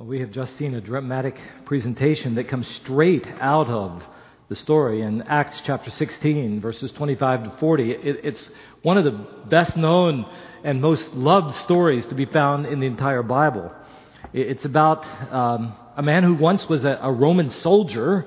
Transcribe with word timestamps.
Well, 0.00 0.08
we 0.08 0.20
have 0.20 0.30
just 0.30 0.56
seen 0.56 0.72
a 0.72 0.80
dramatic 0.80 1.38
presentation 1.66 2.36
that 2.36 2.48
comes 2.48 2.66
straight 2.66 3.26
out 3.38 3.68
of 3.68 4.02
the 4.48 4.56
story 4.56 5.02
in 5.02 5.20
Acts 5.20 5.60
chapter 5.62 5.90
16, 5.90 6.62
verses 6.62 6.90
25 6.92 7.44
to 7.44 7.50
40. 7.58 7.90
It, 7.90 8.24
it's 8.24 8.48
one 8.80 8.96
of 8.96 9.04
the 9.04 9.26
best 9.50 9.76
known 9.76 10.24
and 10.64 10.80
most 10.80 11.12
loved 11.12 11.54
stories 11.56 12.06
to 12.06 12.14
be 12.14 12.24
found 12.24 12.64
in 12.64 12.80
the 12.80 12.86
entire 12.86 13.22
Bible. 13.22 13.70
It's 14.32 14.64
about 14.64 15.04
um, 15.30 15.76
a 15.94 16.02
man 16.02 16.24
who 16.24 16.34
once 16.34 16.66
was 16.66 16.82
a, 16.82 16.98
a, 17.02 17.12
Roman 17.12 17.50
soldier 17.50 18.24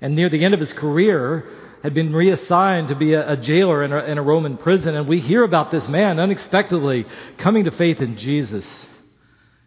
and 0.00 0.16
near 0.16 0.28
the 0.28 0.44
end 0.44 0.54
of 0.54 0.60
his 0.60 0.72
career 0.72 1.44
had 1.84 1.94
been 1.94 2.12
reassigned 2.16 2.88
to 2.88 2.96
be 2.96 3.14
a, 3.14 3.34
a 3.34 3.36
jailer 3.36 3.84
in 3.84 3.92
a, 3.92 3.98
in 4.06 4.18
a 4.18 4.22
Roman 4.22 4.56
prison. 4.56 4.96
And 4.96 5.08
we 5.08 5.20
hear 5.20 5.44
about 5.44 5.70
this 5.70 5.86
man 5.86 6.18
unexpectedly 6.18 7.06
coming 7.38 7.62
to 7.66 7.70
faith 7.70 8.00
in 8.00 8.16
Jesus 8.16 8.66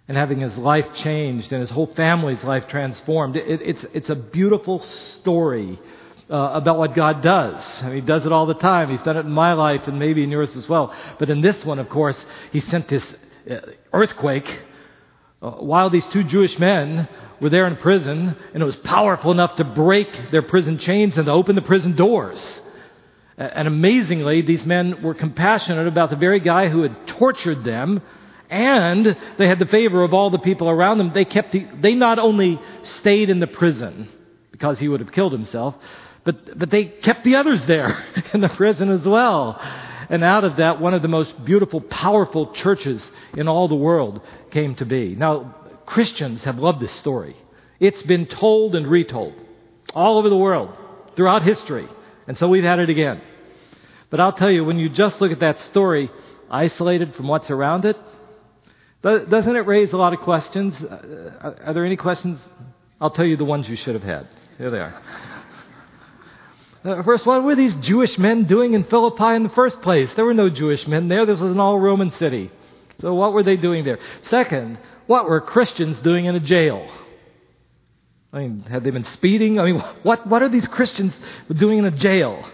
and 0.10 0.18
having 0.18 0.40
his 0.40 0.58
life 0.58 0.92
changed 0.96 1.52
and 1.52 1.62
his 1.62 1.70
whole 1.70 1.86
family's 1.86 2.44
life 2.44 2.68
transformed. 2.68 3.36
It, 3.36 3.62
it's, 3.62 3.86
it's 3.94 4.10
a 4.10 4.16
beautiful 4.16 4.80
story 4.80 5.80
uh, 6.28 6.36
about 6.36 6.80
what 6.80 6.96
God 6.96 7.22
does. 7.22 7.64
I 7.84 7.86
mean, 7.86 7.96
he 7.96 8.02
does 8.02 8.26
it 8.26 8.32
all 8.32 8.48
the 8.48 8.56
time. 8.56 8.90
He's 8.90 9.04
done 9.04 9.18
it 9.18 9.26
in 9.28 9.32
my 9.32 9.54
life 9.54 9.84
and 9.86 10.00
maybe 10.00 10.24
in 10.24 10.32
yours 10.32 10.58
as 10.58 10.68
well. 10.68 10.96
But 11.20 11.30
in 11.30 11.42
this 11.42 11.64
one, 11.64 11.78
of 11.78 11.90
course, 11.90 12.18
he 12.52 12.60
sent 12.60 12.88
this 12.88 13.06
uh, 13.50 13.60
earthquake 13.94 14.60
uh, 15.44 15.52
while 15.52 15.92
these 15.92 16.08
two 16.08 16.24
Jewish 16.24 16.58
men 16.58 17.08
were 17.40 17.52
there 17.52 17.68
in 17.68 17.78
prison, 17.78 18.36
and 18.54 18.64
it 18.64 18.66
was 18.66 18.78
powerful 18.78 19.32
enough 19.32 19.58
to 19.58 19.64
break 19.64 20.32
their 20.32 20.42
prison 20.42 20.80
chains 20.80 21.18
and 21.18 21.28
to 21.28 21.32
open 21.32 21.56
the 21.56 21.62
prison 21.62 21.96
doors. 21.96 22.60
And 23.38 23.68
amazingly, 23.68 24.42
these 24.42 24.66
men 24.66 25.04
were 25.04 25.14
compassionate 25.14 25.88
about 25.88 26.10
the 26.10 26.16
very 26.16 26.40
guy 26.40 26.68
who 26.68 26.82
had 26.82 27.08
tortured 27.08 27.64
them 27.64 28.02
and 28.50 29.16
they 29.38 29.48
had 29.48 29.60
the 29.60 29.68
favor 29.68 30.04
of 30.04 30.14
all 30.14 30.30
the 30.30 30.40
people 30.40 30.70
around 30.70 30.98
them. 30.98 31.12
They 31.14 31.26
kept 31.26 31.52
the, 31.52 31.68
they 31.80 31.94
not 31.94 32.18
only 32.20 32.60
stayed 32.82 33.30
in 33.30 33.40
the 33.40 33.48
prison 33.48 34.10
because 34.52 34.80
he 34.80 34.88
would 34.88 35.00
have 35.00 35.12
killed 35.12 35.32
himself, 35.32 35.76
but, 36.24 36.58
but 36.58 36.70
they 36.70 36.86
kept 36.86 37.24
the 37.24 37.36
others 37.36 37.64
there 37.66 38.04
in 38.34 38.42
the 38.42 38.50
prison 38.50 38.90
as 38.90 39.06
well. 39.06 39.60
And 40.10 40.24
out 40.24 40.44
of 40.44 40.58
that, 40.58 40.82
one 40.82 40.96
of 40.96 41.04
the 41.04 41.08
most 41.08 41.46
beautiful, 41.46 41.82
powerful 41.82 42.52
churches 42.54 43.10
in 43.38 43.48
all 43.48 43.68
the 43.68 43.76
world 43.76 44.22
came 44.50 44.74
to 44.76 44.86
be. 44.86 45.16
Now, 45.16 45.56
Christians 45.86 46.44
have 46.44 46.58
loved 46.58 46.80
this 46.80 46.92
story. 46.94 47.36
It's 47.80 48.04
been 48.04 48.26
told 48.26 48.76
and 48.76 48.88
retold 48.88 49.34
all 49.94 50.18
over 50.18 50.30
the 50.30 50.38
world 50.38 50.76
throughout 51.16 51.44
history. 51.44 51.88
And 52.28 52.38
so 52.38 52.48
we've 52.48 52.64
had 52.64 52.80
it 52.80 52.90
again. 52.90 53.22
But 54.10 54.20
I'll 54.20 54.34
tell 54.34 54.52
you, 54.52 54.66
when 54.66 54.80
you 54.80 54.90
just 54.90 55.22
look 55.22 55.32
at 55.32 55.40
that 55.40 55.60
story, 55.62 56.10
isolated 56.50 57.16
from 57.16 57.28
what's 57.28 57.52
around 57.52 57.86
it, 57.86 57.98
doesn't 59.02 59.56
it 59.56 59.66
raise 59.66 59.94
a 59.94 59.98
lot 59.98 60.14
of 60.14 60.20
questions? 60.20 60.76
Uh, 60.76 61.56
are 61.66 61.74
there 61.74 61.86
any 61.86 61.96
questions? 61.96 62.40
I'll 63.00 63.12
tell 63.12 63.26
you 63.26 63.38
the 63.38 63.46
ones 63.46 63.70
you 63.70 63.78
should 63.78 63.96
have 63.96 64.04
had. 64.04 64.28
Here 64.58 64.70
they 64.70 64.80
are. 64.80 65.02
Uh, 66.84 67.04
first, 67.04 67.26
what 67.26 67.44
were 67.44 67.56
these 67.56 67.76
Jewish 67.76 68.18
men 68.18 68.46
doing 68.46 68.74
in 68.74 68.84
Philippi 68.86 69.36
in 69.36 69.44
the 69.44 69.50
first 69.50 69.82
place? 69.82 70.14
There 70.14 70.26
were 70.26 70.34
no 70.34 70.50
Jewish 70.50 70.88
men 70.88 71.08
there. 71.08 71.26
This 71.26 71.40
was 71.40 71.52
an 71.52 71.60
all 71.60 71.80
Roman 71.80 72.12
city. 72.12 72.52
So, 73.00 73.14
what 73.14 73.34
were 73.34 73.44
they 73.44 73.58
doing 73.58 73.84
there? 73.86 74.00
Second, 74.24 74.80
what 75.08 75.30
were 75.30 75.42
Christians 75.42 76.00
doing 76.02 76.26
in 76.26 76.36
a 76.36 76.40
jail? 76.40 76.90
I 78.32 78.40
mean, 78.40 78.62
had 78.62 78.84
they 78.84 78.92
been 78.92 79.06
speeding? 79.06 79.60
I 79.60 79.66
mean, 79.66 79.80
what, 80.04 80.28
what 80.28 80.42
are 80.42 80.50
these 80.50 80.68
Christians 80.68 81.14
doing 81.54 81.80
in 81.80 81.86
a 81.86 81.92
jail? 81.92 82.50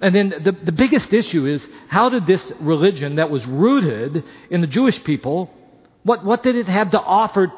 And 0.00 0.14
then 0.14 0.28
the, 0.28 0.52
the 0.52 0.72
biggest 0.72 1.12
issue 1.12 1.46
is 1.46 1.66
how 1.88 2.08
did 2.08 2.26
this 2.26 2.52
religion 2.60 3.16
that 3.16 3.30
was 3.30 3.44
rooted 3.46 4.24
in 4.50 4.60
the 4.60 4.66
Jewish 4.66 5.02
people 5.02 5.52
what, 6.02 6.24
what 6.24 6.42
did 6.42 6.56
it 6.56 6.66
have 6.66 6.90
to 6.92 7.00
offer 7.00 7.52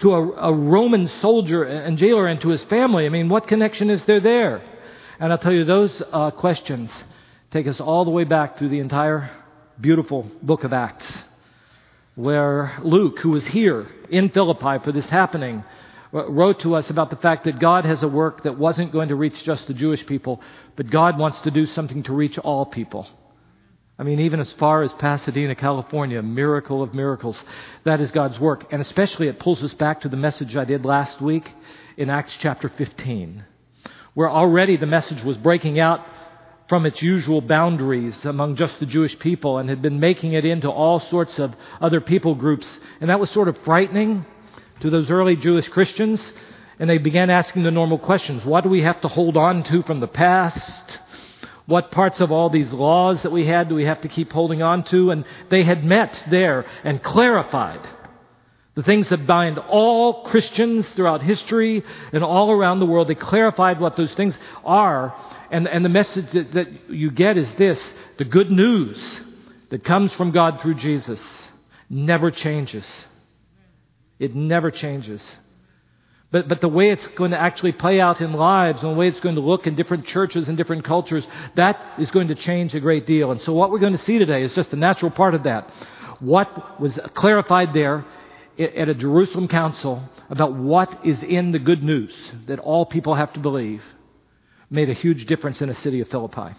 to 0.00 0.14
a, 0.14 0.50
a 0.50 0.52
Roman 0.52 1.06
soldier 1.06 1.64
and 1.64 1.96
jailer 1.98 2.26
and 2.26 2.40
to 2.40 2.48
his 2.48 2.64
family? 2.64 3.06
I 3.06 3.08
mean, 3.08 3.28
what 3.28 3.46
connection 3.46 3.90
is 3.90 4.04
there 4.04 4.20
there? 4.20 4.62
And 5.18 5.32
I'll 5.32 5.38
tell 5.38 5.52
you, 5.52 5.64
those 5.64 6.02
uh, 6.12 6.30
questions 6.32 7.04
take 7.50 7.66
us 7.66 7.80
all 7.80 8.04
the 8.04 8.10
way 8.10 8.24
back 8.24 8.58
through 8.58 8.70
the 8.70 8.80
entire 8.80 9.30
beautiful 9.80 10.30
book 10.42 10.64
of 10.64 10.72
Acts, 10.72 11.06
where 12.14 12.76
Luke, 12.82 13.18
who 13.20 13.30
was 13.30 13.46
here 13.46 13.86
in 14.10 14.30
Philippi 14.30 14.82
for 14.84 14.92
this 14.92 15.08
happening, 15.08 15.64
wrote 16.12 16.60
to 16.60 16.74
us 16.74 16.90
about 16.90 17.10
the 17.10 17.16
fact 17.16 17.44
that 17.44 17.58
God 17.58 17.84
has 17.84 18.02
a 18.02 18.08
work 18.08 18.42
that 18.42 18.58
wasn't 18.58 18.92
going 18.92 19.08
to 19.08 19.14
reach 19.14 19.42
just 19.44 19.66
the 19.66 19.74
Jewish 19.74 20.04
people, 20.06 20.40
but 20.76 20.90
God 20.90 21.18
wants 21.18 21.40
to 21.42 21.50
do 21.50 21.66
something 21.66 22.02
to 22.04 22.12
reach 22.12 22.38
all 22.38 22.66
people. 22.66 23.06
I 24.02 24.04
mean, 24.04 24.18
even 24.18 24.40
as 24.40 24.52
far 24.54 24.82
as 24.82 24.92
Pasadena, 24.94 25.54
California, 25.54 26.20
miracle 26.24 26.82
of 26.82 26.92
miracles. 26.92 27.40
That 27.84 28.00
is 28.00 28.10
God's 28.10 28.40
work. 28.40 28.72
And 28.72 28.82
especially 28.82 29.28
it 29.28 29.38
pulls 29.38 29.62
us 29.62 29.72
back 29.74 30.00
to 30.00 30.08
the 30.08 30.16
message 30.16 30.56
I 30.56 30.64
did 30.64 30.84
last 30.84 31.20
week 31.20 31.48
in 31.96 32.10
Acts 32.10 32.36
chapter 32.36 32.68
15, 32.68 33.44
where 34.14 34.28
already 34.28 34.76
the 34.76 34.86
message 34.86 35.22
was 35.22 35.36
breaking 35.36 35.78
out 35.78 36.04
from 36.68 36.84
its 36.84 37.00
usual 37.00 37.40
boundaries 37.40 38.24
among 38.24 38.56
just 38.56 38.80
the 38.80 38.86
Jewish 38.86 39.16
people 39.20 39.58
and 39.58 39.68
had 39.68 39.82
been 39.82 40.00
making 40.00 40.32
it 40.32 40.44
into 40.44 40.68
all 40.68 40.98
sorts 40.98 41.38
of 41.38 41.54
other 41.80 42.00
people 42.00 42.34
groups. 42.34 42.80
And 43.00 43.08
that 43.08 43.20
was 43.20 43.30
sort 43.30 43.46
of 43.46 43.56
frightening 43.58 44.26
to 44.80 44.90
those 44.90 45.12
early 45.12 45.36
Jewish 45.36 45.68
Christians. 45.68 46.32
And 46.80 46.90
they 46.90 46.98
began 46.98 47.30
asking 47.30 47.62
the 47.62 47.70
normal 47.70 48.00
questions. 48.00 48.44
What 48.44 48.64
do 48.64 48.68
we 48.68 48.82
have 48.82 49.00
to 49.02 49.06
hold 49.06 49.36
on 49.36 49.62
to 49.62 49.84
from 49.84 50.00
the 50.00 50.08
past? 50.08 50.98
What 51.66 51.90
parts 51.90 52.20
of 52.20 52.32
all 52.32 52.50
these 52.50 52.72
laws 52.72 53.22
that 53.22 53.32
we 53.32 53.46
had 53.46 53.68
do 53.68 53.74
we 53.74 53.84
have 53.84 54.02
to 54.02 54.08
keep 54.08 54.32
holding 54.32 54.62
on 54.62 54.84
to? 54.84 55.10
And 55.10 55.24
they 55.48 55.62
had 55.62 55.84
met 55.84 56.24
there 56.30 56.66
and 56.82 57.02
clarified 57.02 57.80
the 58.74 58.82
things 58.82 59.08
that 59.10 59.26
bind 59.26 59.58
all 59.58 60.24
Christians 60.24 60.88
throughout 60.90 61.22
history 61.22 61.84
and 62.12 62.24
all 62.24 62.50
around 62.50 62.80
the 62.80 62.86
world. 62.86 63.08
They 63.08 63.14
clarified 63.14 63.78
what 63.78 63.96
those 63.96 64.14
things 64.14 64.36
are. 64.64 65.14
And, 65.50 65.68
and 65.68 65.84
the 65.84 65.90
message 65.90 66.30
that, 66.32 66.52
that 66.54 66.90
you 66.90 67.10
get 67.10 67.36
is 67.36 67.54
this 67.56 67.80
the 68.16 68.24
good 68.24 68.50
news 68.50 69.20
that 69.68 69.84
comes 69.84 70.14
from 70.14 70.30
God 70.30 70.60
through 70.60 70.74
Jesus 70.74 71.22
never 71.90 72.30
changes. 72.30 72.86
It 74.18 74.34
never 74.34 74.70
changes. 74.70 75.36
But, 76.32 76.48
but 76.48 76.62
the 76.62 76.68
way 76.68 76.90
it's 76.90 77.06
going 77.08 77.32
to 77.32 77.38
actually 77.38 77.72
play 77.72 78.00
out 78.00 78.22
in 78.22 78.32
lives 78.32 78.82
and 78.82 78.92
the 78.92 78.96
way 78.96 79.06
it's 79.06 79.20
going 79.20 79.34
to 79.34 79.42
look 79.42 79.66
in 79.66 79.76
different 79.76 80.06
churches 80.06 80.48
and 80.48 80.56
different 80.56 80.82
cultures, 80.82 81.28
that 81.56 81.78
is 81.98 82.10
going 82.10 82.28
to 82.28 82.34
change 82.34 82.74
a 82.74 82.80
great 82.80 83.06
deal. 83.06 83.30
And 83.30 83.40
so 83.40 83.52
what 83.52 83.70
we're 83.70 83.78
going 83.78 83.92
to 83.92 83.98
see 83.98 84.18
today 84.18 84.42
is 84.42 84.54
just 84.54 84.72
a 84.72 84.76
natural 84.76 85.10
part 85.10 85.34
of 85.34 85.42
that. 85.42 85.70
What 86.20 86.80
was 86.80 86.98
clarified 87.12 87.74
there 87.74 88.06
at 88.58 88.88
a 88.88 88.94
Jerusalem 88.94 89.46
council 89.46 90.02
about 90.30 90.54
what 90.54 91.04
is 91.04 91.22
in 91.22 91.52
the 91.52 91.58
good 91.58 91.82
news 91.82 92.14
that 92.46 92.58
all 92.58 92.86
people 92.86 93.14
have 93.14 93.34
to 93.34 93.40
believe 93.40 93.82
made 94.70 94.88
a 94.88 94.94
huge 94.94 95.26
difference 95.26 95.60
in 95.60 95.68
the 95.68 95.74
city 95.74 96.00
of 96.00 96.08
Philippi. 96.08 96.54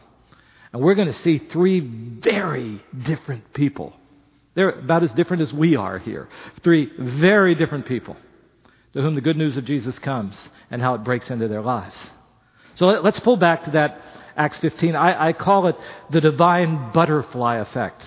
And 0.72 0.83
we're 0.83 0.95
going 0.95 1.07
to 1.07 1.13
see 1.13 1.39
three 1.39 1.79
very 1.79 2.83
different 3.06 3.53
people. 3.56 3.94
They're 4.53 4.69
about 4.69 5.01
as 5.01 5.12
different 5.13 5.41
as 5.41 5.51
we 5.51 5.75
are 5.75 5.97
here. 5.97 6.29
Three 6.62 6.91
very 6.95 7.56
different 7.56 7.88
people 7.88 8.16
to 8.94 9.02
whom 9.02 9.16
the 9.16 9.22
good 9.22 9.38
news 9.38 9.58
of 9.58 9.66
Jesus 9.66 9.98
comes 10.00 10.40
and 10.72 10.81
how 10.81 10.94
it 10.96 11.04
breaks 11.04 11.30
into 11.30 11.48
their 11.48 11.62
lives. 11.62 12.00
So 12.76 12.88
let's 12.88 13.20
pull 13.20 13.38
back 13.38 13.66
to 13.66 13.72
that 13.72 14.02
Acts 14.36 14.59
15. 14.59 14.96
I, 14.96 15.30
I 15.30 15.34
call 15.34 15.68
it 15.68 15.76
the 16.09 16.22
divine 16.22 16.92
butterfly 16.92 17.58
effect. 17.58 18.04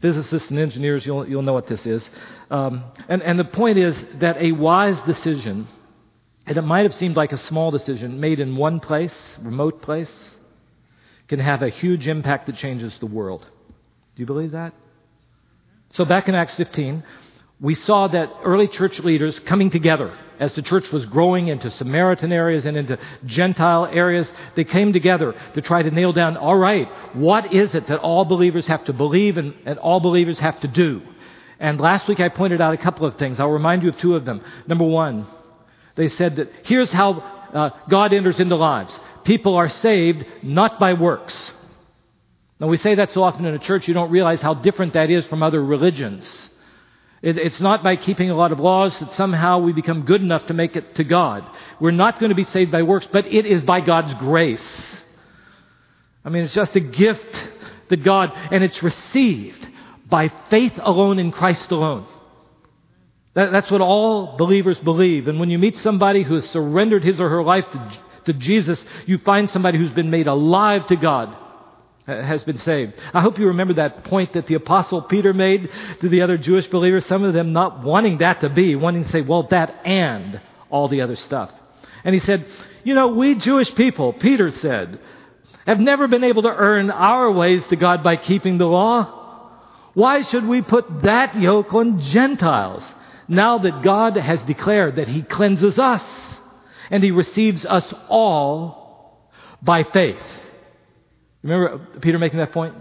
Physicists 0.00 0.50
and 0.50 0.58
engineers, 0.58 1.06
you'll, 1.06 1.26
you'll 1.26 1.42
know 1.42 1.54
what 1.54 1.66
this 1.66 1.86
is. 1.86 2.08
Um, 2.50 2.84
and, 3.08 3.22
and 3.22 3.38
the 3.38 3.44
point 3.44 3.78
is 3.78 3.96
that 4.20 4.36
a 4.36 4.52
wise 4.52 5.00
decision, 5.02 5.66
and 6.46 6.56
it 6.58 6.62
might 6.62 6.82
have 6.82 6.92
seemed 6.92 7.16
like 7.16 7.32
a 7.32 7.38
small 7.38 7.70
decision 7.70 8.20
made 8.20 8.38
in 8.38 8.56
one 8.56 8.80
place, 8.80 9.16
remote 9.40 9.80
place, 9.80 10.12
can 11.26 11.40
have 11.40 11.62
a 11.62 11.70
huge 11.70 12.06
impact 12.06 12.46
that 12.46 12.56
changes 12.56 12.98
the 12.98 13.06
world. 13.06 13.46
Do 14.14 14.22
you 14.22 14.26
believe 14.26 14.50
that? 14.50 14.74
So 15.92 16.04
back 16.04 16.28
in 16.28 16.34
Acts 16.34 16.56
15, 16.56 17.02
we 17.60 17.74
saw 17.74 18.08
that 18.08 18.30
early 18.42 18.68
church 18.68 19.00
leaders 19.00 19.38
coming 19.40 19.70
together 19.70 20.16
as 20.40 20.52
the 20.54 20.62
church 20.62 20.90
was 20.90 21.06
growing 21.06 21.48
into 21.48 21.70
Samaritan 21.70 22.32
areas 22.32 22.66
and 22.66 22.76
into 22.76 22.98
Gentile 23.24 23.86
areas, 23.86 24.30
they 24.56 24.64
came 24.64 24.92
together 24.92 25.34
to 25.54 25.62
try 25.62 25.82
to 25.82 25.90
nail 25.90 26.12
down, 26.12 26.36
all 26.36 26.56
right, 26.56 26.88
what 27.14 27.52
is 27.52 27.74
it 27.74 27.86
that 27.86 28.00
all 28.00 28.24
believers 28.24 28.66
have 28.66 28.84
to 28.86 28.92
believe 28.92 29.36
and, 29.36 29.54
and 29.64 29.78
all 29.78 30.00
believers 30.00 30.38
have 30.40 30.60
to 30.60 30.68
do? 30.68 31.02
And 31.60 31.80
last 31.80 32.08
week 32.08 32.20
I 32.20 32.28
pointed 32.28 32.60
out 32.60 32.74
a 32.74 32.78
couple 32.78 33.06
of 33.06 33.16
things. 33.16 33.38
I'll 33.38 33.50
remind 33.50 33.82
you 33.82 33.88
of 33.90 33.98
two 33.98 34.16
of 34.16 34.24
them. 34.24 34.42
Number 34.66 34.84
one, 34.84 35.26
they 35.94 36.08
said 36.08 36.36
that 36.36 36.50
here's 36.64 36.92
how 36.92 37.12
uh, 37.12 37.70
God 37.88 38.12
enters 38.12 38.40
into 38.40 38.56
lives. 38.56 38.98
People 39.22 39.54
are 39.54 39.70
saved 39.70 40.26
not 40.42 40.80
by 40.80 40.94
works. 40.94 41.52
Now 42.58 42.66
we 42.66 42.76
say 42.76 42.96
that 42.96 43.12
so 43.12 43.22
often 43.22 43.44
in 43.44 43.54
a 43.54 43.58
church, 43.58 43.86
you 43.86 43.94
don't 43.94 44.10
realize 44.10 44.40
how 44.40 44.54
different 44.54 44.94
that 44.94 45.10
is 45.10 45.26
from 45.26 45.42
other 45.42 45.64
religions. 45.64 46.50
It, 47.24 47.38
it's 47.38 47.60
not 47.60 47.82
by 47.82 47.96
keeping 47.96 48.28
a 48.28 48.36
lot 48.36 48.52
of 48.52 48.60
laws 48.60 48.98
that 49.00 49.10
somehow 49.12 49.60
we 49.60 49.72
become 49.72 50.04
good 50.04 50.20
enough 50.20 50.46
to 50.48 50.52
make 50.52 50.76
it 50.76 50.96
to 50.96 51.04
God. 51.04 51.48
We're 51.80 51.90
not 51.90 52.20
going 52.20 52.28
to 52.28 52.34
be 52.34 52.44
saved 52.44 52.70
by 52.70 52.82
works, 52.82 53.08
but 53.10 53.26
it 53.26 53.46
is 53.46 53.62
by 53.62 53.80
God's 53.80 54.12
grace. 54.14 55.02
I 56.22 56.28
mean, 56.28 56.44
it's 56.44 56.52
just 56.52 56.76
a 56.76 56.80
gift 56.80 57.48
that 57.88 58.04
God, 58.04 58.30
and 58.52 58.62
it's 58.62 58.82
received 58.82 59.66
by 60.04 60.28
faith 60.50 60.74
alone 60.76 61.18
in 61.18 61.32
Christ 61.32 61.70
alone. 61.70 62.06
That, 63.32 63.52
that's 63.52 63.70
what 63.70 63.80
all 63.80 64.36
believers 64.36 64.78
believe. 64.78 65.26
And 65.26 65.40
when 65.40 65.48
you 65.48 65.58
meet 65.58 65.78
somebody 65.78 66.24
who 66.24 66.34
has 66.34 66.44
surrendered 66.50 67.04
his 67.04 67.22
or 67.22 67.30
her 67.30 67.42
life 67.42 67.64
to, 67.72 67.98
to 68.26 68.32
Jesus, 68.34 68.84
you 69.06 69.16
find 69.16 69.48
somebody 69.48 69.78
who's 69.78 69.92
been 69.92 70.10
made 70.10 70.26
alive 70.26 70.86
to 70.88 70.96
God 70.96 71.34
has 72.06 72.44
been 72.44 72.58
saved. 72.58 72.94
I 73.12 73.20
hope 73.20 73.38
you 73.38 73.48
remember 73.48 73.74
that 73.74 74.04
point 74.04 74.34
that 74.34 74.46
the 74.46 74.54
apostle 74.54 75.02
Peter 75.02 75.32
made 75.32 75.70
to 76.00 76.08
the 76.08 76.22
other 76.22 76.36
Jewish 76.36 76.66
believers, 76.66 77.06
some 77.06 77.24
of 77.24 77.32
them 77.32 77.52
not 77.52 77.82
wanting 77.82 78.18
that 78.18 78.42
to 78.42 78.50
be, 78.50 78.76
wanting 78.76 79.04
to 79.04 79.08
say, 79.08 79.22
well, 79.22 79.46
that 79.50 79.86
and 79.86 80.40
all 80.70 80.88
the 80.88 81.00
other 81.00 81.16
stuff. 81.16 81.50
And 82.04 82.14
he 82.14 82.20
said, 82.20 82.46
you 82.82 82.94
know, 82.94 83.08
we 83.08 83.36
Jewish 83.36 83.74
people, 83.74 84.12
Peter 84.12 84.50
said, 84.50 85.00
have 85.66 85.80
never 85.80 86.06
been 86.06 86.24
able 86.24 86.42
to 86.42 86.54
earn 86.54 86.90
our 86.90 87.32
ways 87.32 87.64
to 87.68 87.76
God 87.76 88.02
by 88.02 88.16
keeping 88.16 88.58
the 88.58 88.66
law. 88.66 89.22
Why 89.94 90.20
should 90.20 90.46
we 90.46 90.60
put 90.60 91.02
that 91.02 91.36
yoke 91.36 91.72
on 91.72 92.00
Gentiles 92.00 92.84
now 93.28 93.58
that 93.58 93.82
God 93.82 94.16
has 94.16 94.42
declared 94.42 94.96
that 94.96 95.08
he 95.08 95.22
cleanses 95.22 95.78
us 95.78 96.04
and 96.90 97.02
he 97.02 97.12
receives 97.12 97.64
us 97.64 97.94
all 98.08 99.30
by 99.62 99.84
faith? 99.84 100.20
Remember 101.44 101.86
Peter 102.00 102.18
making 102.18 102.38
that 102.38 102.52
point? 102.52 102.74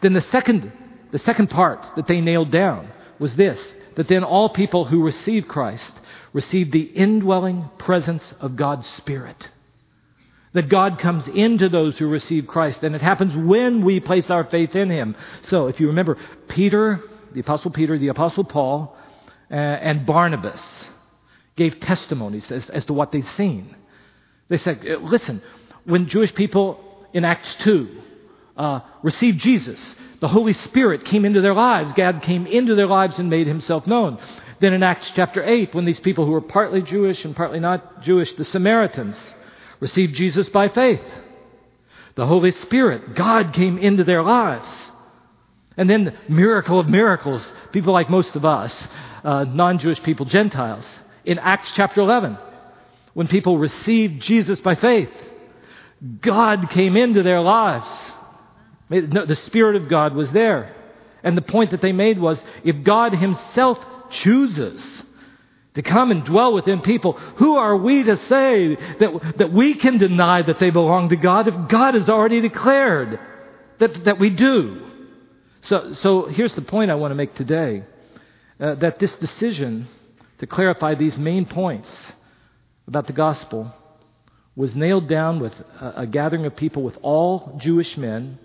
Then 0.00 0.12
the 0.14 0.20
second, 0.22 0.72
the 1.10 1.18
second 1.18 1.50
part 1.50 1.84
that 1.96 2.06
they 2.06 2.20
nailed 2.20 2.50
down 2.50 2.90
was 3.18 3.34
this 3.34 3.74
that 3.96 4.06
then 4.08 4.24
all 4.24 4.48
people 4.48 4.84
who 4.84 5.02
receive 5.02 5.48
Christ 5.48 5.92
receive 6.32 6.70
the 6.70 6.80
indwelling 6.80 7.68
presence 7.76 8.32
of 8.40 8.56
God's 8.56 8.88
Spirit. 8.88 9.50
That 10.52 10.68
God 10.68 11.00
comes 11.00 11.26
into 11.26 11.68
those 11.68 11.98
who 11.98 12.08
receive 12.08 12.46
Christ, 12.46 12.82
and 12.84 12.94
it 12.94 13.02
happens 13.02 13.36
when 13.36 13.84
we 13.84 13.98
place 13.98 14.30
our 14.30 14.44
faith 14.44 14.76
in 14.76 14.88
Him. 14.90 15.16
So, 15.42 15.66
if 15.66 15.80
you 15.80 15.88
remember, 15.88 16.16
Peter, 16.48 17.00
the 17.32 17.40
Apostle 17.40 17.72
Peter, 17.72 17.98
the 17.98 18.08
Apostle 18.08 18.44
Paul, 18.44 18.96
uh, 19.50 19.54
and 19.54 20.06
Barnabas 20.06 20.88
gave 21.56 21.80
testimonies 21.80 22.50
as, 22.50 22.70
as 22.70 22.84
to 22.86 22.92
what 22.92 23.10
they'd 23.10 23.26
seen. 23.26 23.76
They 24.48 24.56
said, 24.56 24.84
listen, 24.84 25.42
when 25.84 26.08
Jewish 26.08 26.34
people 26.34 26.89
in 27.12 27.24
Acts 27.24 27.54
2 27.56 28.02
uh, 28.56 28.80
received 29.02 29.38
Jesus. 29.38 29.94
The 30.20 30.28
Holy 30.28 30.52
Spirit 30.52 31.04
came 31.04 31.24
into 31.24 31.40
their 31.40 31.54
lives. 31.54 31.92
God 31.94 32.22
came 32.22 32.46
into 32.46 32.74
their 32.74 32.86
lives 32.86 33.18
and 33.18 33.30
made 33.30 33.46
himself 33.46 33.86
known. 33.86 34.18
Then 34.60 34.74
in 34.74 34.82
Acts 34.82 35.10
chapter 35.12 35.42
8, 35.42 35.74
when 35.74 35.86
these 35.86 36.00
people 36.00 36.26
who 36.26 36.32
were 36.32 36.42
partly 36.42 36.82
Jewish 36.82 37.24
and 37.24 37.34
partly 37.34 37.60
not 37.60 38.02
Jewish, 38.02 38.32
the 38.34 38.44
Samaritans, 38.44 39.34
received 39.80 40.14
Jesus 40.14 40.48
by 40.50 40.68
faith. 40.68 41.00
The 42.16 42.26
Holy 42.26 42.50
Spirit, 42.50 43.14
God 43.14 43.54
came 43.54 43.78
into 43.78 44.04
their 44.04 44.22
lives. 44.22 44.70
And 45.78 45.88
then 45.88 46.04
the 46.04 46.14
miracle 46.28 46.78
of 46.78 46.88
miracles, 46.88 47.50
people 47.72 47.94
like 47.94 48.10
most 48.10 48.36
of 48.36 48.44
us, 48.44 48.86
uh, 49.24 49.44
non 49.44 49.78
Jewish 49.78 50.02
people, 50.02 50.26
Gentiles, 50.26 50.84
in 51.24 51.38
Acts 51.38 51.72
chapter 51.72 52.02
11, 52.02 52.36
when 53.14 53.28
people 53.28 53.56
received 53.56 54.20
Jesus 54.20 54.60
by 54.60 54.74
faith. 54.74 55.10
God 56.20 56.70
came 56.70 56.96
into 56.96 57.22
their 57.22 57.40
lives. 57.40 57.90
The 58.88 59.38
Spirit 59.46 59.76
of 59.76 59.88
God 59.88 60.14
was 60.14 60.30
there. 60.32 60.74
And 61.22 61.36
the 61.36 61.42
point 61.42 61.72
that 61.72 61.82
they 61.82 61.92
made 61.92 62.18
was 62.18 62.42
if 62.64 62.82
God 62.82 63.12
Himself 63.12 63.78
chooses 64.10 65.04
to 65.74 65.82
come 65.82 66.10
and 66.10 66.24
dwell 66.24 66.52
within 66.52 66.80
people, 66.80 67.12
who 67.12 67.56
are 67.56 67.76
we 67.76 68.02
to 68.02 68.16
say 68.16 68.74
that, 68.74 69.34
that 69.36 69.52
we 69.52 69.74
can 69.74 69.98
deny 69.98 70.42
that 70.42 70.58
they 70.58 70.70
belong 70.70 71.10
to 71.10 71.16
God 71.16 71.46
if 71.46 71.68
God 71.68 71.94
has 71.94 72.08
already 72.08 72.40
declared 72.40 73.20
that, 73.78 74.04
that 74.04 74.18
we 74.18 74.30
do? 74.30 74.86
So, 75.62 75.92
so 75.92 76.24
here's 76.24 76.54
the 76.54 76.62
point 76.62 76.90
I 76.90 76.94
want 76.94 77.12
to 77.12 77.16
make 77.16 77.34
today 77.34 77.84
uh, 78.58 78.74
that 78.76 78.98
this 78.98 79.14
decision 79.16 79.86
to 80.38 80.46
clarify 80.46 80.94
these 80.94 81.16
main 81.18 81.44
points 81.44 82.12
about 82.88 83.06
the 83.06 83.12
gospel 83.12 83.72
was 84.56 84.74
nailed 84.74 85.08
down 85.08 85.40
with 85.40 85.54
a, 85.80 86.02
a 86.02 86.06
gathering 86.06 86.46
of 86.46 86.56
people 86.56 86.82
with 86.82 86.98
all 87.02 87.56
Jewish 87.58 87.96
men. 87.96 88.38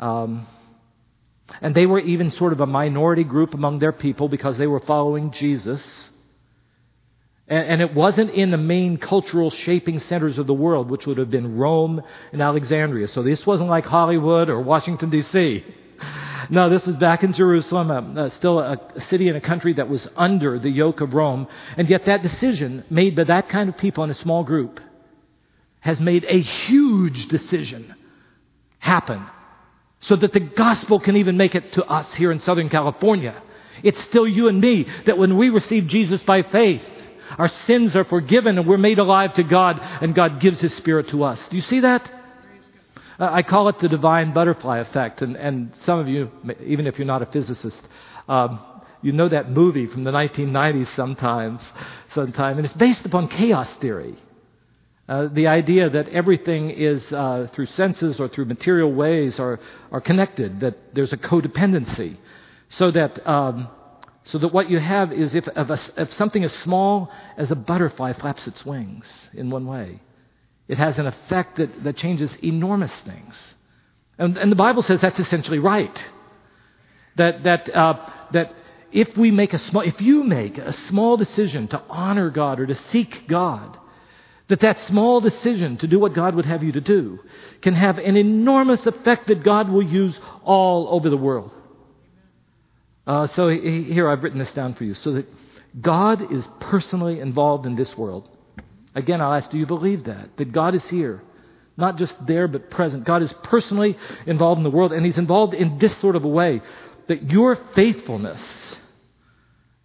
Um, 0.00 0.46
and 1.60 1.74
they 1.74 1.86
were 1.86 2.00
even 2.00 2.30
sort 2.30 2.52
of 2.52 2.60
a 2.60 2.66
minority 2.66 3.24
group 3.24 3.54
among 3.54 3.78
their 3.78 3.92
people 3.92 4.28
because 4.28 4.58
they 4.58 4.66
were 4.66 4.80
following 4.80 5.30
Jesus. 5.32 6.10
And, 7.46 7.66
and 7.68 7.82
it 7.82 7.94
wasn't 7.94 8.30
in 8.30 8.50
the 8.50 8.58
main 8.58 8.98
cultural 8.98 9.50
shaping 9.50 10.00
centers 10.00 10.38
of 10.38 10.46
the 10.46 10.54
world, 10.54 10.90
which 10.90 11.06
would 11.06 11.18
have 11.18 11.30
been 11.30 11.56
Rome 11.56 12.02
and 12.32 12.42
Alexandria. 12.42 13.08
So 13.08 13.22
this 13.22 13.46
wasn't 13.46 13.70
like 13.70 13.86
Hollywood 13.86 14.48
or 14.48 14.60
Washington, 14.60 15.10
D.C. 15.10 15.64
No, 16.50 16.70
this 16.70 16.88
is 16.88 16.96
back 16.96 17.22
in 17.22 17.34
Jerusalem, 17.34 17.90
uh, 17.90 18.22
uh, 18.22 18.28
still 18.30 18.58
a, 18.58 18.80
a 18.94 19.00
city 19.02 19.28
and 19.28 19.36
a 19.36 19.40
country 19.40 19.74
that 19.74 19.88
was 19.88 20.08
under 20.16 20.58
the 20.58 20.70
yoke 20.70 21.00
of 21.00 21.12
Rome. 21.12 21.46
And 21.76 21.90
yet, 21.90 22.06
that 22.06 22.22
decision 22.22 22.84
made 22.88 23.16
by 23.16 23.24
that 23.24 23.48
kind 23.50 23.68
of 23.68 23.76
people 23.76 24.04
in 24.04 24.10
a 24.10 24.14
small 24.14 24.44
group 24.44 24.80
has 25.80 26.00
made 26.00 26.24
a 26.24 26.40
huge 26.40 27.28
decision 27.28 27.94
happen 28.78 29.26
so 30.00 30.16
that 30.16 30.32
the 30.32 30.40
gospel 30.40 31.00
can 31.00 31.16
even 31.16 31.36
make 31.36 31.54
it 31.54 31.72
to 31.72 31.84
us 31.84 32.14
here 32.14 32.32
in 32.32 32.38
Southern 32.38 32.68
California. 32.68 33.40
It's 33.82 34.02
still 34.04 34.26
you 34.26 34.48
and 34.48 34.60
me 34.60 34.86
that 35.06 35.18
when 35.18 35.36
we 35.36 35.50
receive 35.50 35.86
Jesus 35.86 36.22
by 36.22 36.42
faith, 36.42 36.82
our 37.36 37.48
sins 37.48 37.94
are 37.94 38.04
forgiven 38.04 38.58
and 38.58 38.66
we're 38.66 38.78
made 38.78 38.98
alive 38.98 39.34
to 39.34 39.42
God 39.42 39.78
and 40.00 40.14
God 40.14 40.40
gives 40.40 40.60
His 40.60 40.74
Spirit 40.76 41.08
to 41.08 41.24
us. 41.24 41.46
Do 41.48 41.56
you 41.56 41.62
see 41.62 41.80
that? 41.80 42.10
Uh, 43.18 43.28
I 43.32 43.42
call 43.42 43.68
it 43.68 43.80
the 43.80 43.88
divine 43.88 44.32
butterfly 44.32 44.78
effect. 44.78 45.22
And, 45.22 45.36
and 45.36 45.72
some 45.82 45.98
of 45.98 46.08
you, 46.08 46.30
even 46.64 46.86
if 46.86 46.98
you're 46.98 47.06
not 47.06 47.22
a 47.22 47.26
physicist, 47.26 47.80
um, 48.28 48.60
you 49.02 49.12
know 49.12 49.28
that 49.28 49.50
movie 49.50 49.86
from 49.86 50.04
the 50.04 50.10
1990s 50.10 50.94
sometimes, 50.94 51.64
sometime, 52.14 52.56
and 52.58 52.64
it's 52.64 52.74
based 52.74 53.04
upon 53.06 53.28
chaos 53.28 53.72
theory. 53.76 54.16
Uh, 55.08 55.28
the 55.28 55.46
idea 55.46 55.88
that 55.88 56.08
everything 56.08 56.70
is 56.70 57.12
uh, 57.12 57.48
through 57.54 57.66
senses 57.66 58.20
or 58.20 58.28
through 58.28 58.44
material 58.44 58.92
ways 58.92 59.40
are, 59.40 59.58
are 59.90 60.00
connected, 60.00 60.60
that 60.60 60.94
there's 60.94 61.12
a 61.12 61.16
codependency. 61.16 62.16
So 62.68 62.90
that, 62.90 63.26
um, 63.26 63.68
so 64.24 64.38
that 64.38 64.52
what 64.52 64.68
you 64.68 64.78
have 64.78 65.12
is 65.12 65.34
if, 65.34 65.48
if, 65.48 65.70
a, 65.70 65.80
if 65.96 66.12
something 66.12 66.44
as 66.44 66.52
small 66.52 67.10
as 67.38 67.50
a 67.50 67.56
butterfly 67.56 68.12
flaps 68.12 68.46
its 68.46 68.66
wings 68.66 69.06
in 69.32 69.48
one 69.48 69.66
way, 69.66 70.00
it 70.68 70.78
has 70.78 70.98
an 70.98 71.06
effect 71.06 71.56
that, 71.56 71.82
that 71.84 71.96
changes 71.96 72.30
enormous 72.42 72.94
things. 73.00 73.54
And, 74.18 74.36
and 74.36 74.52
the 74.52 74.56
Bible 74.56 74.82
says 74.82 75.00
that's 75.00 75.18
essentially 75.18 75.58
right. 75.58 75.96
That, 77.16 77.42
that, 77.44 77.74
uh, 77.74 78.10
that 78.32 78.52
if 78.92 79.16
we 79.16 79.30
make 79.30 79.54
a 79.54 79.58
small, 79.58 79.82
if 79.82 80.00
you 80.00 80.22
make 80.24 80.58
a 80.58 80.72
small 80.72 81.16
decision 81.16 81.68
to 81.68 81.82
honor 81.88 82.30
God 82.30 82.60
or 82.60 82.66
to 82.66 82.74
seek 82.74 83.26
God, 83.26 83.78
that 84.48 84.60
that 84.60 84.78
small 84.86 85.20
decision 85.20 85.76
to 85.78 85.86
do 85.86 85.98
what 85.98 86.14
God 86.14 86.34
would 86.34 86.46
have 86.46 86.62
you 86.62 86.72
to 86.72 86.80
do 86.80 87.18
can 87.60 87.74
have 87.74 87.98
an 87.98 88.16
enormous 88.16 88.86
effect 88.86 89.28
that 89.28 89.42
God 89.42 89.68
will 89.68 89.82
use 89.82 90.18
all 90.42 90.88
over 90.88 91.10
the 91.10 91.16
world. 91.16 91.54
Uh, 93.06 93.26
so 93.28 93.48
here 93.48 94.08
I've 94.08 94.22
written 94.22 94.38
this 94.38 94.52
down 94.52 94.74
for 94.74 94.84
you 94.84 94.94
so 94.94 95.12
that 95.12 95.26
God 95.80 96.32
is 96.32 96.46
personally 96.60 97.20
involved 97.20 97.66
in 97.66 97.76
this 97.76 97.96
world. 97.96 98.28
Again, 98.98 99.20
I'll 99.20 99.34
ask, 99.34 99.48
do 99.50 99.58
you 99.58 99.66
believe 99.66 100.04
that? 100.04 100.36
That 100.38 100.50
God 100.50 100.74
is 100.74 100.86
here? 100.88 101.22
Not 101.76 101.98
just 101.98 102.14
there, 102.26 102.48
but 102.48 102.68
present. 102.68 103.04
God 103.04 103.22
is 103.22 103.32
personally 103.44 103.96
involved 104.26 104.58
in 104.58 104.64
the 104.64 104.70
world, 104.70 104.92
and 104.92 105.06
He's 105.06 105.18
involved 105.18 105.54
in 105.54 105.78
this 105.78 105.96
sort 105.98 106.16
of 106.16 106.24
a 106.24 106.28
way 106.28 106.60
that 107.06 107.30
your 107.30 107.56
faithfulness 107.76 108.76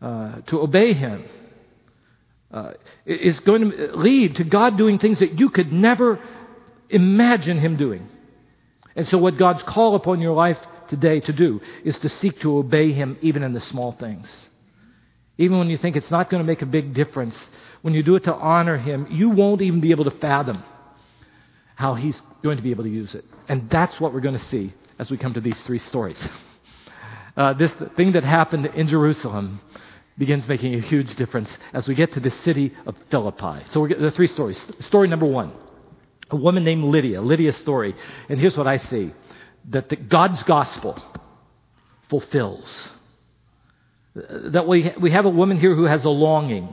uh, 0.01 0.41
to 0.47 0.61
obey 0.61 0.93
Him 0.93 1.25
uh, 2.51 2.71
is 3.05 3.39
going 3.41 3.69
to 3.69 3.95
lead 3.95 4.37
to 4.37 4.43
God 4.43 4.77
doing 4.79 4.97
things 4.97 5.19
that 5.19 5.39
you 5.39 5.49
could 5.49 5.71
never 5.71 6.19
imagine 6.89 7.59
Him 7.59 7.77
doing. 7.77 8.09
And 8.95 9.07
so, 9.07 9.19
what 9.19 9.37
God's 9.37 9.61
call 9.61 9.93
upon 9.93 10.21
your 10.21 10.33
life 10.33 10.57
today 10.87 11.19
to 11.19 11.33
do 11.33 11.61
is 11.85 11.95
to 11.99 12.09
seek 12.09 12.39
to 12.41 12.57
obey 12.57 12.91
Him 12.93 13.17
even 13.21 13.43
in 13.43 13.53
the 13.53 13.61
small 13.61 13.91
things. 13.91 14.35
Even 15.37 15.57
when 15.57 15.69
you 15.69 15.77
think 15.77 15.95
it's 15.95 16.11
not 16.11 16.29
going 16.29 16.43
to 16.43 16.47
make 16.47 16.61
a 16.61 16.67
big 16.67 16.93
difference, 16.93 17.35
when 17.81 17.93
you 17.93 18.03
do 18.03 18.15
it 18.15 18.23
to 18.25 18.33
honor 18.33 18.77
Him, 18.77 19.07
you 19.09 19.29
won't 19.29 19.61
even 19.61 19.81
be 19.81 19.91
able 19.91 20.05
to 20.05 20.11
fathom 20.11 20.63
how 21.75 21.95
He's 21.95 22.19
going 22.43 22.57
to 22.57 22.63
be 22.63 22.71
able 22.71 22.83
to 22.83 22.89
use 22.89 23.15
it. 23.15 23.25
And 23.47 23.69
that's 23.69 23.99
what 23.99 24.13
we're 24.13 24.21
going 24.21 24.37
to 24.37 24.45
see 24.45 24.73
as 24.99 25.09
we 25.09 25.17
come 25.17 25.33
to 25.33 25.41
these 25.41 25.61
three 25.63 25.79
stories. 25.79 26.19
Uh, 27.35 27.51
this 27.53 27.71
thing 27.95 28.11
that 28.11 28.23
happened 28.23 28.63
in 28.63 28.87
Jerusalem 28.87 29.59
begins 30.19 30.47
making 30.47 30.75
a 30.75 30.79
huge 30.79 31.15
difference 31.15 31.51
as 31.73 31.87
we 31.87 31.95
get 31.95 32.13
to 32.13 32.19
the 32.19 32.29
city 32.29 32.71
of 32.85 32.95
Philippi. 33.09 33.65
So 33.71 33.87
the 33.87 34.11
three 34.11 34.27
stories. 34.27 34.63
Story 34.81 35.07
number 35.07 35.25
one 35.25 35.51
a 36.29 36.35
woman 36.35 36.63
named 36.63 36.83
Lydia, 36.83 37.21
Lydia's 37.21 37.57
story. 37.57 37.95
And 38.27 38.39
here's 38.39 38.57
what 38.57 38.67
I 38.67 38.77
see 38.77 39.13
that 39.69 39.89
the, 39.89 39.95
God's 39.95 40.43
gospel 40.43 41.01
fulfills. 42.09 42.89
That 44.15 44.67
we, 44.67 44.91
we 44.99 45.11
have 45.11 45.25
a 45.25 45.29
woman 45.29 45.59
here 45.59 45.75
who 45.75 45.85
has 45.85 46.05
a 46.05 46.09
longing 46.09 46.69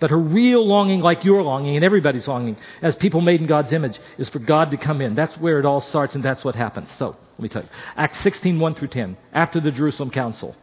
but 0.00 0.10
her 0.10 0.18
real 0.18 0.66
longing, 0.66 1.00
like 1.00 1.24
your 1.24 1.42
longing 1.42 1.76
and 1.76 1.84
everybody's 1.84 2.26
longing, 2.26 2.56
as 2.80 2.96
people 2.96 3.20
made 3.20 3.40
in 3.40 3.46
God's 3.46 3.70
image, 3.72 4.00
is 4.16 4.30
for 4.30 4.38
God 4.38 4.70
to 4.70 4.78
come 4.78 5.02
in. 5.02 5.14
That's 5.14 5.36
where 5.36 5.60
it 5.60 5.66
all 5.66 5.82
starts, 5.82 6.14
and 6.14 6.24
that's 6.24 6.42
what 6.42 6.54
happens. 6.54 6.90
So, 6.92 7.08
let 7.08 7.40
me 7.40 7.48
tell 7.50 7.62
you. 7.62 7.68
Acts 7.96 8.18
16, 8.20 8.58
1 8.58 8.74
through 8.74 8.88
10, 8.88 9.16
after 9.32 9.60
the 9.60 9.70
Jerusalem 9.70 10.10
Council. 10.10 10.56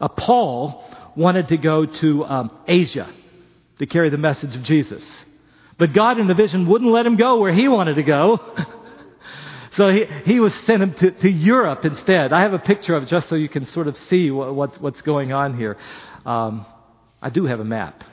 Uh, 0.00 0.08
Paul 0.08 0.84
wanted 1.16 1.48
to 1.48 1.56
go 1.56 1.84
to 1.84 2.24
um, 2.24 2.58
Asia 2.68 3.12
to 3.80 3.86
carry 3.86 4.10
the 4.10 4.18
message 4.18 4.54
of 4.54 4.62
Jesus. 4.62 5.04
But 5.76 5.92
God 5.92 6.18
in 6.18 6.28
the 6.28 6.34
vision 6.34 6.68
wouldn't 6.68 6.90
let 6.90 7.04
him 7.04 7.16
go 7.16 7.40
where 7.40 7.52
he 7.52 7.66
wanted 7.66 7.96
to 7.96 8.04
go. 8.04 8.40
so 9.72 9.90
he, 9.90 10.04
he 10.24 10.40
was 10.40 10.54
sent 10.66 10.98
to, 10.98 11.10
to 11.10 11.30
Europe 11.30 11.84
instead. 11.84 12.32
I 12.32 12.40
have 12.42 12.52
a 12.52 12.58
picture 12.58 12.94
of 12.94 13.04
it 13.04 13.06
just 13.06 13.28
so 13.28 13.34
you 13.34 13.48
can 13.48 13.66
sort 13.66 13.88
of 13.88 13.96
see 13.96 14.30
what, 14.30 14.54
what's, 14.54 14.78
what's 14.78 15.02
going 15.02 15.32
on 15.32 15.56
here. 15.56 15.76
Um, 16.26 16.66
I 17.20 17.30
do 17.30 17.46
have 17.46 17.60
a 17.60 17.64
map. 17.64 18.04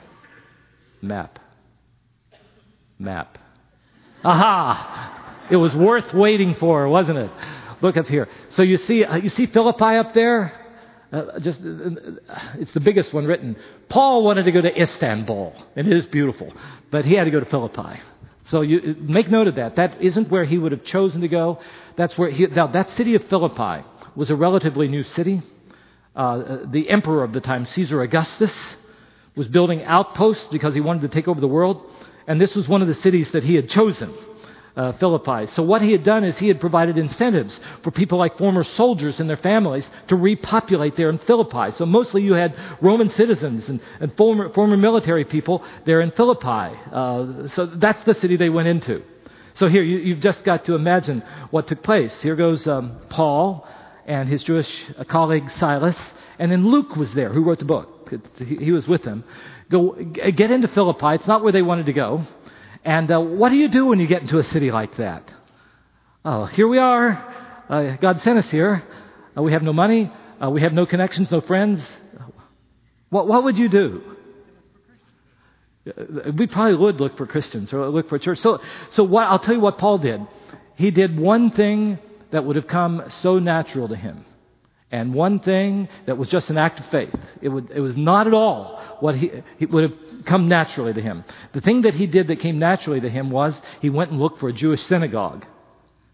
Map. 1.02 1.38
Map. 2.98 3.38
Aha! 4.24 5.46
It 5.50 5.56
was 5.56 5.74
worth 5.74 6.14
waiting 6.14 6.54
for, 6.54 6.88
wasn't 6.88 7.18
it? 7.18 7.30
Look 7.80 7.96
up 7.96 8.06
here. 8.06 8.28
So 8.50 8.62
you 8.62 8.76
see, 8.76 9.04
uh, 9.04 9.16
you 9.16 9.28
see 9.28 9.46
Philippi 9.46 9.96
up 9.96 10.14
there? 10.14 10.52
Uh, 11.12 11.40
just, 11.40 11.60
uh, 11.60 12.54
it's 12.58 12.72
the 12.72 12.80
biggest 12.80 13.12
one 13.12 13.24
written. 13.24 13.56
Paul 13.88 14.22
wanted 14.22 14.44
to 14.44 14.52
go 14.52 14.60
to 14.60 14.80
Istanbul, 14.80 15.54
and 15.74 15.88
it 15.88 15.96
is 15.96 16.06
beautiful, 16.06 16.52
but 16.90 17.04
he 17.04 17.14
had 17.14 17.24
to 17.24 17.30
go 17.30 17.40
to 17.40 17.46
Philippi. 17.46 18.00
So 18.50 18.62
you 18.62 18.96
make 18.98 19.30
note 19.30 19.46
of 19.46 19.54
that. 19.54 19.76
That 19.76 20.02
isn't 20.02 20.28
where 20.28 20.44
he 20.44 20.58
would 20.58 20.72
have 20.72 20.82
chosen 20.82 21.20
to 21.20 21.28
go. 21.28 21.60
That's 21.96 22.18
where 22.18 22.30
he, 22.30 22.46
now 22.46 22.66
that 22.66 22.90
city 22.90 23.14
of 23.14 23.24
Philippi 23.26 23.86
was 24.16 24.28
a 24.30 24.34
relatively 24.34 24.88
new 24.88 25.04
city. 25.04 25.40
Uh, 26.16 26.58
the 26.66 26.90
emperor 26.90 27.22
of 27.22 27.32
the 27.32 27.40
time, 27.40 27.64
Caesar 27.66 28.02
Augustus, 28.02 28.52
was 29.36 29.46
building 29.46 29.84
outposts 29.84 30.48
because 30.50 30.74
he 30.74 30.80
wanted 30.80 31.02
to 31.02 31.08
take 31.08 31.28
over 31.28 31.40
the 31.40 31.46
world, 31.46 31.88
and 32.26 32.40
this 32.40 32.56
was 32.56 32.68
one 32.68 32.82
of 32.82 32.88
the 32.88 32.94
cities 32.94 33.30
that 33.30 33.44
he 33.44 33.54
had 33.54 33.68
chosen 33.68 34.12
uh, 34.80 34.92
Philippi. 34.94 35.46
So, 35.54 35.62
what 35.62 35.82
he 35.82 35.92
had 35.92 36.04
done 36.04 36.24
is 36.24 36.38
he 36.38 36.48
had 36.48 36.58
provided 36.58 36.96
incentives 36.96 37.60
for 37.82 37.90
people 37.90 38.16
like 38.16 38.38
former 38.38 38.64
soldiers 38.64 39.20
and 39.20 39.28
their 39.28 39.36
families 39.36 39.88
to 40.08 40.16
repopulate 40.16 40.96
there 40.96 41.10
in 41.10 41.18
Philippi. 41.18 41.72
So, 41.72 41.84
mostly 41.84 42.22
you 42.22 42.32
had 42.32 42.56
Roman 42.80 43.10
citizens 43.10 43.68
and, 43.68 43.80
and 44.00 44.16
former, 44.16 44.48
former 44.54 44.78
military 44.78 45.26
people 45.26 45.62
there 45.84 46.00
in 46.00 46.12
Philippi. 46.12 46.74
Uh, 46.90 47.48
so, 47.48 47.66
that's 47.66 48.02
the 48.06 48.14
city 48.14 48.38
they 48.38 48.48
went 48.48 48.68
into. 48.68 49.02
So, 49.52 49.68
here 49.68 49.82
you, 49.82 50.14
have 50.14 50.22
just 50.22 50.44
got 50.44 50.64
to 50.64 50.74
imagine 50.74 51.22
what 51.50 51.66
took 51.66 51.82
place. 51.82 52.18
Here 52.22 52.36
goes 52.36 52.66
um, 52.66 53.00
Paul 53.10 53.68
and 54.06 54.30
his 54.30 54.42
Jewish 54.42 54.86
colleague 55.08 55.50
Silas, 55.50 55.98
and 56.38 56.50
then 56.50 56.66
Luke 56.66 56.96
was 56.96 57.12
there, 57.12 57.30
who 57.30 57.44
wrote 57.44 57.58
the 57.58 57.66
book. 57.66 58.10
He 58.38 58.72
was 58.72 58.88
with 58.88 59.02
them. 59.02 59.24
Go 59.70 59.92
get 59.92 60.50
into 60.50 60.68
Philippi. 60.68 61.14
It's 61.14 61.28
not 61.28 61.44
where 61.44 61.52
they 61.52 61.62
wanted 61.62 61.86
to 61.86 61.92
go. 61.92 62.26
And 62.84 63.10
uh, 63.10 63.20
what 63.20 63.50
do 63.50 63.56
you 63.56 63.68
do 63.68 63.86
when 63.86 63.98
you 63.98 64.06
get 64.06 64.22
into 64.22 64.38
a 64.38 64.42
city 64.42 64.70
like 64.70 64.96
that? 64.96 65.30
Oh, 66.24 66.46
here 66.46 66.66
we 66.66 66.78
are. 66.78 67.34
Uh, 67.68 67.96
God 67.96 68.20
sent 68.20 68.38
us 68.38 68.50
here. 68.50 68.82
Uh, 69.36 69.42
we 69.42 69.52
have 69.52 69.62
no 69.62 69.72
money. 69.72 70.10
Uh, 70.42 70.50
we 70.50 70.62
have 70.62 70.72
no 70.72 70.86
connections, 70.86 71.30
no 71.30 71.40
friends. 71.40 71.84
What, 73.10 73.26
what 73.28 73.44
would 73.44 73.58
you 73.58 73.68
do? 73.68 74.02
Uh, 75.86 76.32
we 76.36 76.46
probably 76.46 76.76
would 76.76 77.00
look 77.00 77.16
for 77.16 77.26
Christians 77.26 77.72
or 77.72 77.88
look 77.88 78.08
for 78.08 78.16
a 78.16 78.20
church. 78.20 78.38
So, 78.38 78.58
so 78.90 79.04
what, 79.04 79.24
I'll 79.24 79.38
tell 79.38 79.54
you 79.54 79.60
what 79.60 79.78
Paul 79.78 79.98
did. 79.98 80.20
He 80.76 80.90
did 80.90 81.18
one 81.18 81.50
thing 81.50 81.98
that 82.30 82.44
would 82.44 82.56
have 82.56 82.66
come 82.66 83.02
so 83.20 83.38
natural 83.38 83.88
to 83.88 83.96
him. 83.96 84.24
And 84.92 85.14
one 85.14 85.38
thing 85.38 85.88
that 86.06 86.18
was 86.18 86.28
just 86.28 86.50
an 86.50 86.58
act 86.58 86.80
of 86.80 86.86
faith. 86.86 87.14
It, 87.40 87.48
would, 87.48 87.70
it 87.70 87.80
was 87.80 87.96
not 87.96 88.26
at 88.26 88.34
all 88.34 88.82
what 89.00 89.16
he, 89.16 89.30
he 89.58 89.66
would 89.66 89.84
have 89.84 90.24
come 90.24 90.48
naturally 90.48 90.92
to 90.92 91.00
him. 91.00 91.24
The 91.52 91.60
thing 91.60 91.82
that 91.82 91.94
he 91.94 92.06
did 92.06 92.28
that 92.28 92.40
came 92.40 92.58
naturally 92.58 93.00
to 93.00 93.08
him 93.08 93.30
was 93.30 93.60
he 93.80 93.88
went 93.88 94.10
and 94.10 94.20
looked 94.20 94.40
for 94.40 94.48
a 94.48 94.52
Jewish 94.52 94.82
synagogue. 94.82 95.46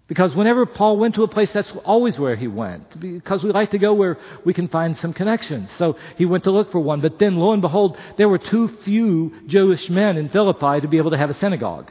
Because 0.09 0.37
whenever 0.37 0.67
Paul 0.67 0.99
went 0.99 1.17
to 1.17 1.25
a 1.25 1.29
place, 1.29 1.51
that's 1.53 1.73
always 1.85 2.17
where 2.17 2.37
he 2.37 2.47
went. 2.47 3.01
Because 3.01 3.43
we 3.43 3.51
like 3.51 3.73
to 3.73 3.79
go 3.79 3.93
where 3.93 4.19
we 4.45 4.55
can 4.55 4.69
find 4.69 4.97
some 4.97 5.13
connections. 5.13 5.69
So 5.79 5.97
he 6.17 6.27
went 6.27 6.45
to 6.45 6.53
look 6.53 6.71
for 6.71 6.79
one. 6.79 7.01
But 7.01 7.19
then, 7.19 7.37
lo 7.37 7.53
and 7.53 7.61
behold, 7.61 7.99
there 8.17 8.29
were 8.29 8.39
too 8.39 8.69
few 8.85 9.33
Jewish 9.47 9.91
men 9.91 10.17
in 10.17 10.29
Philippi 10.29 10.81
to 10.81 10.87
be 10.87 10.99
able 10.99 11.11
to 11.11 11.19
have 11.19 11.31
a 11.31 11.35
synagogue. 11.35 11.91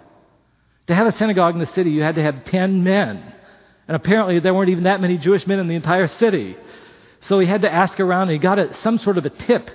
To 0.87 0.95
have 0.95 1.07
a 1.07 1.11
synagogue 1.11 1.55
in 1.55 1.59
the 1.59 1.65
city, 1.65 1.89
you 1.89 2.03
had 2.03 2.15
to 2.15 2.23
have 2.23 2.45
ten 2.45 2.85
men. 2.85 3.33
And 3.87 3.95
apparently, 3.95 4.39
there 4.39 4.53
weren't 4.53 4.69
even 4.69 4.85
that 4.85 5.01
many 5.01 5.17
Jewish 5.17 5.45
men 5.45 5.59
in 5.59 5.67
the 5.67 5.75
entire 5.75 6.07
city. 6.07 6.55
So 7.27 7.39
he 7.39 7.47
had 7.47 7.61
to 7.61 7.71
ask 7.71 7.99
around, 7.99 8.23
and 8.23 8.31
he 8.31 8.37
got 8.37 8.59
a, 8.59 8.73
some 8.75 8.97
sort 8.97 9.17
of 9.17 9.25
a 9.25 9.29
tip 9.29 9.69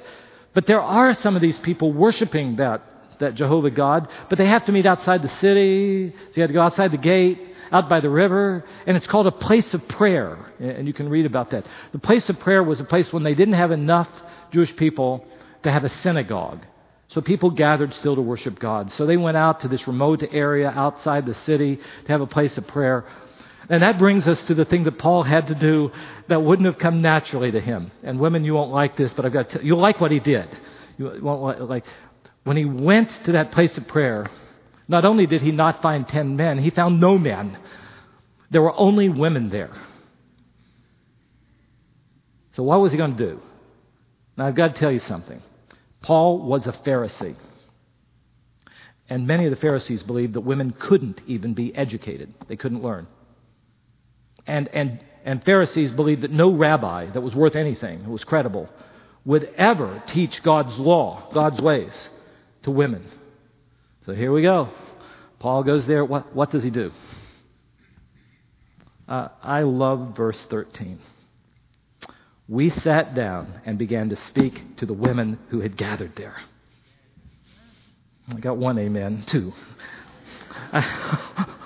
but 0.53 0.67
there 0.67 0.81
are 0.81 1.15
some 1.15 1.37
of 1.37 1.43
these 1.43 1.59
people 1.59 1.93
worshiping 1.93 2.57
that, 2.57 2.83
that 3.21 3.35
Jehovah 3.35 3.71
God, 3.71 4.09
but 4.29 4.39
they 4.39 4.47
have 4.47 4.65
to 4.67 4.73
meet 4.73 4.87
outside 4.87 5.23
the 5.23 5.29
city. 5.29 6.11
So 6.11 6.33
you 6.35 6.43
have 6.43 6.51
to 6.51 6.55
go 6.55 6.63
outside 6.63 6.91
the 6.91 6.99
gate, 6.99 7.39
out 7.71 7.89
by 7.89 8.01
the 8.01 8.11
river, 8.11 8.65
and 8.87 8.97
it's 8.97 9.07
called 9.07 9.27
a 9.27 9.33
place 9.33 9.73
of 9.75 9.87
prayer. 9.87 10.39
And 10.59 10.89
you 10.89 10.93
can 10.93 11.09
read 11.09 11.27
about 11.27 11.51
that. 11.51 11.67
The 11.93 11.99
place 11.99 12.29
of 12.29 12.41
prayer 12.41 12.63
was 12.63 12.81
a 12.81 12.85
place 12.85 13.13
when 13.13 13.23
they 13.23 13.35
didn't 13.35 13.55
have 13.55 13.71
enough 13.71 14.09
Jewish 14.51 14.75
people 14.75 15.25
to 15.63 15.71
have 15.71 15.85
a 15.85 15.89
synagogue. 15.89 16.67
So 17.09 17.21
people 17.21 17.51
gathered 17.51 17.93
still 17.95 18.17
to 18.17 18.23
worship 18.23 18.59
God. 18.59 18.93
So 18.93 19.05
they 19.05 19.17
went 19.17 19.37
out 19.37 19.61
to 19.61 19.69
this 19.69 19.87
remote 19.87 20.23
area 20.31 20.71
outside 20.71 21.27
the 21.27 21.35
city 21.35 21.77
to 21.77 22.09
have 22.13 22.21
a 22.21 22.27
place 22.27 22.57
of 22.57 22.67
prayer. 22.67 23.05
And 23.71 23.85
that 23.85 23.99
brings 24.01 24.27
us 24.27 24.43
to 24.49 24.55
the 24.55 24.65
thing 24.65 24.83
that 24.85 24.99
Paul 24.99 25.23
had 25.23 25.47
to 25.47 25.55
do 25.55 25.93
that 26.27 26.43
wouldn't 26.43 26.67
have 26.67 26.77
come 26.77 27.01
naturally 27.01 27.53
to 27.53 27.61
him. 27.61 27.93
And 28.03 28.19
women, 28.19 28.45
you 28.45 28.55
won't 28.55 28.73
like 28.73 28.97
this, 28.97 29.15
but 29.15 29.25
I've 29.25 29.33
got 29.33 29.51
to, 29.51 29.65
you'll 29.65 29.79
like 29.79 30.01
what 30.01 30.11
he 30.11 30.19
did. 30.19 30.49
You 30.99 31.21
won't 31.23 31.61
like, 31.63 31.85
when 32.43 32.57
he 32.57 32.65
went 32.65 33.11
to 33.27 33.33
that 33.33 33.53
place 33.53 33.79
of 33.79 33.87
prayer, 33.87 34.29
not 34.89 35.05
only 35.05 35.27
did 35.27 35.41
he 35.41 35.53
not 35.53 35.83
find 35.83 36.07
ten 36.09 36.35
men, 36.35 36.59
he 36.59 36.71
found 36.71 37.01
no 37.01 37.17
men. 37.17 37.57
There 38.51 38.61
were 38.61 38.77
only 38.77 39.09
women 39.09 39.51
there. 39.51 39.71
So 42.55 42.65
what 42.65 42.81
was 42.81 42.91
he 42.91 42.99
going 42.99 43.17
to 43.17 43.25
do? 43.25 43.41
Now 44.37 44.49
I've 44.49 44.57
got 44.57 44.75
to 44.75 44.81
tell 44.81 44.91
you 44.91 44.99
something. 44.99 45.41
Paul 46.03 46.43
was 46.43 46.67
a 46.67 46.73
Pharisee. 46.73 47.37
And 49.09 49.29
many 49.29 49.45
of 49.45 49.51
the 49.51 49.57
Pharisees 49.57 50.03
believed 50.03 50.35
that 50.35 50.41
women 50.41 50.73
couldn't 50.77 51.21
even 51.29 51.55
be 51.55 51.73
educated. 51.73 52.35
They 52.49 52.57
couldn't 52.57 52.83
learn. 52.83 53.07
And, 54.51 54.67
and, 54.69 55.05
and 55.25 55.45
Pharisees 55.45 55.93
believed 55.93 56.23
that 56.23 56.33
no 56.33 56.53
rabbi 56.53 57.09
that 57.11 57.21
was 57.21 57.37
worth 57.37 57.55
anything, 57.55 58.03
who 58.03 58.11
was 58.11 58.25
credible, 58.25 58.69
would 59.25 59.45
ever 59.57 60.03
teach 60.09 60.43
God's 60.43 60.77
law, 60.77 61.31
God's 61.33 61.63
ways 61.63 62.09
to 62.65 62.73
women. 62.73 63.07
So 64.07 64.13
here 64.13 64.33
we 64.33 64.43
go. 64.43 64.71
Paul 65.39 65.63
goes 65.63 65.87
there. 65.87 66.05
What, 66.05 66.35
what 66.35 66.51
does 66.51 66.65
he 66.65 66.71
do? 66.71 66.91
Uh, 69.09 69.29
I 69.41 69.61
love 69.63 70.17
verse 70.17 70.45
13. 70.47 70.99
We 72.49 72.71
sat 72.71 73.15
down 73.15 73.61
and 73.65 73.79
began 73.79 74.09
to 74.09 74.17
speak 74.17 74.79
to 74.79 74.87
the 74.87 74.95
women 74.95 75.39
who 75.51 75.61
had 75.61 75.77
gathered 75.77 76.17
there. 76.17 76.37
I 78.29 78.41
got 78.41 78.57
one 78.57 78.81
amen, 78.81 79.23
two. 79.29 79.53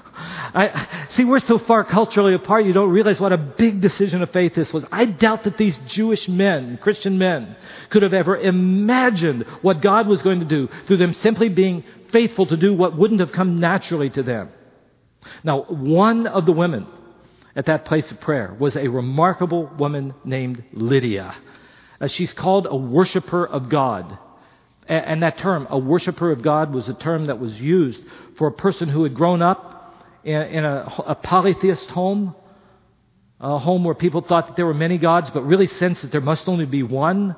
I, 0.54 1.06
see, 1.11 1.25
we're 1.25 1.40
so 1.40 1.58
far 1.58 1.82
culturally 1.82 2.32
apart, 2.32 2.64
you 2.64 2.73
don't 2.73 2.90
realize 2.90 3.18
what 3.18 3.32
a 3.32 3.37
big 3.37 3.80
decision 3.80 4.23
of 4.23 4.30
faith 4.30 4.54
this 4.54 4.73
was. 4.73 4.84
I 4.92 5.04
doubt 5.04 5.44
that 5.44 5.58
these 5.58 5.76
Jewish 5.87 6.28
men, 6.28 6.78
Christian 6.80 7.18
men, 7.18 7.56
could 7.90 8.02
have 8.02 8.14
ever 8.14 8.37
imagined 8.37 9.42
what 9.62 9.82
God 9.82 10.06
was 10.06 10.23
going 10.23 10.38
to 10.38 10.46
do 10.46 10.68
through 10.87 10.99
them 10.99 11.12
simply 11.12 11.49
being 11.49 11.82
faithful 12.12 12.46
to 12.46 12.56
do 12.56 12.73
what 12.73 12.96
wouldn't 12.96 13.18
have 13.18 13.32
come 13.32 13.58
naturally 13.58 14.11
to 14.11 14.23
them. 14.23 14.50
Now, 15.42 15.62
one 15.62 16.28
of 16.28 16.46
the 16.46 16.52
women 16.52 16.87
at 17.56 17.66
that 17.66 17.84
place 17.84 18.12
of 18.12 18.20
prayer 18.20 18.56
was 18.56 18.76
a 18.76 18.87
remarkable 18.87 19.66
woman 19.76 20.14
named 20.25 20.62
Lydia. 20.73 21.34
Uh, 22.00 22.06
she's 22.06 22.32
called 22.32 22.68
a 22.70 22.76
worshiper 22.76 23.44
of 23.44 23.68
God. 23.68 24.18
And 24.87 25.23
that 25.23 25.38
term, 25.38 25.66
a 25.70 25.78
worshiper 25.78 26.30
of 26.30 26.42
God, 26.42 26.75
was 26.75 26.88
a 26.88 26.94
term 26.94 27.26
that 27.26 27.40
was 27.40 27.58
used 27.58 28.02
for 28.37 28.49
a 28.49 28.52
person 28.52 28.88
who 28.88 29.02
had 29.04 29.14
grown 29.14 29.40
up 29.40 29.73
in, 30.24 30.42
in 30.42 30.64
a, 30.64 31.04
a 31.06 31.14
polytheist 31.14 31.88
home, 31.90 32.34
a 33.40 33.58
home 33.58 33.84
where 33.84 33.94
people 33.94 34.22
thought 34.22 34.46
that 34.48 34.56
there 34.56 34.66
were 34.66 34.74
many 34.74 34.98
gods, 34.98 35.30
but 35.30 35.42
really 35.42 35.66
sensed 35.66 36.02
that 36.02 36.12
there 36.12 36.20
must 36.20 36.48
only 36.48 36.66
be 36.66 36.82
one. 36.82 37.36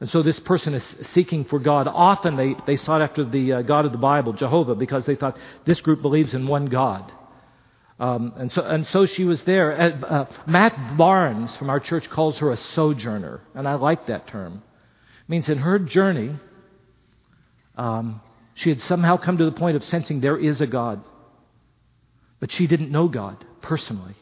And 0.00 0.10
so 0.10 0.22
this 0.22 0.40
person 0.40 0.74
is 0.74 1.08
seeking 1.12 1.44
for 1.44 1.58
God. 1.58 1.88
Often 1.88 2.36
they, 2.36 2.56
they 2.66 2.76
sought 2.76 3.02
after 3.02 3.24
the 3.24 3.52
uh, 3.52 3.62
God 3.62 3.84
of 3.84 3.92
the 3.92 3.98
Bible, 3.98 4.32
Jehovah, 4.32 4.74
because 4.74 5.06
they 5.06 5.16
thought 5.16 5.38
this 5.64 5.80
group 5.80 6.02
believes 6.02 6.34
in 6.34 6.46
one 6.46 6.66
God. 6.66 7.12
Um, 8.00 8.32
and, 8.36 8.52
so, 8.52 8.62
and 8.62 8.86
so 8.88 9.06
she 9.06 9.24
was 9.24 9.42
there. 9.44 9.80
Uh, 9.80 10.00
uh, 10.00 10.26
Matt 10.46 10.96
Barnes 10.96 11.56
from 11.56 11.70
our 11.70 11.78
church 11.78 12.10
calls 12.10 12.38
her 12.38 12.50
a 12.50 12.56
sojourner, 12.56 13.40
and 13.54 13.68
I 13.68 13.74
like 13.74 14.06
that 14.06 14.26
term. 14.26 14.62
It 15.20 15.28
means 15.28 15.48
in 15.48 15.58
her 15.58 15.78
journey, 15.78 16.34
um, 17.76 18.20
she 18.54 18.70
had 18.70 18.80
somehow 18.82 19.18
come 19.18 19.38
to 19.38 19.44
the 19.44 19.52
point 19.52 19.76
of 19.76 19.84
sensing 19.84 20.20
there 20.20 20.36
is 20.36 20.60
a 20.60 20.66
God. 20.66 21.04
But 22.42 22.50
she 22.50 22.66
didn't 22.66 22.90
know 22.90 23.06
God 23.06 23.46
personally. 23.60 24.16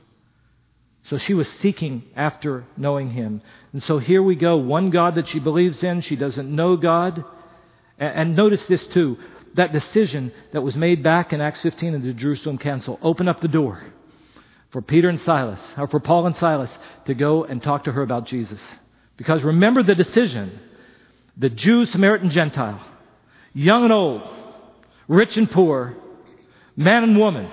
So 1.05 1.17
she 1.17 1.33
was 1.33 1.49
seeking 1.49 2.03
after 2.15 2.67
knowing 2.77 3.09
Him. 3.09 3.41
And 3.73 3.83
so 3.83 3.97
here 3.97 4.23
we 4.23 4.35
go. 4.35 4.59
One 4.59 4.91
God 4.91 5.15
that 5.15 5.27
she 5.27 5.41
believes 5.41 5.83
in, 5.83 6.03
she 6.03 6.17
doesn't 6.17 6.55
know 6.55 6.77
God. 6.77 7.25
And 7.99 8.37
notice 8.37 8.63
this 8.67 8.87
too 8.89 9.17
that 9.55 9.73
decision 9.73 10.33
that 10.53 10.61
was 10.61 10.77
made 10.77 11.03
back 11.03 11.33
in 11.33 11.41
Acts 11.41 11.63
15 11.63 11.95
in 11.95 12.03
the 12.03 12.13
Jerusalem 12.13 12.59
Council 12.59 12.99
open 13.01 13.27
up 13.27 13.41
the 13.41 13.49
door 13.49 13.83
for 14.69 14.83
Peter 14.83 15.09
and 15.09 15.19
Silas, 15.19 15.61
or 15.79 15.89
for 15.89 15.99
Paul 15.99 16.27
and 16.27 16.37
Silas, 16.37 16.77
to 17.07 17.15
go 17.15 17.45
and 17.45 17.63
talk 17.63 17.85
to 17.85 17.93
her 17.93 18.03
about 18.03 18.27
Jesus. 18.27 18.63
Because 19.17 19.43
remember 19.43 19.83
the 19.83 19.95
decision. 19.95 20.61
the 21.39 21.49
Jew, 21.49 21.87
Samaritan, 21.87 22.29
Gentile, 22.29 22.85
young 23.55 23.85
and 23.85 23.93
old, 23.95 24.29
rich 25.09 25.39
and 25.39 25.51
poor, 25.51 25.97
man 26.77 27.03
and 27.03 27.19
woman. 27.19 27.51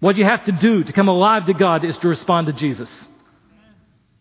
What 0.00 0.16
you 0.16 0.24
have 0.24 0.44
to 0.46 0.52
do 0.52 0.82
to 0.82 0.92
come 0.92 1.08
alive 1.08 1.46
to 1.46 1.54
God 1.54 1.84
is 1.84 1.96
to 1.98 2.08
respond 2.08 2.46
to 2.48 2.52
Jesus. 2.52 2.90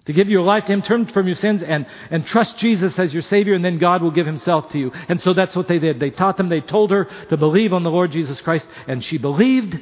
To 0.05 0.13
give 0.13 0.29
your 0.29 0.41
life 0.41 0.65
to 0.65 0.74
Him, 0.74 0.81
turn 0.81 1.05
from 1.07 1.27
your 1.27 1.36
sins 1.36 1.62
and, 1.62 1.86
and 2.09 2.25
trust 2.25 2.57
Jesus 2.57 2.98
as 2.98 3.13
your 3.13 3.21
Savior, 3.21 3.53
and 3.53 3.63
then 3.63 3.77
God 3.77 4.01
will 4.01 4.12
give 4.12 4.25
Himself 4.25 4.71
to 4.71 4.79
you. 4.79 4.91
And 5.07 5.21
so 5.21 5.33
that's 5.33 5.55
what 5.55 5.67
they 5.67 5.79
did. 5.79 6.00
They 6.00 6.09
taught 6.09 6.36
them, 6.36 6.50
they 6.50 6.62
told 6.62 6.91
her 6.91 7.07
to 7.29 7.38
believe 7.38 7.74
on 7.74 7.83
the 7.83 7.91
Lord 7.91 8.12
Jesus 8.12 8.41
Christ, 8.41 8.65
and 8.88 9.03
she 9.03 9.17
believed. 9.17 9.75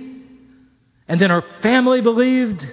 And 1.07 1.21
then 1.21 1.29
her 1.29 1.43
family 1.61 2.01
believed. 2.01 2.65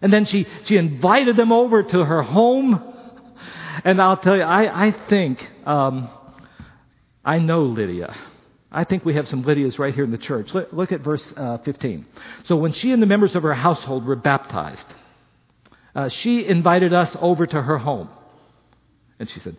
And 0.00 0.12
then 0.12 0.24
she, 0.24 0.46
she 0.64 0.76
invited 0.76 1.36
them 1.36 1.52
over 1.52 1.82
to 1.82 2.04
her 2.04 2.22
home. 2.22 2.92
And 3.84 4.02
I'll 4.02 4.16
tell 4.16 4.36
you, 4.36 4.42
I, 4.42 4.88
I 4.88 4.90
think, 5.08 5.48
um, 5.64 6.10
I 7.24 7.38
know 7.38 7.62
Lydia. 7.62 8.14
I 8.72 8.84
think 8.84 9.04
we 9.04 9.14
have 9.14 9.28
some 9.28 9.44
Lydias 9.44 9.78
right 9.78 9.94
here 9.94 10.04
in 10.04 10.10
the 10.10 10.18
church. 10.18 10.54
Look, 10.54 10.72
look 10.72 10.92
at 10.92 11.02
verse 11.02 11.32
uh, 11.36 11.58
15. 11.58 12.06
So 12.44 12.56
when 12.56 12.72
she 12.72 12.90
and 12.92 13.02
the 13.02 13.06
members 13.06 13.36
of 13.36 13.42
her 13.42 13.54
household 13.54 14.06
were 14.06 14.16
baptized, 14.16 14.86
uh, 15.94 16.08
she 16.08 16.46
invited 16.46 16.94
us 16.94 17.14
over 17.20 17.46
to 17.46 17.60
her 17.60 17.78
home. 17.78 18.08
And 19.18 19.28
she 19.28 19.40
said, 19.40 19.56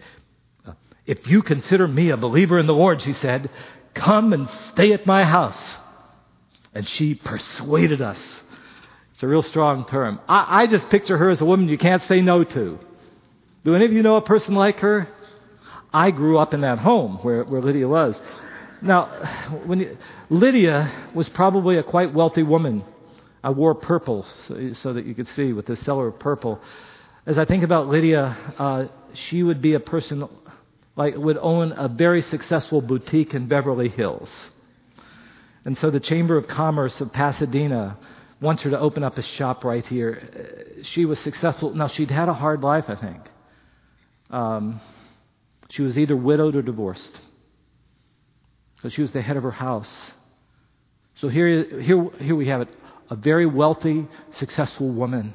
uh, 0.66 0.74
If 1.06 1.28
you 1.28 1.44
consider 1.44 1.88
me 1.88 2.10
a 2.10 2.18
believer 2.18 2.58
in 2.58 2.66
the 2.66 2.74
Lord, 2.74 3.02
she 3.02 3.14
said, 3.14 3.52
come 3.94 4.34
and 4.34 4.50
stay 4.50 4.94
at 4.94 5.06
my 5.06 5.24
house. 5.24 5.78
And 6.74 6.88
she 6.88 7.16
persuaded 7.16 8.02
us. 8.02 8.20
It's 9.14 9.24
a 9.24 9.28
real 9.28 9.44
strong 9.44 9.86
term. 9.86 10.20
I, 10.28 10.64
I 10.64 10.68
just 10.68 10.90
picture 10.90 11.18
her 11.18 11.30
as 11.30 11.40
a 11.42 11.46
woman 11.46 11.70
you 11.70 11.78
can't 11.78 12.02
say 12.02 12.22
no 12.22 12.44
to. 12.44 12.80
Do 13.64 13.76
any 13.76 13.86
of 13.86 13.94
you 13.94 14.02
know 14.02 14.16
a 14.16 14.22
person 14.22 14.56
like 14.56 14.80
her? 14.80 15.08
I 15.94 16.10
grew 16.10 16.40
up 16.40 16.56
in 16.56 16.62
that 16.62 16.80
home 16.80 17.20
where, 17.22 17.44
where 17.44 17.62
Lydia 17.62 17.88
was. 17.88 18.20
Now, 18.84 19.06
when 19.66 19.80
you, 19.80 19.98
Lydia 20.30 21.10
was 21.16 21.30
probably 21.30 21.78
a 21.78 21.84
quite 21.84 22.14
wealthy 22.14 22.44
woman. 22.44 22.84
I 23.42 23.50
wore 23.50 23.76
purple 23.76 24.26
so, 24.48 24.74
so, 24.74 24.94
that 24.94 25.06
you 25.06 25.16
could 25.16 25.30
see 25.30 25.54
with 25.54 25.68
the 25.68 25.78
seller 25.78 26.08
of 26.08 26.20
purple. 26.20 26.60
As 27.26 27.38
I 27.38 27.46
think 27.46 27.64
about 27.64 27.88
Lydia, 27.88 28.38
uh, 28.60 28.88
she 29.14 29.42
would 29.42 29.62
be 29.62 29.76
a 29.76 29.80
person 29.80 30.28
like 30.98 31.16
would 31.16 31.38
own 31.38 31.72
a 31.72 31.88
very 31.88 32.22
successful 32.22 32.82
boutique 32.82 33.34
in 33.34 33.48
Beverly 33.48 33.88
Hills. 33.88 34.30
And 35.64 35.78
so 35.78 35.90
the 35.90 36.02
Chamber 36.02 36.36
of 36.36 36.48
Commerce 36.48 37.00
of 37.00 37.14
Pasadena 37.14 37.98
wants 38.42 38.64
her 38.64 38.70
to 38.72 38.80
open 38.80 39.04
up 39.04 39.18
a 39.18 39.22
shop 39.22 39.64
right 39.64 39.86
here. 39.86 40.68
She 40.84 41.06
was 41.06 41.20
successful. 41.20 41.74
Now 41.74 41.88
she'd 41.88 42.12
had 42.12 42.28
a 42.28 42.34
hard 42.34 42.62
life, 42.62 42.86
I 42.90 42.96
think. 42.96 43.22
Um, 44.30 44.82
she 45.70 45.82
was 45.84 45.98
either 45.98 46.18
widowed 46.18 46.58
or 46.58 46.62
divorced. 46.62 47.18
So 48.84 48.90
she 48.90 49.02
was 49.02 49.12
the 49.12 49.22
head 49.22 49.38
of 49.38 49.44
her 49.44 49.52
house. 49.52 50.12
So 51.16 51.30
here, 51.30 51.80
here, 51.80 52.10
here 52.20 52.36
we 52.36 52.50
have 52.50 52.62
it 52.62 52.70
a 53.10 53.16
very 53.16 53.46
wealthy, 53.46 54.08
successful 54.32 54.90
woman. 54.90 55.34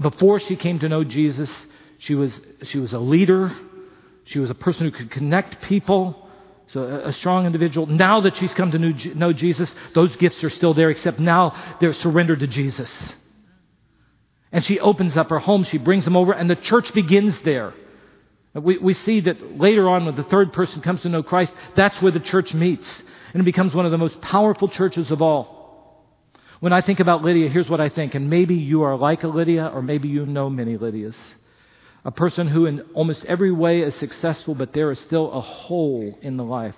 Before 0.00 0.38
she 0.38 0.56
came 0.56 0.78
to 0.78 0.88
know 0.88 1.04
Jesus, 1.04 1.50
she 1.98 2.14
was, 2.14 2.38
she 2.62 2.78
was 2.78 2.92
a 2.92 2.98
leader. 2.98 3.54
She 4.24 4.38
was 4.38 4.48
a 4.48 4.54
person 4.54 4.86
who 4.86 4.92
could 4.92 5.10
connect 5.10 5.62
people. 5.62 6.28
So 6.68 6.82
a 6.82 7.12
strong 7.12 7.44
individual. 7.44 7.86
Now 7.86 8.22
that 8.22 8.36
she's 8.36 8.54
come 8.54 8.70
to 8.70 8.78
know 8.78 9.32
Jesus, 9.32 9.74
those 9.94 10.14
gifts 10.16 10.42
are 10.44 10.50
still 10.50 10.74
there, 10.74 10.90
except 10.90 11.18
now 11.18 11.76
they're 11.80 11.92
surrendered 11.92 12.40
to 12.40 12.46
Jesus. 12.46 13.12
And 14.50 14.64
she 14.64 14.80
opens 14.80 15.16
up 15.16 15.28
her 15.30 15.40
home. 15.40 15.64
She 15.64 15.78
brings 15.78 16.04
them 16.04 16.16
over, 16.16 16.32
and 16.32 16.48
the 16.48 16.56
church 16.56 16.94
begins 16.94 17.38
there. 17.40 17.74
We, 18.54 18.78
we 18.78 18.92
see 18.94 19.20
that 19.20 19.58
later 19.58 19.88
on, 19.88 20.04
when 20.04 20.14
the 20.14 20.24
third 20.24 20.52
person 20.52 20.82
comes 20.82 21.02
to 21.02 21.08
know 21.08 21.22
Christ, 21.22 21.54
that's 21.74 22.00
where 22.02 22.12
the 22.12 22.20
church 22.20 22.52
meets. 22.52 23.02
And 23.32 23.40
it 23.40 23.44
becomes 23.44 23.74
one 23.74 23.86
of 23.86 23.92
the 23.92 23.98
most 23.98 24.20
powerful 24.20 24.68
churches 24.68 25.10
of 25.10 25.22
all. 25.22 25.62
When 26.60 26.72
I 26.72 26.82
think 26.82 27.00
about 27.00 27.22
Lydia, 27.22 27.48
here's 27.48 27.68
what 27.68 27.80
I 27.80 27.88
think. 27.88 28.14
And 28.14 28.28
maybe 28.28 28.54
you 28.54 28.82
are 28.82 28.96
like 28.96 29.22
a 29.22 29.28
Lydia, 29.28 29.70
or 29.72 29.82
maybe 29.82 30.08
you 30.08 30.26
know 30.26 30.50
many 30.50 30.76
Lydias. 30.76 31.16
A 32.04 32.10
person 32.10 32.46
who, 32.46 32.66
in 32.66 32.80
almost 32.94 33.24
every 33.24 33.52
way, 33.52 33.80
is 33.80 33.94
successful, 33.94 34.54
but 34.54 34.72
there 34.72 34.90
is 34.90 35.00
still 35.00 35.32
a 35.32 35.40
hole 35.40 36.18
in 36.20 36.36
the 36.36 36.44
life. 36.44 36.76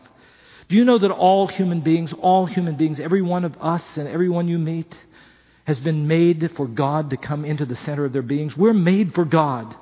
Do 0.69 0.77
you 0.77 0.85
know 0.85 0.99
that 0.99 1.11
all 1.11 1.49
human 1.49 1.81
beings, 1.81 2.13
all 2.13 2.47
human 2.47 2.77
beings, 2.77 3.01
every 3.01 3.21
one 3.21 3.45
of 3.45 3.57
us 3.61 3.97
and 3.97 4.07
everyone 4.07 4.49
you 4.49 4.59
meet, 4.59 4.95
has 5.65 5.81
been 5.81 6.07
made 6.07 6.53
for 6.57 6.67
God 6.67 7.11
to 7.11 7.17
come 7.17 7.45
into 7.45 7.67
the 7.67 7.77
center 7.77 8.05
of 8.05 8.13
their 8.13 8.23
beings? 8.23 8.57
We're 8.57 8.73
made 8.75 9.15
for 9.15 9.25
God. 9.25 9.75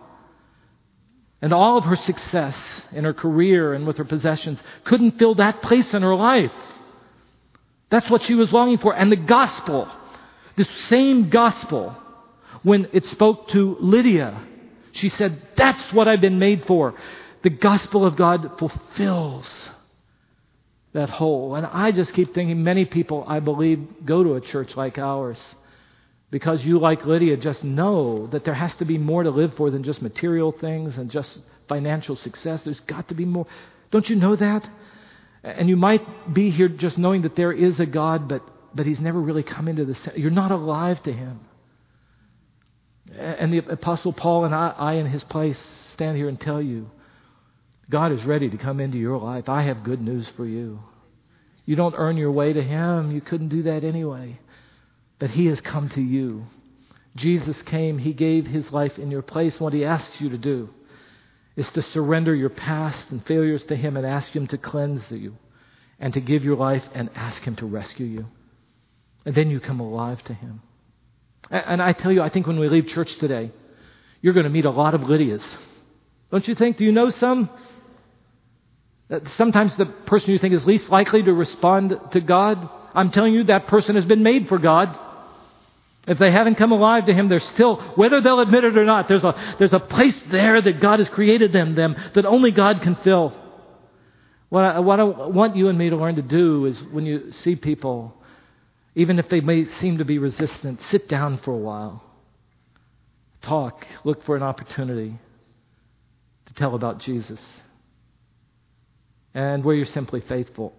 And 1.43 1.53
all 1.53 1.77
of 1.77 1.85
her 1.85 1.97
success 1.97 2.57
in 2.93 3.03
her 3.05 3.13
career 3.13 3.75
and 3.75 3.85
with 3.85 3.97
her 3.99 4.05
possessions 4.05 4.61
couldn't 4.85 5.19
fill 5.19 5.35
that 5.35 5.61
place 5.61 5.93
in 5.93 6.03
her 6.03 6.15
life. 6.15 6.53
That's 7.91 8.09
what 8.09 8.23
she 8.23 8.35
was 8.35 8.53
longing 8.53 8.79
for. 8.79 8.95
And 8.95 9.11
the 9.11 9.17
gospel, 9.17 9.89
the 10.57 10.65
same 10.89 11.31
gospel, 11.31 11.97
when 12.63 12.89
it 12.93 13.05
spoke 13.07 13.49
to 13.49 13.77
Lydia, 13.81 14.41
she 14.93 15.09
said, 15.09 15.43
That's 15.57 15.93
what 15.93 16.07
I've 16.07 16.21
been 16.21 16.39
made 16.39 16.65
for. 16.67 16.95
The 17.43 17.51
gospel 17.51 18.07
of 18.07 18.17
God 18.17 18.59
fulfills 18.59 19.69
that 20.93 21.11
hole. 21.11 21.57
And 21.57 21.67
I 21.67 21.91
just 21.91 22.15
keep 22.15 22.35
thinking 22.35 22.63
many 22.63 22.85
people, 22.85 23.25
I 23.27 23.41
believe, 23.41 24.05
go 24.05 24.23
to 24.23 24.35
a 24.35 24.41
church 24.41 24.77
like 24.77 24.97
ours 24.97 25.39
because 26.33 26.65
you, 26.65 26.79
like 26.79 27.05
Lydia, 27.05 27.37
just 27.37 27.63
know 27.63 28.27
that 28.29 28.43
there 28.43 28.55
has 28.55 28.75
to 28.77 28.87
be 28.87 28.97
more 28.97 29.23
to 29.23 29.29
live 29.29 29.53
for 29.55 29.71
than 29.71 29.85
just 29.85 30.01
material 30.01 30.51
things 30.51 30.97
and 30.97 31.11
just 31.11 31.43
financial 31.69 32.17
success. 32.17 32.63
There's 32.63 32.81
got 32.81 33.09
to 33.09 33.15
be 33.15 33.27
more. 33.27 33.47
Don't 33.91 34.09
you 34.09 34.17
know 34.17 34.35
that? 34.35 34.67
And 35.45 35.69
you 35.69 35.77
might 35.77 36.33
be 36.33 36.49
here 36.49 36.69
just 36.69 36.97
knowing 36.97 37.23
that 37.23 37.37
there 37.37 37.53
is 37.53 37.79
a 37.81 37.85
God, 37.87 38.29
but, 38.29 38.43
but 38.75 38.87
He's 38.87 38.99
never 38.99 39.21
really 39.21 39.43
come 39.43 39.69
into 39.69 39.85
the. 39.85 40.13
You're 40.17 40.31
not 40.31 40.51
alive 40.51 41.03
to 41.03 41.13
Him. 41.13 41.41
And 43.15 43.53
the 43.53 43.59
Apostle 43.59 44.15
Paul 44.15 44.47
and 44.47 44.55
I, 44.55 44.69
I, 44.71 44.93
in 44.95 45.07
his 45.07 45.23
place, 45.23 45.63
stand 45.93 46.17
here 46.17 46.31
and 46.31 46.41
tell 46.41 46.63
you 46.63 46.91
God 47.91 48.11
is 48.11 48.25
ready 48.25 48.49
to 48.49 48.57
come 48.57 48.81
into 48.81 48.97
your 48.97 49.19
life. 49.19 49.51
I 49.51 49.65
have 49.65 49.85
good 49.85 50.01
news 50.01 50.31
for 50.35 50.47
you. 50.47 50.79
You 51.67 51.77
don't 51.77 51.95
earn 51.95 52.17
your 52.17 52.33
way 52.33 52.55
to 52.55 52.63
Him, 52.63 53.13
you 53.13 53.21
couldn't 53.21 53.49
do 53.49 53.65
that 53.65 53.85
anyway. 53.85 54.39
But 55.23 55.31
He 55.31 55.47
has 55.47 55.61
come 55.61 55.89
to 55.91 56.01
you. 56.01 56.47
Jesus 57.15 57.63
came, 57.63 57.97
He 57.97 58.13
gave 58.13 58.45
His 58.45 58.73
life 58.73 58.99
in 58.99 59.09
your 59.09 59.23
place. 59.23 59.61
What 59.61 59.73
He 59.73 59.85
asks 59.85 60.21
you 60.21 60.31
to 60.31 60.37
do 60.37 60.69
is 61.55 61.69
to 61.71 61.83
surrender 61.83 62.35
your 62.35 62.51
past 62.51 63.09
and 63.13 63.25
failures 63.25 63.63
to 63.67 63.77
Him 63.77 63.97
and 63.97 64.05
ask 64.05 64.33
Him 64.33 64.49
to 64.49 64.59
cleanse 64.59 65.09
you 65.13 65.37
and 66.01 66.13
to 66.15 66.21
give 66.21 66.43
your 66.43 66.57
life 66.57 66.85
and 66.93 67.09
ask 67.15 67.41
Him 67.41 67.55
to 67.55 67.67
rescue 67.67 68.05
you. 68.05 68.27
And 69.25 69.33
then 69.33 69.49
you 69.49 69.61
come 69.61 69.79
alive 69.79 70.21
to 70.25 70.35
Him. 70.35 70.61
And 71.49 71.81
I 71.81 71.93
tell 71.93 72.11
you, 72.11 72.21
I 72.21 72.29
think 72.29 72.49
when 72.49 72.59
we 72.59 72.69
leave 72.69 72.89
church 72.89 73.15
today, 73.19 73.53
you're 74.23 74.35
going 74.35 74.43
to 74.43 74.51
meet 74.51 74.65
a 74.65 74.71
lot 74.71 74.95
of 74.95 75.03
Lydias. 75.03 75.57
Don't 76.33 76.49
you 76.49 76.57
think? 76.57 76.79
Do 76.79 76.85
you 76.85 76.91
know 76.91 77.11
some? 77.11 77.49
That 79.09 79.29
sometimes 79.37 79.77
the 79.77 79.87
person 79.87 80.33
you 80.33 80.41
think 80.41 80.55
is 80.55 80.67
least 80.67 80.89
likely 80.89 81.23
to 81.23 81.33
respond 81.33 81.97
to 82.11 82.21
God, 82.21 82.69
I'm 82.93 83.13
telling 83.13 83.35
you, 83.35 83.45
that 83.45 83.69
person 83.69 83.95
has 83.95 84.05
been 84.05 84.25
made 84.25 84.49
for 84.49 84.59
God. 84.59 84.99
If 86.07 86.19
they 86.19 86.33
haven't 86.33 86.57
come 86.57 86.73
alive 86.73 87.07
to 87.07 87.15
Him, 87.15 87.29
they're 87.29 87.39
still, 87.39 87.77
whether 87.95 88.21
they'll 88.21 88.41
admit 88.41 88.65
it 88.65 88.77
or 88.77 88.85
not, 88.85 89.07
there's 89.07 89.25
a, 89.25 89.57
there's 89.59 89.73
a 89.73 89.79
place 89.79 90.21
there 90.31 90.61
that 90.61 90.81
God 90.81 90.99
has 90.99 91.09
created 91.09 91.53
them, 91.53 91.75
them 91.75 91.97
that 92.15 92.27
only 92.27 92.51
God 92.51 92.83
can 92.83 92.97
fill. 92.97 93.33
What 94.49 94.65
I, 94.65 94.81
what 94.81 95.01
I 95.01 95.05
want 95.05 95.57
you 95.57 95.69
and 95.69 95.79
me 95.79 95.91
to 95.91 95.97
learn 95.97 96.17
to 96.17 96.23
do 96.23 96.67
is 96.67 96.83
when 96.83 97.07
you 97.07 97.33
see 97.33 97.55
people, 97.57 98.15
even 98.95 99.19
if 99.19 99.29
they 99.29 99.41
may 99.41 99.65
seem 99.65 99.99
to 99.99 100.05
be 100.05 100.19
resistant, 100.19 100.83
sit 100.83 101.09
down 101.09 101.39
for 101.39 101.53
a 101.53 101.57
while. 101.57 102.03
Talk. 103.41 103.87
Look 104.05 104.25
for 104.25 104.37
an 104.37 104.43
opportunity 104.43 105.19
to 106.47 106.55
tell 106.55 106.75
about 106.75 106.99
Jesus. 106.99 107.41
And 109.35 109.65
where 109.65 109.75
you're 109.75 109.87
simply 109.87 110.21
faithful, 110.21 110.75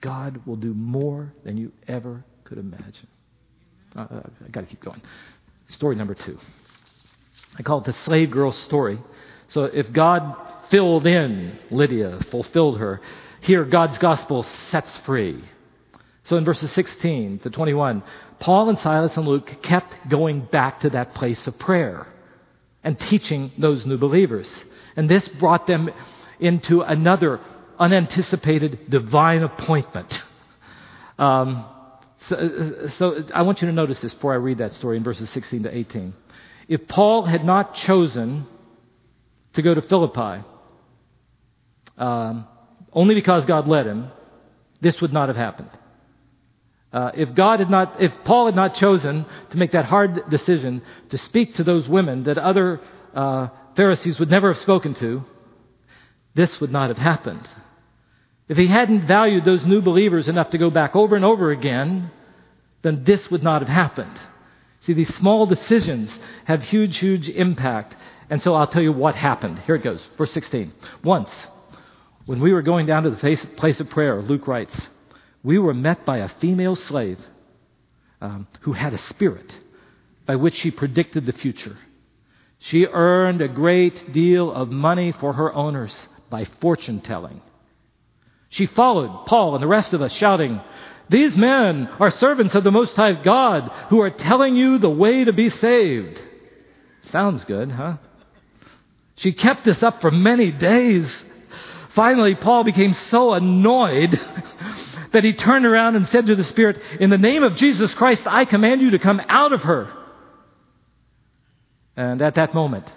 God 0.00 0.42
will 0.44 0.56
do 0.56 0.74
more 0.74 1.32
than 1.44 1.56
you 1.56 1.72
ever 1.88 2.24
could 2.44 2.58
imagine. 2.58 3.08
Uh, 3.96 4.06
I 4.44 4.48
got 4.50 4.60
to 4.60 4.66
keep 4.66 4.82
going. 4.82 5.00
Story 5.68 5.96
number 5.96 6.14
two. 6.14 6.38
I 7.58 7.62
call 7.62 7.78
it 7.78 7.84
the 7.84 7.92
slave 7.92 8.30
girl 8.30 8.52
story. 8.52 8.98
So 9.48 9.64
if 9.64 9.92
God 9.92 10.36
filled 10.68 11.06
in 11.06 11.58
Lydia, 11.70 12.20
fulfilled 12.30 12.78
her, 12.78 13.00
here 13.40 13.64
God's 13.64 13.98
gospel 13.98 14.42
sets 14.70 14.98
free. 14.98 15.42
So 16.24 16.36
in 16.36 16.44
verses 16.44 16.72
16 16.72 17.40
to 17.40 17.50
21, 17.50 18.02
Paul 18.40 18.68
and 18.68 18.78
Silas 18.78 19.16
and 19.16 19.26
Luke 19.26 19.62
kept 19.62 20.08
going 20.08 20.40
back 20.40 20.80
to 20.80 20.90
that 20.90 21.14
place 21.14 21.46
of 21.46 21.58
prayer 21.58 22.06
and 22.82 22.98
teaching 22.98 23.52
those 23.56 23.86
new 23.86 23.96
believers. 23.96 24.52
And 24.96 25.08
this 25.08 25.26
brought 25.28 25.66
them 25.66 25.88
into 26.40 26.82
another 26.82 27.40
unanticipated 27.78 28.90
divine 28.90 29.42
appointment. 29.42 30.22
Um, 31.18 31.64
so, 32.28 32.88
so 32.98 33.24
I 33.34 33.42
want 33.42 33.62
you 33.62 33.68
to 33.68 33.72
notice 33.72 34.00
this 34.00 34.14
before 34.14 34.32
I 34.32 34.36
read 34.36 34.58
that 34.58 34.72
story 34.72 34.96
in 34.96 35.04
verses 35.04 35.30
16 35.30 35.64
to 35.64 35.76
18. 35.76 36.14
If 36.68 36.88
Paul 36.88 37.24
had 37.24 37.44
not 37.44 37.74
chosen 37.74 38.46
to 39.54 39.62
go 39.62 39.74
to 39.74 39.82
Philippi, 39.82 40.44
um, 41.96 42.46
only 42.92 43.14
because 43.14 43.46
God 43.46 43.68
led 43.68 43.86
him, 43.86 44.10
this 44.80 45.00
would 45.00 45.12
not 45.12 45.28
have 45.28 45.36
happened. 45.36 45.70
Uh, 46.92 47.10
if 47.14 47.34
God 47.34 47.60
had 47.60 47.70
not, 47.70 48.00
if 48.00 48.12
Paul 48.24 48.46
had 48.46 48.54
not 48.54 48.74
chosen 48.74 49.26
to 49.50 49.56
make 49.56 49.72
that 49.72 49.84
hard 49.84 50.30
decision 50.30 50.82
to 51.10 51.18
speak 51.18 51.54
to 51.54 51.64
those 51.64 51.88
women 51.88 52.24
that 52.24 52.38
other 52.38 52.80
uh, 53.14 53.48
Pharisees 53.76 54.18
would 54.18 54.30
never 54.30 54.48
have 54.48 54.58
spoken 54.58 54.94
to, 54.94 55.22
this 56.34 56.60
would 56.60 56.70
not 56.70 56.88
have 56.88 56.98
happened. 56.98 57.46
If 58.48 58.56
he 58.56 58.66
hadn't 58.66 59.06
valued 59.06 59.44
those 59.44 59.66
new 59.66 59.82
believers 59.82 60.28
enough 60.28 60.50
to 60.50 60.58
go 60.58 60.70
back 60.70 60.94
over 60.94 61.16
and 61.16 61.24
over 61.24 61.50
again, 61.50 62.10
then 62.86 63.04
this 63.04 63.30
would 63.30 63.42
not 63.42 63.62
have 63.62 63.68
happened. 63.68 64.18
See, 64.80 64.92
these 64.92 65.14
small 65.16 65.46
decisions 65.46 66.16
have 66.44 66.62
huge, 66.62 66.98
huge 66.98 67.28
impact. 67.28 67.96
And 68.30 68.42
so 68.42 68.54
I'll 68.54 68.66
tell 68.66 68.82
you 68.82 68.92
what 68.92 69.14
happened. 69.14 69.58
Here 69.60 69.74
it 69.74 69.82
goes, 69.82 70.06
verse 70.16 70.32
16. 70.32 70.72
Once, 71.02 71.46
when 72.26 72.40
we 72.40 72.52
were 72.52 72.62
going 72.62 72.86
down 72.86 73.02
to 73.02 73.10
the 73.10 73.46
place 73.56 73.80
of 73.80 73.90
prayer, 73.90 74.20
Luke 74.22 74.46
writes, 74.46 74.88
we 75.42 75.58
were 75.58 75.74
met 75.74 76.04
by 76.04 76.18
a 76.18 76.28
female 76.28 76.76
slave 76.76 77.18
um, 78.20 78.46
who 78.60 78.72
had 78.72 78.94
a 78.94 78.98
spirit 78.98 79.58
by 80.26 80.36
which 80.36 80.54
she 80.54 80.70
predicted 80.70 81.26
the 81.26 81.32
future. 81.32 81.76
She 82.58 82.86
earned 82.86 83.40
a 83.40 83.48
great 83.48 84.12
deal 84.12 84.52
of 84.52 84.70
money 84.70 85.12
for 85.12 85.32
her 85.32 85.52
owners 85.54 86.08
by 86.30 86.46
fortune 86.60 87.00
telling. 87.00 87.42
She 88.48 88.66
followed 88.66 89.26
Paul 89.26 89.54
and 89.54 89.62
the 89.62 89.68
rest 89.68 89.92
of 89.92 90.02
us, 90.02 90.12
shouting, 90.12 90.60
These 91.08 91.36
men 91.36 91.88
are 92.00 92.10
servants 92.10 92.54
of 92.54 92.64
the 92.64 92.72
Most 92.72 92.96
High 92.96 93.12
God 93.22 93.70
who 93.90 94.00
are 94.00 94.10
telling 94.10 94.56
you 94.56 94.78
the 94.78 94.90
way 94.90 95.24
to 95.24 95.32
be 95.32 95.50
saved. 95.50 96.20
Sounds 97.10 97.44
good, 97.44 97.70
huh? 97.70 97.98
She 99.16 99.32
kept 99.32 99.64
this 99.64 99.82
up 99.82 100.00
for 100.00 100.10
many 100.10 100.50
days. 100.50 101.10
Finally, 101.94 102.34
Paul 102.34 102.64
became 102.64 102.92
so 102.92 103.32
annoyed 103.32 104.10
that 105.12 105.24
he 105.24 105.32
turned 105.32 105.64
around 105.64 105.96
and 105.96 106.08
said 106.08 106.26
to 106.26 106.34
the 106.34 106.44
Spirit, 106.44 106.78
In 107.00 107.10
the 107.10 107.18
name 107.18 107.42
of 107.42 107.56
Jesus 107.56 107.94
Christ, 107.94 108.26
I 108.26 108.44
command 108.44 108.82
you 108.82 108.90
to 108.90 108.98
come 108.98 109.20
out 109.28 109.52
of 109.52 109.62
her. 109.62 109.92
And 111.96 112.20
at 112.20 112.34
that 112.34 112.52
moment, 112.52 112.90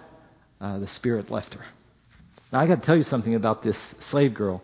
uh, 0.59 0.79
the 0.79 0.87
Spirit 0.87 1.31
left 1.31 1.53
her. 1.53 1.63
Now, 2.51 2.59
I 2.59 2.67
got 2.67 2.81
to 2.81 2.85
tell 2.85 2.97
you 2.97 3.03
something 3.03 3.35
about 3.35 3.61
this 3.61 3.77
slave 4.09 4.33
girl. 4.33 4.63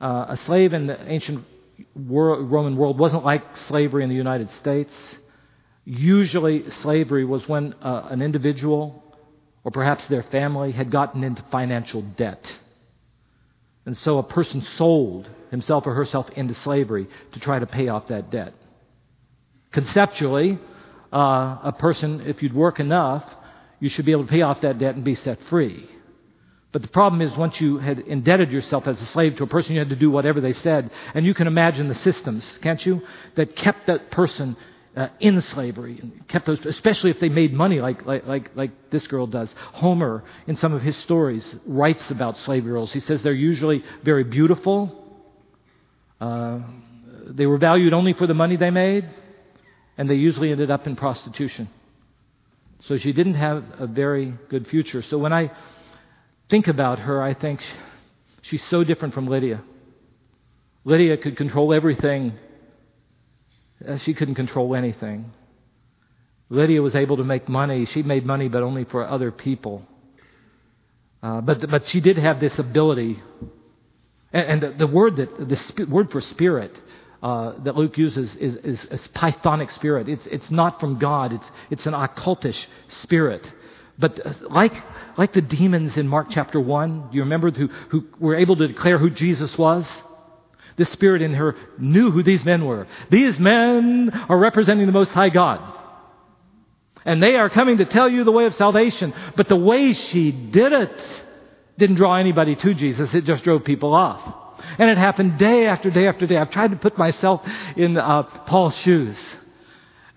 Uh, 0.00 0.26
a 0.30 0.36
slave 0.38 0.72
in 0.72 0.86
the 0.86 1.00
ancient 1.08 1.44
world, 1.94 2.50
Roman 2.50 2.76
world 2.76 2.98
wasn't 2.98 3.24
like 3.24 3.56
slavery 3.68 4.02
in 4.02 4.08
the 4.08 4.16
United 4.16 4.50
States. 4.52 4.94
Usually, 5.84 6.70
slavery 6.70 7.24
was 7.24 7.48
when 7.48 7.74
uh, 7.82 8.08
an 8.10 8.22
individual 8.22 9.02
or 9.64 9.70
perhaps 9.70 10.06
their 10.08 10.22
family 10.22 10.72
had 10.72 10.90
gotten 10.90 11.24
into 11.24 11.42
financial 11.50 12.02
debt. 12.02 12.52
And 13.86 13.96
so 13.96 14.18
a 14.18 14.22
person 14.22 14.62
sold 14.62 15.28
himself 15.50 15.86
or 15.86 15.94
herself 15.94 16.28
into 16.30 16.54
slavery 16.54 17.08
to 17.32 17.40
try 17.40 17.58
to 17.58 17.66
pay 17.66 17.88
off 17.88 18.06
that 18.08 18.30
debt. 18.30 18.54
Conceptually, 19.72 20.58
uh, 21.12 21.58
a 21.62 21.74
person, 21.78 22.22
if 22.26 22.42
you'd 22.42 22.54
work 22.54 22.80
enough, 22.80 23.24
you 23.80 23.88
should 23.88 24.04
be 24.04 24.12
able 24.12 24.24
to 24.24 24.30
pay 24.30 24.42
off 24.42 24.60
that 24.60 24.78
debt 24.78 24.94
and 24.94 25.04
be 25.04 25.14
set 25.14 25.40
free. 25.44 25.88
But 26.72 26.82
the 26.82 26.88
problem 26.88 27.20
is, 27.20 27.36
once 27.36 27.60
you 27.60 27.78
had 27.78 27.98
indebted 27.98 28.52
yourself 28.52 28.86
as 28.86 29.00
a 29.02 29.06
slave 29.06 29.36
to 29.36 29.42
a 29.42 29.46
person, 29.46 29.74
you 29.74 29.80
had 29.80 29.90
to 29.90 29.96
do 29.96 30.10
whatever 30.10 30.40
they 30.40 30.52
said. 30.52 30.90
And 31.14 31.26
you 31.26 31.34
can 31.34 31.48
imagine 31.48 31.88
the 31.88 31.96
systems, 31.96 32.44
can't 32.62 32.84
you, 32.84 33.02
that 33.34 33.56
kept 33.56 33.88
that 33.88 34.10
person 34.12 34.56
uh, 34.96 35.08
in 35.18 35.40
slavery 35.40 35.98
and 36.00 36.26
kept 36.28 36.46
those, 36.46 36.64
especially 36.66 37.10
if 37.10 37.20
they 37.20 37.28
made 37.28 37.52
money 37.52 37.80
like, 37.80 38.04
like, 38.06 38.26
like, 38.26 38.50
like 38.54 38.90
this 38.90 39.06
girl 39.06 39.26
does. 39.26 39.52
Homer, 39.72 40.22
in 40.46 40.56
some 40.56 40.72
of 40.72 40.82
his 40.82 40.96
stories, 40.96 41.54
writes 41.66 42.10
about 42.10 42.36
slave 42.38 42.64
girls. 42.64 42.92
He 42.92 43.00
says 43.00 43.22
they're 43.22 43.32
usually 43.32 43.84
very 44.04 44.24
beautiful. 44.24 44.96
Uh, 46.20 46.60
they 47.26 47.46
were 47.46 47.58
valued 47.58 47.92
only 47.92 48.12
for 48.12 48.26
the 48.26 48.34
money 48.34 48.56
they 48.56 48.70
made, 48.70 49.08
and 49.98 50.08
they 50.08 50.14
usually 50.14 50.52
ended 50.52 50.70
up 50.70 50.86
in 50.86 50.96
prostitution. 50.96 51.68
So 52.82 52.96
she 52.96 53.12
didn't 53.12 53.34
have 53.34 53.64
a 53.78 53.86
very 53.86 54.34
good 54.48 54.66
future. 54.66 55.02
So 55.02 55.18
when 55.18 55.32
I 55.32 55.50
think 56.50 56.68
about 56.68 56.98
her, 56.98 57.22
I 57.22 57.32
think 57.32 57.62
she's 58.42 58.62
so 58.64 58.84
different 58.84 59.14
from 59.14 59.28
Lydia. 59.28 59.62
Lydia 60.84 61.16
could 61.16 61.36
control 61.36 61.72
everything, 61.72 62.32
uh, 63.86 63.96
she 63.98 64.12
couldn't 64.12 64.34
control 64.34 64.74
anything. 64.74 65.32
Lydia 66.50 66.82
was 66.82 66.96
able 66.96 67.16
to 67.18 67.24
make 67.24 67.48
money. 67.48 67.86
She 67.86 68.02
made 68.02 68.26
money, 68.26 68.48
but 68.48 68.62
only 68.62 68.84
for 68.84 69.06
other 69.06 69.30
people. 69.30 69.86
Uh, 71.22 71.40
but, 71.40 71.70
but 71.70 71.86
she 71.86 72.00
did 72.00 72.18
have 72.18 72.40
this 72.40 72.58
ability. 72.58 73.22
And, 74.32 74.46
and 74.46 74.62
the, 74.62 74.86
the, 74.86 74.86
word 74.86 75.16
that 75.16 75.48
the 75.48 75.56
sp- 75.56 75.88
word 75.88 76.10
for 76.10 76.20
spirit 76.20 76.76
uh, 77.22 77.52
that 77.62 77.76
Luke 77.76 77.96
uses 77.96 78.34
is, 78.36 78.56
is, 78.56 78.84
is 78.86 79.08
pythonic 79.14 79.70
spirit. 79.72 80.08
It's, 80.08 80.26
it's 80.26 80.50
not 80.50 80.80
from 80.80 80.98
God. 80.98 81.32
It's, 81.32 81.50
it's 81.70 81.86
an 81.86 81.94
occultish 81.94 82.66
spirit. 82.88 83.50
But 84.00 84.24
uh, 84.24 84.32
like, 84.48 84.72
like 85.18 85.32
the 85.32 85.42
demons 85.42 85.96
in 85.96 86.08
Mark 86.08 86.28
chapter 86.30 86.58
1, 86.58 87.10
you 87.12 87.20
remember 87.20 87.50
who, 87.50 87.68
who 87.90 88.06
were 88.18 88.34
able 88.34 88.56
to 88.56 88.66
declare 88.66 88.98
who 88.98 89.10
Jesus 89.10 89.56
was? 89.58 89.86
The 90.76 90.86
spirit 90.86 91.20
in 91.20 91.34
her 91.34 91.54
knew 91.78 92.10
who 92.10 92.22
these 92.22 92.44
men 92.44 92.64
were. 92.64 92.86
These 93.10 93.38
men 93.38 94.10
are 94.28 94.38
representing 94.38 94.86
the 94.86 94.92
Most 94.92 95.10
High 95.10 95.28
God. 95.28 95.76
And 97.04 97.22
they 97.22 97.36
are 97.36 97.50
coming 97.50 97.78
to 97.78 97.84
tell 97.84 98.08
you 98.08 98.24
the 98.24 98.32
way 98.32 98.46
of 98.46 98.54
salvation. 98.54 99.12
But 99.36 99.48
the 99.48 99.56
way 99.56 99.92
she 99.92 100.32
did 100.32 100.72
it 100.72 101.22
didn't 101.78 101.96
draw 101.96 102.16
anybody 102.16 102.56
to 102.56 102.74
Jesus, 102.74 103.14
it 103.14 103.24
just 103.24 103.44
drove 103.44 103.64
people 103.64 103.94
off. 103.94 104.36
And 104.78 104.90
it 104.90 104.98
happened 104.98 105.38
day 105.38 105.66
after 105.66 105.90
day 105.90 106.06
after 106.06 106.26
day. 106.26 106.36
I've 106.36 106.50
tried 106.50 106.70
to 106.70 106.76
put 106.76 106.96
myself 106.96 107.42
in 107.76 107.96
uh, 107.96 108.22
Paul's 108.22 108.76
shoes. 108.76 109.18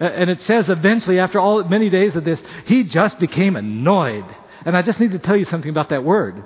And 0.04 0.30
it 0.30 0.42
says 0.42 0.70
eventually, 0.70 1.20
after 1.20 1.40
all 1.40 1.64
many 1.64 1.90
days 1.90 2.16
of 2.16 2.26
this, 2.26 2.42
he 2.66 2.84
just 2.84 3.20
became 3.20 3.56
annoyed. 3.56 4.26
And 4.66 4.76
I 4.76 4.82
just 4.82 5.00
need 5.00 5.12
to 5.12 5.20
tell 5.20 5.38
you 5.38 5.46
something 5.46 5.70
about 5.70 5.90
that 5.90 6.04
word. 6.04 6.44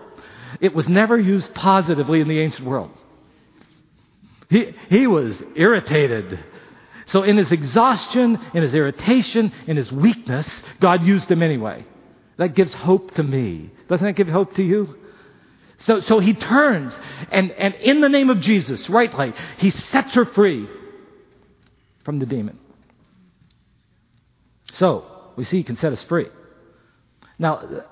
It 0.62 0.76
was 0.76 0.88
never 0.88 1.20
used 1.20 1.54
positively 1.56 2.22
in 2.22 2.28
the 2.28 2.40
ancient 2.40 2.68
world. 2.68 2.92
He, 4.50 4.76
he 4.90 5.08
was 5.08 5.42
irritated. 5.56 6.40
So 7.08 7.24
in 7.24 7.38
his 7.38 7.52
exhaustion, 7.52 8.40
in 8.54 8.62
his 8.64 8.74
irritation, 8.74 9.52
in 9.66 9.76
his 9.76 9.92
weakness, 9.92 10.48
God 10.80 11.04
used 11.04 11.30
him 11.30 11.42
anyway. 11.42 11.86
That 12.38 12.54
gives 12.54 12.74
hope 12.74 13.16
to 13.16 13.24
me. 13.24 13.72
Doesn't 13.88 14.06
that 14.06 14.14
give 14.14 14.28
hope 14.28 14.54
to 14.56 14.64
you? 14.64 14.96
So, 15.80 16.00
so 16.00 16.20
he 16.20 16.34
turns 16.34 16.94
and, 17.32 17.52
and 17.52 17.74
in 17.76 18.02
the 18.02 18.10
name 18.10 18.30
of 18.30 18.40
Jesus, 18.40 18.90
rightly, 18.90 19.34
he 19.58 19.70
sets 19.70 20.16
her 20.16 20.26
free 20.26 20.68
from 22.04 22.20
the 22.20 22.26
demon. 22.26 22.60
So, 24.78 25.06
we 25.36 25.44
see 25.44 25.58
he 25.58 25.64
can 25.64 25.78
set 25.78 25.94
us 25.94 26.04
free. 26.04 26.28
Now, 27.40 27.84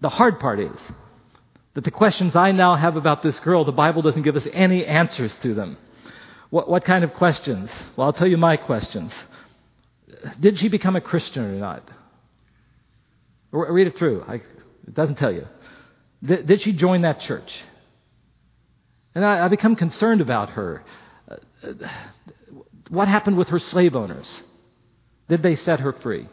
the 0.00 0.08
hard 0.08 0.40
part 0.40 0.60
is 0.60 0.76
that 1.74 1.84
the 1.84 1.90
questions 1.90 2.36
I 2.36 2.52
now 2.52 2.76
have 2.76 2.96
about 2.96 3.22
this 3.22 3.38
girl, 3.40 3.64
the 3.64 3.72
Bible 3.72 4.02
doesn't 4.02 4.22
give 4.22 4.36
us 4.36 4.46
any 4.52 4.84
answers 4.86 5.34
to 5.36 5.54
them. 5.54 5.76
What, 6.50 6.68
what 6.68 6.84
kind 6.84 7.02
of 7.04 7.14
questions? 7.14 7.70
Well, 7.96 8.06
I'll 8.06 8.12
tell 8.12 8.28
you 8.28 8.36
my 8.36 8.56
questions. 8.56 9.12
Did 10.38 10.58
she 10.58 10.68
become 10.68 10.96
a 10.96 11.00
Christian 11.00 11.44
or 11.44 11.58
not? 11.58 11.88
Read 13.50 13.86
it 13.86 13.96
through. 13.96 14.24
I, 14.26 14.34
it 14.34 14.94
doesn't 14.94 15.16
tell 15.16 15.32
you. 15.32 15.46
Did, 16.22 16.46
did, 16.46 16.60
she 16.60 16.72
join 16.72 17.02
that 17.02 17.20
church? 17.20 17.52
And 19.14 19.24
I, 19.24 19.44
I 19.44 19.48
become 19.48 19.76
concerned 19.76 20.20
about 20.20 20.50
her. 20.50 20.84
Uh, 21.28 21.72
what 22.88 23.08
happened 23.08 23.36
with 23.36 23.48
her 23.50 23.58
slave 23.58 23.94
owners? 23.94 24.28
Did 25.28 25.42
they 25.42 25.54
set 25.54 25.80
her 25.80 25.92
free? 25.92 26.28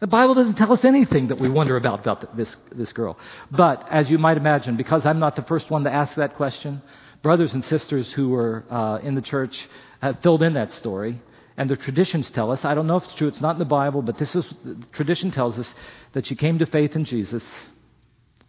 The 0.00 0.06
Bible 0.08 0.34
doesn't 0.34 0.56
tell 0.56 0.72
us 0.72 0.84
anything 0.84 1.28
that 1.28 1.38
we 1.38 1.48
wonder 1.48 1.76
about, 1.76 2.00
about 2.00 2.36
this, 2.36 2.54
this 2.74 2.92
girl. 2.92 3.16
But 3.50 3.86
as 3.90 4.10
you 4.10 4.18
might 4.18 4.36
imagine, 4.36 4.76
because 4.76 5.06
I'm 5.06 5.18
not 5.18 5.36
the 5.36 5.42
first 5.42 5.70
one 5.70 5.84
to 5.84 5.90
ask 5.90 6.16
that 6.16 6.36
question, 6.36 6.82
brothers 7.22 7.54
and 7.54 7.64
sisters 7.64 8.12
who 8.12 8.28
were 8.28 8.64
uh, 8.68 8.98
in 9.02 9.14
the 9.14 9.22
church 9.22 9.66
have 10.02 10.20
filled 10.20 10.42
in 10.42 10.54
that 10.54 10.72
story. 10.72 11.22
And 11.56 11.70
the 11.70 11.76
traditions 11.76 12.28
tell 12.30 12.50
us, 12.50 12.64
I 12.64 12.74
don't 12.74 12.88
know 12.88 12.96
if 12.96 13.04
it's 13.04 13.14
true, 13.14 13.28
it's 13.28 13.40
not 13.40 13.54
in 13.54 13.60
the 13.60 13.64
Bible, 13.64 14.02
but 14.02 14.18
this 14.18 14.34
is, 14.34 14.52
tradition 14.92 15.30
tells 15.30 15.58
us 15.58 15.72
that 16.12 16.26
she 16.26 16.34
came 16.34 16.58
to 16.58 16.66
faith 16.66 16.96
in 16.96 17.04
Jesus. 17.04 17.44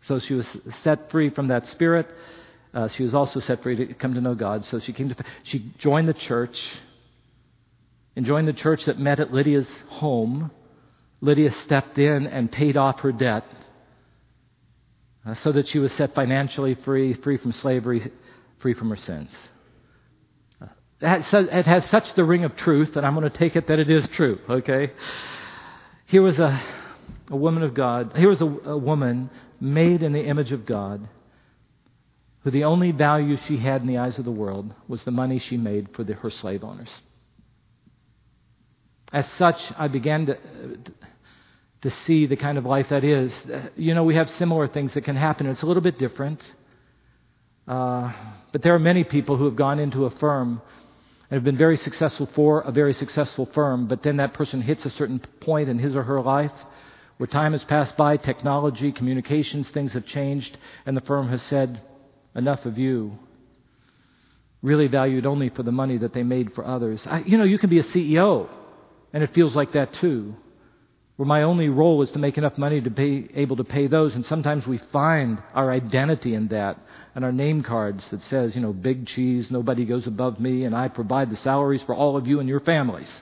So 0.01 0.19
she 0.19 0.33
was 0.33 0.57
set 0.81 1.11
free 1.11 1.29
from 1.29 1.47
that 1.49 1.67
spirit. 1.67 2.07
Uh, 2.73 2.87
she 2.89 3.03
was 3.03 3.13
also 3.13 3.39
set 3.39 3.61
free 3.63 3.75
to 3.75 3.93
come 3.93 4.15
to 4.15 4.21
know 4.21 4.35
God. 4.35 4.65
So 4.65 4.79
she 4.79 4.91
came 4.91 5.09
to, 5.09 5.23
she 5.43 5.71
joined 5.77 6.09
the 6.09 6.13
church 6.13 6.59
and 8.15 8.25
joined 8.25 8.47
the 8.47 8.53
church 8.53 8.85
that 8.85 8.99
met 8.99 9.19
at 9.19 9.33
Lydia's 9.33 9.69
home. 9.87 10.51
Lydia 11.21 11.51
stepped 11.51 11.97
in 11.97 12.27
and 12.27 12.51
paid 12.51 12.77
off 12.77 12.99
her 13.01 13.11
debt 13.11 13.45
uh, 15.25 15.35
so 15.35 15.51
that 15.51 15.67
she 15.67 15.79
was 15.79 15.91
set 15.93 16.13
financially 16.13 16.75
free, 16.75 17.13
free 17.13 17.37
from 17.37 17.51
slavery, 17.51 18.11
free 18.59 18.73
from 18.73 18.89
her 18.89 18.95
sins. 18.95 19.35
Uh, 20.61 20.67
it 21.01 21.65
has 21.65 21.89
such 21.89 22.13
the 22.13 22.23
ring 22.23 22.43
of 22.43 22.55
truth 22.55 22.93
that 22.93 23.03
I'm 23.03 23.15
going 23.15 23.29
to 23.29 23.37
take 23.37 23.55
it 23.55 23.67
that 23.67 23.79
it 23.79 23.89
is 23.89 24.07
true, 24.09 24.39
okay? 24.49 24.93
Here 26.05 26.21
was 26.21 26.39
a, 26.39 26.61
a 27.29 27.35
woman 27.35 27.63
of 27.63 27.73
God. 27.73 28.13
Here 28.15 28.29
was 28.29 28.41
a, 28.41 28.45
a 28.45 28.77
woman 28.77 29.29
made 29.59 30.03
in 30.03 30.13
the 30.13 30.23
image 30.23 30.51
of 30.51 30.65
God 30.65 31.09
who 32.43 32.51
the 32.51 32.65
only 32.65 32.91
value 32.91 33.35
she 33.37 33.57
had 33.57 33.81
in 33.81 33.87
the 33.87 33.97
eyes 33.97 34.19
of 34.19 34.25
the 34.25 34.31
world 34.31 34.71
was 34.87 35.03
the 35.03 35.11
money 35.11 35.39
she 35.39 35.57
made 35.57 35.89
for 35.95 36.03
the, 36.03 36.13
her 36.13 36.29
slave 36.29 36.63
owners. 36.63 36.89
As 39.13 39.29
such, 39.33 39.59
I 39.77 39.87
began 39.87 40.25
to, 40.25 40.37
to 41.81 41.91
see 41.91 42.25
the 42.25 42.35
kind 42.35 42.57
of 42.57 42.65
life 42.65 42.89
that 42.89 43.03
is. 43.03 43.33
You 43.75 43.93
know, 43.93 44.03
we 44.03 44.15
have 44.15 44.29
similar 44.29 44.67
things 44.67 44.93
that 44.93 45.01
can 45.01 45.15
happen. 45.15 45.47
It's 45.47 45.61
a 45.61 45.65
little 45.65 45.83
bit 45.83 45.97
different. 45.99 46.41
Uh, 47.67 48.11
but 48.51 48.61
there 48.61 48.75
are 48.75 48.79
many 48.79 49.03
people 49.03 49.37
who 49.37 49.45
have 49.45 49.55
gone 49.55 49.79
into 49.79 50.05
a 50.05 50.11
firm 50.11 50.61
and 51.29 51.37
have 51.37 51.43
been 51.43 51.57
very 51.57 51.77
successful 51.77 52.29
for 52.35 52.61
a 52.61 52.71
very 52.71 52.93
successful 52.93 53.47
firm, 53.47 53.87
but 53.87 54.03
then 54.03 54.17
that 54.17 54.33
person 54.33 54.61
hits 54.61 54.85
a 54.85 54.89
certain 54.91 55.19
point 55.39 55.69
in 55.69 55.79
his 55.79 55.95
or 55.95 56.03
her 56.03 56.21
life 56.21 56.53
where 57.17 57.27
time 57.27 57.53
has 57.53 57.63
passed 57.63 57.95
by, 57.97 58.17
technology, 58.17 58.91
communications, 58.91 59.69
things 59.69 59.93
have 59.93 60.05
changed, 60.05 60.57
and 60.85 60.95
the 60.97 61.01
firm 61.01 61.29
has 61.29 61.41
said, 61.43 61.81
enough 62.35 62.65
of 62.65 62.77
you. 62.77 63.17
Really 64.61 64.87
valued 64.87 65.25
only 65.25 65.49
for 65.49 65.63
the 65.63 65.71
money 65.71 65.97
that 65.97 66.13
they 66.13 66.23
made 66.23 66.53
for 66.53 66.65
others. 66.65 67.05
I, 67.07 67.19
you 67.19 67.37
know, 67.37 67.45
you 67.45 67.57
can 67.57 67.69
be 67.69 67.79
a 67.79 67.83
CEO, 67.83 68.49
and 69.15 69.23
it 69.23 69.33
feels 69.33 69.55
like 69.55 69.71
that 69.71 69.93
too 69.95 70.35
where 71.15 71.25
my 71.25 71.43
only 71.43 71.69
role 71.69 72.01
is 72.01 72.11
to 72.11 72.19
make 72.19 72.37
enough 72.37 72.57
money 72.57 72.81
to 72.81 72.89
be 72.89 73.29
able 73.35 73.55
to 73.55 73.63
pay 73.63 73.87
those. 73.87 74.13
And 74.13 74.25
sometimes 74.25 74.67
we 74.67 74.79
find 74.91 75.41
our 75.53 75.71
identity 75.71 76.35
in 76.35 76.49
that 76.49 76.77
and 77.15 77.23
our 77.23 77.31
name 77.31 77.63
cards 77.63 78.05
that 78.09 78.21
says, 78.23 78.53
you 78.53 78.61
know, 78.61 78.73
big 78.73 79.07
cheese, 79.07 79.49
nobody 79.49 79.85
goes 79.85 80.07
above 80.07 80.39
me, 80.39 80.65
and 80.65 80.75
I 80.75 80.89
provide 80.89 81.29
the 81.29 81.37
salaries 81.37 81.81
for 81.83 81.95
all 81.95 82.17
of 82.17 82.27
you 82.27 82.41
and 82.41 82.49
your 82.49 82.59
families. 82.59 83.21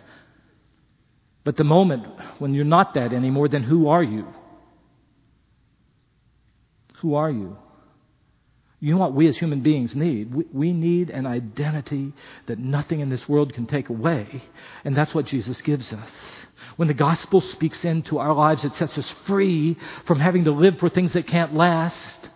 But 1.43 1.56
the 1.56 1.63
moment 1.63 2.08
when 2.39 2.56
you're 2.56 2.65
not 2.65 2.95
that 2.95 3.13
anymore, 3.13 3.47
then 3.47 3.63
who 3.63 3.88
are 3.89 4.03
you? 4.03 4.27
Who 7.01 7.13
are 7.13 7.29
you? 7.29 7.58
You 8.84 8.91
know 8.91 9.00
what 9.00 9.13
we 9.13 9.30
as 9.30 9.38
human 9.38 9.62
beings 9.62 9.96
need? 9.96 10.36
We, 10.36 10.43
we, 10.52 10.74
need 10.74 11.10
an 11.10 11.26
identity 11.26 12.12
that 12.48 12.60
nothing 12.60 13.00
in 13.00 13.08
this 13.08 13.30
world 13.30 13.54
can 13.54 13.65
take 13.65 13.88
away, 13.88 14.43
and 14.84 14.93
that's 14.93 15.15
what 15.15 15.26
Jesus 15.26 15.62
gives 15.62 15.93
us. 15.93 16.12
When 16.76 16.89
the 16.89 16.93
gospel 16.93 17.39
speaks 17.39 17.86
into 17.86 18.19
our 18.19 18.34
lives, 18.34 18.65
it 18.65 18.76
sets 18.76 18.98
us 18.98 19.10
free 19.26 19.78
from 20.06 20.19
having 20.19 20.43
to 20.43 20.52
live 20.52 20.80
for 20.80 20.89
things 20.89 21.13
that 21.13 21.28
can't 21.28 21.54
last. 21.54 22.30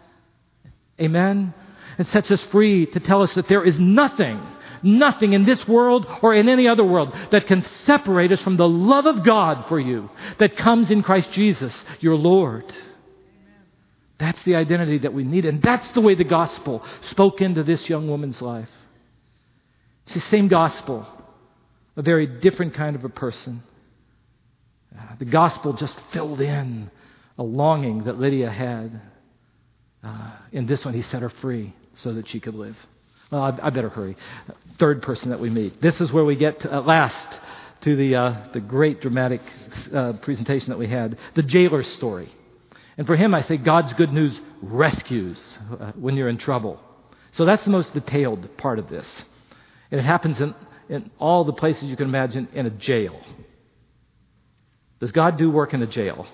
Amen? 1.01 1.53
It 1.99 2.07
sets 2.07 2.31
us 2.31 2.45
free 2.45 2.85
to 2.85 3.01
tell 3.01 3.23
us 3.23 3.33
that 3.33 3.49
there 3.49 3.65
is 3.65 3.77
nothing, 3.77 4.41
nothing 4.81 5.33
in 5.33 5.43
this 5.43 5.67
world 5.67 6.07
or 6.21 6.33
in 6.33 6.47
any 6.47 6.69
other 6.69 6.85
world 6.85 7.13
that 7.31 7.47
can 7.47 7.61
separate 7.61 8.31
us 8.31 8.41
from 8.41 8.55
the 8.55 8.69
love 8.69 9.05
of 9.05 9.25
God 9.25 9.67
for 9.67 9.81
you 9.81 10.09
that 10.39 10.55
comes 10.55 10.91
in 10.91 11.03
Christ 11.03 11.29
Jesus, 11.33 11.83
your 11.99 12.15
Lord. 12.15 12.73
That's 14.19 14.41
the 14.43 14.55
identity 14.55 14.99
that 14.99 15.13
we 15.13 15.23
need, 15.23 15.45
and 15.45 15.61
that's 15.61 15.91
the 15.91 16.01
way 16.01 16.15
the 16.15 16.23
gospel 16.23 16.83
spoke 17.01 17.41
into 17.41 17.63
this 17.63 17.87
young 17.87 18.07
woman's 18.07 18.41
life. 18.41 18.69
It's 20.05 20.15
the 20.15 20.21
same 20.21 20.47
gospel, 20.47 21.05
a 21.95 22.01
very 22.01 22.25
different 22.25 22.73
kind 22.73 22.95
of 22.95 23.03
a 23.03 23.09
person. 23.09 23.61
The 25.19 25.25
gospel 25.25 25.73
just 25.73 25.99
filled 26.11 26.41
in 26.41 26.89
a 27.37 27.43
longing 27.43 28.05
that 28.05 28.19
Lydia 28.19 28.49
had. 28.49 29.01
Uh, 30.03 30.31
in 30.51 30.65
this 30.65 30.85
one, 30.85 30.93
he 30.93 31.01
set 31.01 31.21
her 31.21 31.29
free 31.29 31.75
so 31.95 32.13
that 32.13 32.27
she 32.29 32.39
could 32.39 32.55
live. 32.55 32.77
Well, 33.31 33.41
I, 33.41 33.67
I 33.67 33.69
better 33.69 33.89
hurry. 33.89 34.15
Third 34.79 35.01
person 35.01 35.29
that 35.29 35.39
we 35.39 35.49
meet. 35.49 35.81
This 35.81 35.99
is 36.01 36.11
where 36.11 36.23
we 36.23 36.35
get 36.35 36.61
to, 36.61 36.73
at 36.73 36.85
last 36.85 37.27
to 37.81 37.95
the, 37.95 38.15
uh, 38.15 38.47
the 38.53 38.59
great 38.59 39.01
dramatic 39.01 39.41
uh, 39.93 40.13
presentation 40.21 40.69
that 40.69 40.79
we 40.79 40.87
had 40.87 41.17
the 41.35 41.43
jailer's 41.43 41.87
story. 41.87 42.31
And 42.97 43.05
for 43.05 43.15
him, 43.15 43.35
I 43.35 43.41
say 43.41 43.57
God's 43.57 43.93
good 43.93 44.11
news 44.11 44.39
rescues 44.61 45.57
uh, 45.79 45.91
when 45.93 46.15
you're 46.15 46.29
in 46.29 46.37
trouble. 46.37 46.79
So 47.31 47.45
that's 47.45 47.63
the 47.63 47.71
most 47.71 47.93
detailed 47.93 48.57
part 48.57 48.79
of 48.79 48.89
this. 48.89 49.23
And 49.91 49.99
it 49.99 50.03
happens 50.03 50.41
in, 50.41 50.55
in 50.89 51.11
all 51.19 51.43
the 51.43 51.53
places 51.53 51.83
you 51.83 51.95
can 51.95 52.07
imagine 52.07 52.47
in 52.53 52.65
a 52.65 52.71
jail. 52.71 53.19
Does 54.99 55.11
God 55.11 55.37
do 55.37 55.51
work 55.51 55.73
in 55.73 55.83
a 55.83 55.87
jail? 55.87 56.27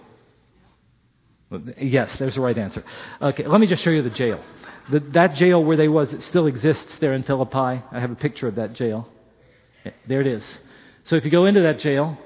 Yes, 1.78 2.18
there's 2.18 2.36
the 2.36 2.42
right 2.42 2.58
answer. 2.58 2.84
Okay, 3.22 3.46
let 3.46 3.60
me 3.60 3.68
just 3.68 3.84
show 3.84 3.92
you 3.92 4.02
the 4.02 4.10
jail. 4.10 4.44
The, 4.90 5.00
that 5.12 5.36
jail 5.36 5.64
where 5.64 5.78
they 5.78 5.88
was, 5.88 6.14
it 6.14 6.24
still 6.24 6.48
exists 6.48 6.98
there 7.00 7.14
in 7.14 7.24
Philippi. 7.24 7.58
I 7.58 8.00
have 8.00 8.12
a 8.12 8.16
picture 8.16 8.48
of 8.48 8.56
that 8.56 8.74
jail. 8.74 9.08
There 10.08 10.22
it 10.22 10.28
is. 10.28 10.44
So 11.04 11.18
if 11.18 11.26
you 11.26 11.32
go 11.32 11.46
into 11.46 11.62
that 11.64 11.80
jail, 11.80 12.18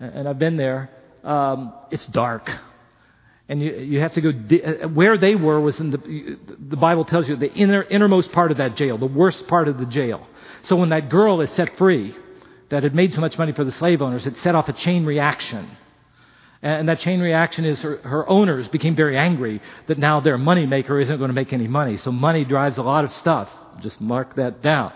and 0.00 0.26
I've 0.26 0.38
been 0.38 0.56
there, 0.56 0.90
um, 1.22 1.74
it's 1.90 2.06
dark. 2.06 2.50
And 3.48 3.60
you, 3.60 3.74
you 3.74 4.00
have 4.00 4.14
to 4.14 4.20
go, 4.22 4.32
di- 4.32 4.62
uh, 4.62 4.88
where 4.88 5.18
they 5.18 5.34
were 5.34 5.60
was 5.60 5.78
in 5.78 5.90
the, 5.90 6.38
the 6.58 6.76
Bible 6.76 7.04
tells 7.04 7.28
you 7.28 7.36
the 7.36 7.52
inner, 7.52 7.82
innermost 7.82 8.32
part 8.32 8.50
of 8.50 8.56
that 8.56 8.74
jail, 8.76 8.96
the 8.96 9.06
worst 9.06 9.46
part 9.46 9.68
of 9.68 9.78
the 9.78 9.86
jail. 9.86 10.26
So 10.62 10.76
when 10.76 10.88
that 10.90 11.10
girl 11.10 11.42
is 11.42 11.50
set 11.50 11.76
free, 11.76 12.16
that 12.70 12.82
had 12.82 12.94
made 12.94 13.12
so 13.14 13.20
much 13.20 13.36
money 13.36 13.52
for 13.52 13.64
the 13.64 13.72
slave 13.72 14.00
owners, 14.00 14.26
it 14.26 14.36
set 14.38 14.54
off 14.54 14.68
a 14.68 14.72
chain 14.72 15.04
reaction. 15.04 15.68
And 16.62 16.88
that 16.88 17.00
chain 17.00 17.20
reaction 17.20 17.66
is 17.66 17.82
her, 17.82 17.98
her 17.98 18.28
owners 18.28 18.66
became 18.68 18.96
very 18.96 19.18
angry 19.18 19.60
that 19.86 19.98
now 19.98 20.20
their 20.20 20.38
moneymaker 20.38 21.00
isn't 21.02 21.18
going 21.18 21.28
to 21.28 21.34
make 21.34 21.52
any 21.52 21.68
money. 21.68 21.98
So 21.98 22.10
money 22.10 22.46
drives 22.46 22.78
a 22.78 22.82
lot 22.82 23.04
of 23.04 23.12
stuff. 23.12 23.50
Just 23.82 24.00
mark 24.00 24.36
that 24.36 24.62
down. 24.62 24.94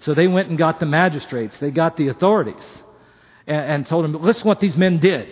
So 0.00 0.14
they 0.14 0.26
went 0.26 0.48
and 0.48 0.58
got 0.58 0.80
the 0.80 0.86
magistrates, 0.86 1.56
they 1.58 1.70
got 1.70 1.96
the 1.96 2.08
authorities, 2.08 2.66
and, 3.46 3.60
and 3.60 3.86
told 3.86 4.04
them, 4.04 4.20
listen 4.20 4.46
what 4.48 4.58
these 4.58 4.76
men 4.76 4.98
did. 4.98 5.28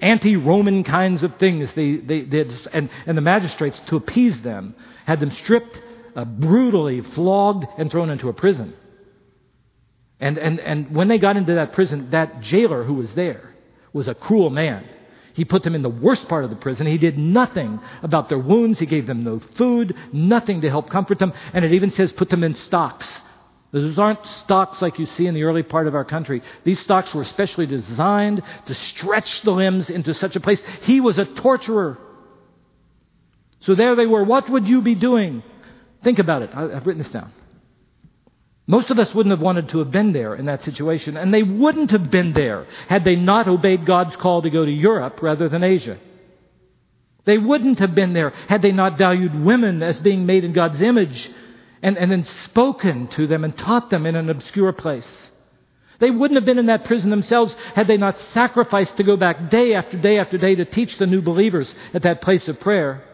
Anti 0.00 0.36
Roman 0.36 0.84
kinds 0.84 1.22
of 1.22 1.36
things 1.36 1.72
they, 1.74 1.96
they 1.96 2.20
did. 2.22 2.52
And, 2.72 2.90
and 3.06 3.16
the 3.16 3.22
magistrates, 3.22 3.80
to 3.86 3.96
appease 3.96 4.40
them, 4.42 4.74
had 5.06 5.20
them 5.20 5.30
stripped, 5.30 5.80
uh, 6.14 6.24
brutally 6.24 7.00
flogged, 7.00 7.66
and 7.78 7.90
thrown 7.90 8.10
into 8.10 8.28
a 8.28 8.32
prison. 8.32 8.74
And, 10.20 10.38
and, 10.38 10.60
and 10.60 10.94
when 10.94 11.08
they 11.08 11.18
got 11.18 11.36
into 11.36 11.54
that 11.54 11.72
prison, 11.72 12.10
that 12.10 12.40
jailer 12.40 12.84
who 12.84 12.94
was 12.94 13.14
there 13.14 13.54
was 13.92 14.08
a 14.08 14.14
cruel 14.14 14.50
man. 14.50 14.88
He 15.34 15.44
put 15.44 15.62
them 15.62 15.74
in 15.74 15.82
the 15.82 15.90
worst 15.90 16.28
part 16.28 16.44
of 16.44 16.50
the 16.50 16.56
prison. 16.56 16.86
He 16.86 16.96
did 16.96 17.18
nothing 17.18 17.78
about 18.02 18.30
their 18.30 18.38
wounds. 18.38 18.78
He 18.78 18.86
gave 18.86 19.06
them 19.06 19.22
no 19.22 19.38
food, 19.38 19.94
nothing 20.10 20.62
to 20.62 20.70
help 20.70 20.88
comfort 20.88 21.18
them. 21.18 21.32
And 21.52 21.62
it 21.62 21.72
even 21.72 21.90
says 21.90 22.12
put 22.12 22.30
them 22.30 22.42
in 22.42 22.54
stocks. 22.56 23.06
Those 23.82 23.98
aren't 23.98 24.24
stocks 24.24 24.80
like 24.80 24.98
you 24.98 25.04
see 25.04 25.26
in 25.26 25.34
the 25.34 25.42
early 25.42 25.62
part 25.62 25.86
of 25.86 25.94
our 25.94 26.04
country. 26.04 26.40
These 26.64 26.80
stocks 26.80 27.14
were 27.14 27.24
specially 27.24 27.66
designed 27.66 28.42
to 28.66 28.74
stretch 28.74 29.42
the 29.42 29.50
limbs 29.50 29.90
into 29.90 30.14
such 30.14 30.34
a 30.34 30.40
place. 30.40 30.62
He 30.82 31.02
was 31.02 31.18
a 31.18 31.26
torturer. 31.26 31.98
So 33.60 33.74
there 33.74 33.94
they 33.94 34.06
were. 34.06 34.24
What 34.24 34.48
would 34.48 34.66
you 34.66 34.80
be 34.80 34.94
doing? 34.94 35.42
Think 36.02 36.18
about 36.18 36.40
it. 36.40 36.50
I've 36.54 36.86
written 36.86 37.02
this 37.02 37.10
down. 37.10 37.32
Most 38.66 38.90
of 38.90 38.98
us 38.98 39.14
wouldn't 39.14 39.32
have 39.32 39.42
wanted 39.42 39.68
to 39.68 39.80
have 39.80 39.90
been 39.90 40.14
there 40.14 40.34
in 40.34 40.46
that 40.46 40.64
situation, 40.64 41.18
and 41.18 41.32
they 41.32 41.42
wouldn't 41.42 41.90
have 41.90 42.10
been 42.10 42.32
there 42.32 42.66
had 42.88 43.04
they 43.04 43.14
not 43.14 43.46
obeyed 43.46 43.84
God's 43.84 44.16
call 44.16 44.40
to 44.40 44.50
go 44.50 44.64
to 44.64 44.72
Europe 44.72 45.20
rather 45.20 45.50
than 45.50 45.62
Asia. 45.62 45.98
They 47.26 47.36
wouldn't 47.36 47.80
have 47.80 47.94
been 47.94 48.14
there 48.14 48.30
had 48.48 48.62
they 48.62 48.72
not 48.72 48.96
valued 48.96 49.34
women 49.38 49.82
as 49.82 49.98
being 49.98 50.24
made 50.24 50.44
in 50.44 50.54
God's 50.54 50.80
image 50.80 51.30
and, 51.86 51.96
and 51.96 52.10
then 52.10 52.24
spoken 52.24 53.06
to 53.06 53.28
them 53.28 53.44
and 53.44 53.56
taught 53.56 53.90
them 53.90 54.06
in 54.06 54.16
an 54.16 54.28
obscure 54.28 54.72
place. 54.72 55.30
They 56.00 56.10
wouldn't 56.10 56.36
have 56.36 56.44
been 56.44 56.58
in 56.58 56.66
that 56.66 56.84
prison 56.84 57.10
themselves 57.10 57.54
had 57.76 57.86
they 57.86 57.96
not 57.96 58.18
sacrificed 58.34 58.96
to 58.96 59.04
go 59.04 59.16
back 59.16 59.50
day 59.50 59.72
after 59.72 59.96
day 59.96 60.18
after 60.18 60.36
day 60.36 60.56
to 60.56 60.64
teach 60.64 60.98
the 60.98 61.06
new 61.06 61.22
believers 61.22 61.72
at 61.94 62.02
that 62.02 62.22
place 62.22 62.48
of 62.48 62.58
prayer. 62.58 63.04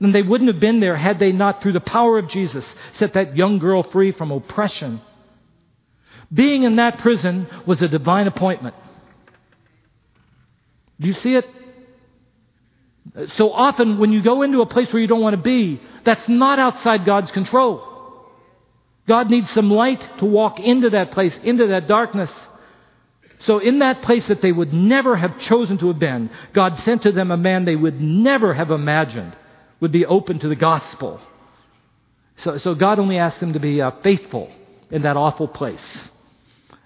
And 0.00 0.12
they 0.12 0.22
wouldn't 0.22 0.50
have 0.50 0.58
been 0.58 0.80
there 0.80 0.96
had 0.96 1.20
they 1.20 1.30
not, 1.30 1.62
through 1.62 1.74
the 1.74 1.80
power 1.80 2.18
of 2.18 2.28
Jesus, 2.28 2.66
set 2.94 3.12
that 3.12 3.36
young 3.36 3.60
girl 3.60 3.84
free 3.84 4.10
from 4.10 4.32
oppression. 4.32 5.00
Being 6.34 6.64
in 6.64 6.76
that 6.76 6.98
prison 6.98 7.46
was 7.64 7.80
a 7.80 7.86
divine 7.86 8.26
appointment. 8.26 8.74
Do 10.98 11.06
you 11.06 11.14
see 11.14 11.36
it? 11.36 11.46
So 13.34 13.52
often, 13.52 13.98
when 13.98 14.10
you 14.10 14.20
go 14.20 14.42
into 14.42 14.62
a 14.62 14.66
place 14.66 14.92
where 14.92 15.00
you 15.00 15.06
don't 15.06 15.22
want 15.22 15.36
to 15.36 15.42
be, 15.42 15.80
that's 16.02 16.28
not 16.28 16.58
outside 16.58 17.04
God's 17.04 17.30
control. 17.30 17.85
God 19.06 19.30
needs 19.30 19.50
some 19.50 19.70
light 19.70 20.06
to 20.18 20.24
walk 20.24 20.58
into 20.58 20.90
that 20.90 21.12
place, 21.12 21.38
into 21.42 21.68
that 21.68 21.86
darkness. 21.86 22.32
So, 23.38 23.58
in 23.58 23.80
that 23.80 24.02
place 24.02 24.28
that 24.28 24.40
they 24.40 24.52
would 24.52 24.72
never 24.72 25.14
have 25.14 25.38
chosen 25.38 25.78
to 25.78 25.88
have 25.88 25.98
been, 25.98 26.30
God 26.52 26.78
sent 26.78 27.02
to 27.02 27.12
them 27.12 27.30
a 27.30 27.36
man 27.36 27.64
they 27.64 27.76
would 27.76 28.00
never 28.00 28.54
have 28.54 28.70
imagined 28.70 29.36
would 29.80 29.92
be 29.92 30.06
open 30.06 30.38
to 30.38 30.48
the 30.48 30.56
gospel. 30.56 31.20
So, 32.36 32.58
so 32.58 32.74
God 32.74 32.98
only 32.98 33.18
asked 33.18 33.40
them 33.40 33.52
to 33.52 33.60
be 33.60 33.80
uh, 33.80 33.92
faithful 34.02 34.50
in 34.90 35.02
that 35.02 35.16
awful 35.16 35.48
place. 35.48 35.98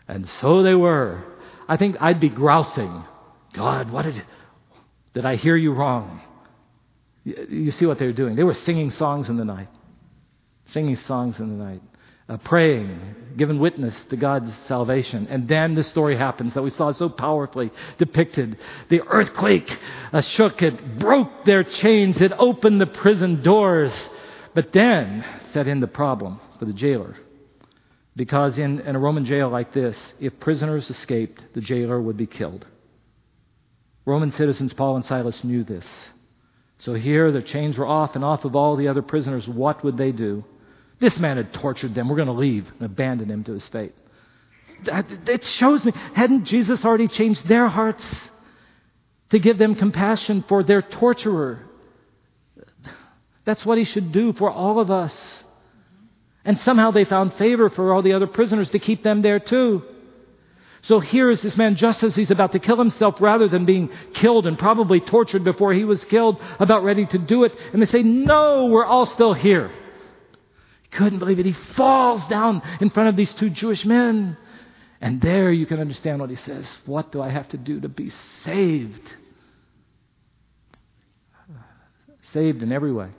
And 0.09 0.29
so 0.29 0.63
they 0.63 0.75
were. 0.75 1.25
I 1.69 1.77
think 1.77 1.97
I'd 2.01 2.21
be 2.21 2.29
grousing. 2.29 3.05
God, 3.53 3.91
what 3.91 4.03
did, 4.03 4.23
did 5.15 5.25
I 5.25 5.37
hear 5.37 5.57
you 5.57 5.73
wrong? 5.73 6.21
You, 7.25 7.47
you 7.49 7.73
see 7.73 7.87
what 7.87 7.99
they 7.99 8.07
were 8.07 8.13
doing. 8.13 8.35
They 8.35 8.45
were 8.45 8.55
singing 8.55 8.91
songs 8.91 9.29
in 9.29 9.37
the 9.37 9.45
night. 9.45 9.69
Singing 10.67 10.97
songs 10.97 11.39
in 11.39 11.57
the 11.57 11.65
night. 11.65 11.83
Uh, 12.31 12.37
praying, 12.37 13.17
giving 13.37 13.59
witness 13.59 13.95
to 14.09 14.17
God's 14.17 14.53
salvation. 14.69 15.27
And 15.29 15.49
then 15.49 15.75
the 15.75 15.83
story 15.83 16.17
happens 16.17 16.55
that 16.55 16.63
we 16.63 16.71
saw 16.71 16.93
so 16.93 17.09
powerfully 17.09 17.73
depicted. 17.99 18.57
The 18.89 19.03
earthquake 19.03 19.69
uh, 20.13 20.21
shook 20.21 20.63
it, 20.63 20.99
broke 21.01 21.45
their 21.45 21.65
chains, 21.65 22.21
it 22.21 22.33
opened 22.39 22.81
the 22.81 22.87
prison 22.87 23.43
doors. 23.43 23.93
But 24.55 24.73
then 24.73 25.25
set 25.53 25.67
in 25.67 25.81
the 25.81 25.89
problem 25.89 26.41
for 26.59 26.67
the 26.67 26.73
jailer. 26.73 27.17
Because 28.15 28.59
in, 28.59 28.81
in 28.81 28.95
a 28.95 28.99
Roman 28.99 29.25
jail 29.25 29.49
like 29.49 29.73
this, 29.73 30.13
if 30.21 30.39
prisoners 30.39 30.89
escaped, 30.89 31.45
the 31.55 31.61
jailer 31.61 32.01
would 32.01 32.17
be 32.17 32.27
killed. 32.27 32.67
Roman 34.05 34.31
citizens, 34.31 34.73
Paul 34.73 34.97
and 34.97 35.05
Silas, 35.05 35.43
knew 35.43 35.65
this. 35.65 35.87
So 36.79 36.95
here, 36.95 37.31
their 37.33 37.43
chains 37.43 37.77
were 37.77 37.87
off 37.87 38.15
and 38.15 38.25
off 38.25 38.45
of 38.45 38.55
all 38.57 38.77
the 38.77 38.89
other 38.89 39.03
prisoners. 39.03 39.49
What 39.49 39.85
would 39.85 39.97
they 39.97 40.13
do? 40.13 40.45
This 41.01 41.19
man 41.19 41.39
had 41.39 41.53
tortured 41.53 41.95
them. 41.95 42.09
We're 42.09 42.17
going 42.17 42.27
to 42.27 42.33
leave 42.33 42.71
and 42.79 42.83
abandon 42.83 43.31
him 43.31 43.43
to 43.45 43.53
his 43.53 43.67
fate. 43.67 43.95
It 44.87 45.45
shows 45.45 45.85
me, 45.85 45.93
hadn't 46.15 46.45
Jesus 46.45 46.85
already 46.85 47.09
changed 47.09 47.49
their 47.49 47.69
hearts 47.69 48.07
to 49.31 49.39
give 49.39 49.59
them 49.59 49.75
compassion 49.75 50.45
for 50.47 50.63
their 50.63 50.83
torturer? 50.83 51.61
That's 53.45 53.65
what 53.65 53.79
he 53.79 53.85
should 53.85 54.13
do 54.13 54.33
for 54.35 54.51
all 54.51 54.79
of 54.79 54.91
us. 54.91 55.43
And 56.45 56.59
somehow 56.61 56.91
they 56.91 57.05
found 57.05 57.35
favor 57.35 57.69
for 57.69 57.93
all 57.93 58.03
the 58.03 58.13
other 58.13 58.27
prisoners 58.27 58.71
to 58.71 58.79
keep 58.79 59.03
them 59.03 59.23
there 59.23 59.41
too. 59.41 59.83
So 60.83 61.01
here 61.01 61.29
is 61.29 61.43
this 61.43 61.59
man, 61.59 61.77
just 61.77 62.03
as 62.03 62.17
he's 62.17 62.31
about 62.31 62.53
to 62.53 62.59
kill 62.59 62.77
himself, 62.77 63.21
rather 63.21 63.49
than 63.49 63.67
being 63.67 63.91
killed 64.15 64.47
and 64.47 64.59
probably 64.59 65.01
tortured 65.01 65.45
before 65.45 65.75
he 65.75 65.85
was 65.85 66.05
killed, 66.07 66.41
about 66.59 66.85
ready 66.85 67.05
to 67.07 67.19
do 67.19 67.45
it. 67.45 67.55
And 67.73 67.83
they 67.83 67.87
say, 67.87 68.03
No, 68.03 68.67
we're 68.67 68.85
all 68.85 69.05
still 69.05 69.35
here. 69.35 69.71
Couldn't 70.91 71.19
believe 71.19 71.39
it. 71.39 71.47
He 71.47 71.53
falls 71.53 72.27
down 72.29 72.63
in 72.81 72.91
front 72.91 73.09
of 73.09 73.17
these 73.17 73.33
two 73.33 73.51
Jewish 73.51 73.85
men. 73.85 74.37
And 75.01 75.21
there 75.21 75.51
you 75.51 75.67
can 75.67 75.81
understand 75.81 76.21
what 76.21 76.31
he 76.31 76.37
says. 76.37 76.67
What 76.85 77.11
do 77.13 77.23
I 77.23 77.31
have 77.31 77.49
to 77.51 77.57
do 77.57 77.81
to 77.81 77.89
be 77.89 78.11
saved? 78.45 79.09
Saved 82.23 82.63
in 82.63 82.71
every 82.71 82.93
way 82.93 83.11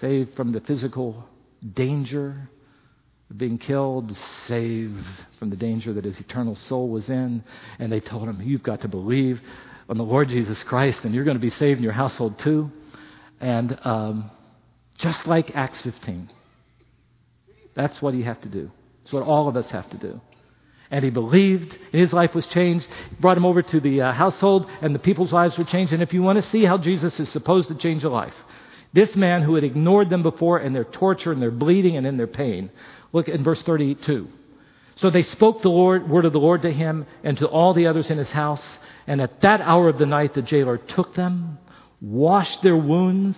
saved 0.00 0.34
from 0.34 0.52
the 0.52 0.60
physical 0.60 1.24
danger 1.74 2.48
of 3.30 3.38
being 3.38 3.58
killed, 3.58 4.16
saved 4.46 5.04
from 5.38 5.50
the 5.50 5.56
danger 5.56 5.92
that 5.92 6.04
his 6.04 6.20
eternal 6.20 6.54
soul 6.54 6.88
was 6.88 7.08
in. 7.08 7.42
And 7.78 7.90
they 7.90 8.00
told 8.00 8.28
him, 8.28 8.40
You've 8.42 8.62
got 8.62 8.82
to 8.82 8.88
believe 8.88 9.40
on 9.88 9.96
the 9.96 10.04
Lord 10.04 10.28
Jesus 10.28 10.62
Christ, 10.62 11.04
and 11.04 11.14
you're 11.14 11.24
going 11.24 11.36
to 11.36 11.40
be 11.40 11.50
saved 11.50 11.78
in 11.78 11.84
your 11.84 11.92
household 11.92 12.38
too. 12.38 12.70
And 13.40 13.78
um, 13.82 14.30
just 14.98 15.26
like 15.26 15.54
Acts 15.54 15.82
15, 15.82 16.30
that's 17.74 18.00
what 18.00 18.14
you 18.14 18.24
have 18.24 18.40
to 18.42 18.48
do. 18.48 18.70
It's 19.02 19.12
what 19.12 19.22
all 19.22 19.48
of 19.48 19.56
us 19.56 19.70
have 19.70 19.88
to 19.90 19.98
do. 19.98 20.20
And 20.90 21.04
he 21.04 21.10
believed, 21.10 21.76
and 21.92 22.00
his 22.00 22.12
life 22.12 22.34
was 22.34 22.46
changed. 22.46 22.86
Brought 23.18 23.36
him 23.36 23.46
over 23.46 23.62
to 23.62 23.80
the 23.80 24.02
uh, 24.02 24.12
household, 24.12 24.70
and 24.80 24.94
the 24.94 25.00
people's 25.00 25.32
lives 25.32 25.58
were 25.58 25.64
changed. 25.64 25.92
And 25.92 26.02
if 26.02 26.12
you 26.12 26.22
want 26.22 26.36
to 26.36 26.50
see 26.50 26.64
how 26.64 26.78
Jesus 26.78 27.18
is 27.18 27.28
supposed 27.30 27.68
to 27.68 27.74
change 27.74 28.04
a 28.04 28.08
life, 28.08 28.34
this 28.92 29.16
man 29.16 29.42
who 29.42 29.56
had 29.56 29.64
ignored 29.64 30.08
them 30.08 30.22
before 30.22 30.58
and 30.58 30.74
their 30.74 30.84
torture 30.84 31.32
and 31.32 31.42
their 31.42 31.50
bleeding 31.50 31.96
and 31.96 32.06
in 32.06 32.16
their 32.16 32.28
pain. 32.28 32.70
Look 33.12 33.28
in 33.28 33.42
verse 33.42 33.62
32. 33.64 34.28
So 34.96 35.10
they 35.10 35.22
spoke 35.22 35.62
the 35.62 35.68
Lord, 35.68 36.08
word 36.08 36.24
of 36.24 36.32
the 36.32 36.38
Lord 36.38 36.62
to 36.62 36.72
him 36.72 37.06
and 37.24 37.36
to 37.38 37.48
all 37.48 37.74
the 37.74 37.88
others 37.88 38.10
in 38.10 38.18
his 38.18 38.30
house. 38.30 38.78
And 39.08 39.20
at 39.20 39.40
that 39.40 39.60
hour 39.60 39.88
of 39.88 39.98
the 39.98 40.06
night, 40.06 40.34
the 40.34 40.42
jailer 40.42 40.78
took 40.78 41.14
them, 41.14 41.58
washed 42.00 42.62
their 42.62 42.76
wounds, 42.76 43.36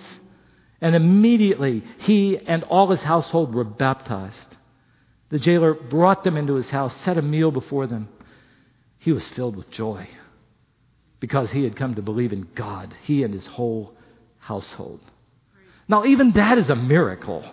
and 0.81 0.95
immediately 0.95 1.83
he 1.99 2.39
and 2.39 2.63
all 2.65 2.89
his 2.89 3.03
household 3.03 3.55
were 3.55 3.65
baptized. 3.65 4.57
The 5.29 5.39
jailer 5.39 5.75
brought 5.75 6.23
them 6.23 6.37
into 6.37 6.55
his 6.55 6.71
house, 6.71 6.95
set 7.03 7.19
a 7.19 7.23
meal 7.23 7.51
before 7.51 7.87
them. 7.87 8.09
He 8.99 9.13
was 9.13 9.27
filled 9.29 9.57
with 9.57 9.71
joy 9.71 10.09
because 11.21 11.51
he 11.51 11.65
had 11.65 11.77
come 11.77 11.95
to 11.95 12.03
believe 12.03 12.33
in 12.33 12.49
God, 12.55 12.95
he 13.03 13.23
and 13.23 13.33
his 13.33 13.47
whole 13.47 13.97
household. 14.39 15.01
Now, 15.89 16.05
even 16.05 16.33
that 16.33 16.59
is 16.59 16.69
a 16.71 16.77
miracle. 16.77 17.45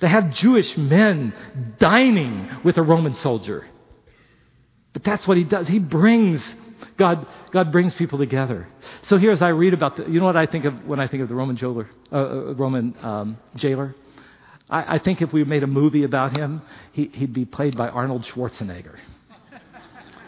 To 0.00 0.08
have 0.08 0.34
Jewish 0.34 0.76
men 0.76 1.32
dining 1.78 2.48
with 2.64 2.76
a 2.76 2.82
Roman 2.82 3.14
soldier. 3.14 3.64
But 4.92 5.04
that's 5.04 5.26
what 5.26 5.36
he 5.36 5.44
does. 5.44 5.68
He 5.68 5.78
brings, 5.78 6.44
God, 6.96 7.26
God 7.50 7.72
brings 7.72 7.94
people 7.94 8.18
together. 8.18 8.66
So 9.02 9.16
here, 9.18 9.30
as 9.30 9.42
I 9.42 9.48
read 9.48 9.74
about 9.74 9.96
the, 9.96 10.08
you 10.08 10.20
know 10.20 10.26
what 10.26 10.36
I 10.36 10.46
think 10.46 10.64
of 10.64 10.84
when 10.86 11.00
I 11.00 11.06
think 11.06 11.22
of 11.22 11.28
the 11.28 11.34
Roman 11.34 11.56
jailer? 11.56 11.88
Uh, 12.10 12.16
uh 12.16 12.54
Roman 12.54 12.94
um, 13.02 13.38
jailer? 13.56 13.94
I, 14.68 14.96
I, 14.96 14.98
think 14.98 15.20
if 15.22 15.32
we 15.32 15.44
made 15.44 15.62
a 15.62 15.66
movie 15.66 16.04
about 16.04 16.36
him, 16.36 16.62
he, 16.92 17.10
would 17.20 17.32
be 17.32 17.44
played 17.44 17.76
by 17.76 17.88
Arnold 17.88 18.22
Schwarzenegger. 18.22 18.96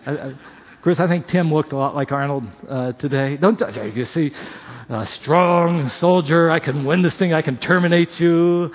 I, 0.06 0.10
I, 0.12 0.34
Chris, 0.82 1.00
I 1.00 1.08
think 1.08 1.26
Tim 1.26 1.52
looked 1.52 1.72
a 1.72 1.76
lot 1.76 1.94
like 1.94 2.12
Arnold 2.12 2.44
uh, 2.68 2.92
today. 2.92 3.38
Don't 3.38 3.58
you 3.94 4.04
see? 4.04 4.32
A 4.90 5.06
strong 5.06 5.88
soldier. 5.88 6.50
I 6.50 6.58
can 6.58 6.84
win 6.84 7.00
this 7.00 7.14
thing. 7.14 7.32
I 7.32 7.40
can 7.40 7.56
terminate 7.56 8.20
you. 8.20 8.70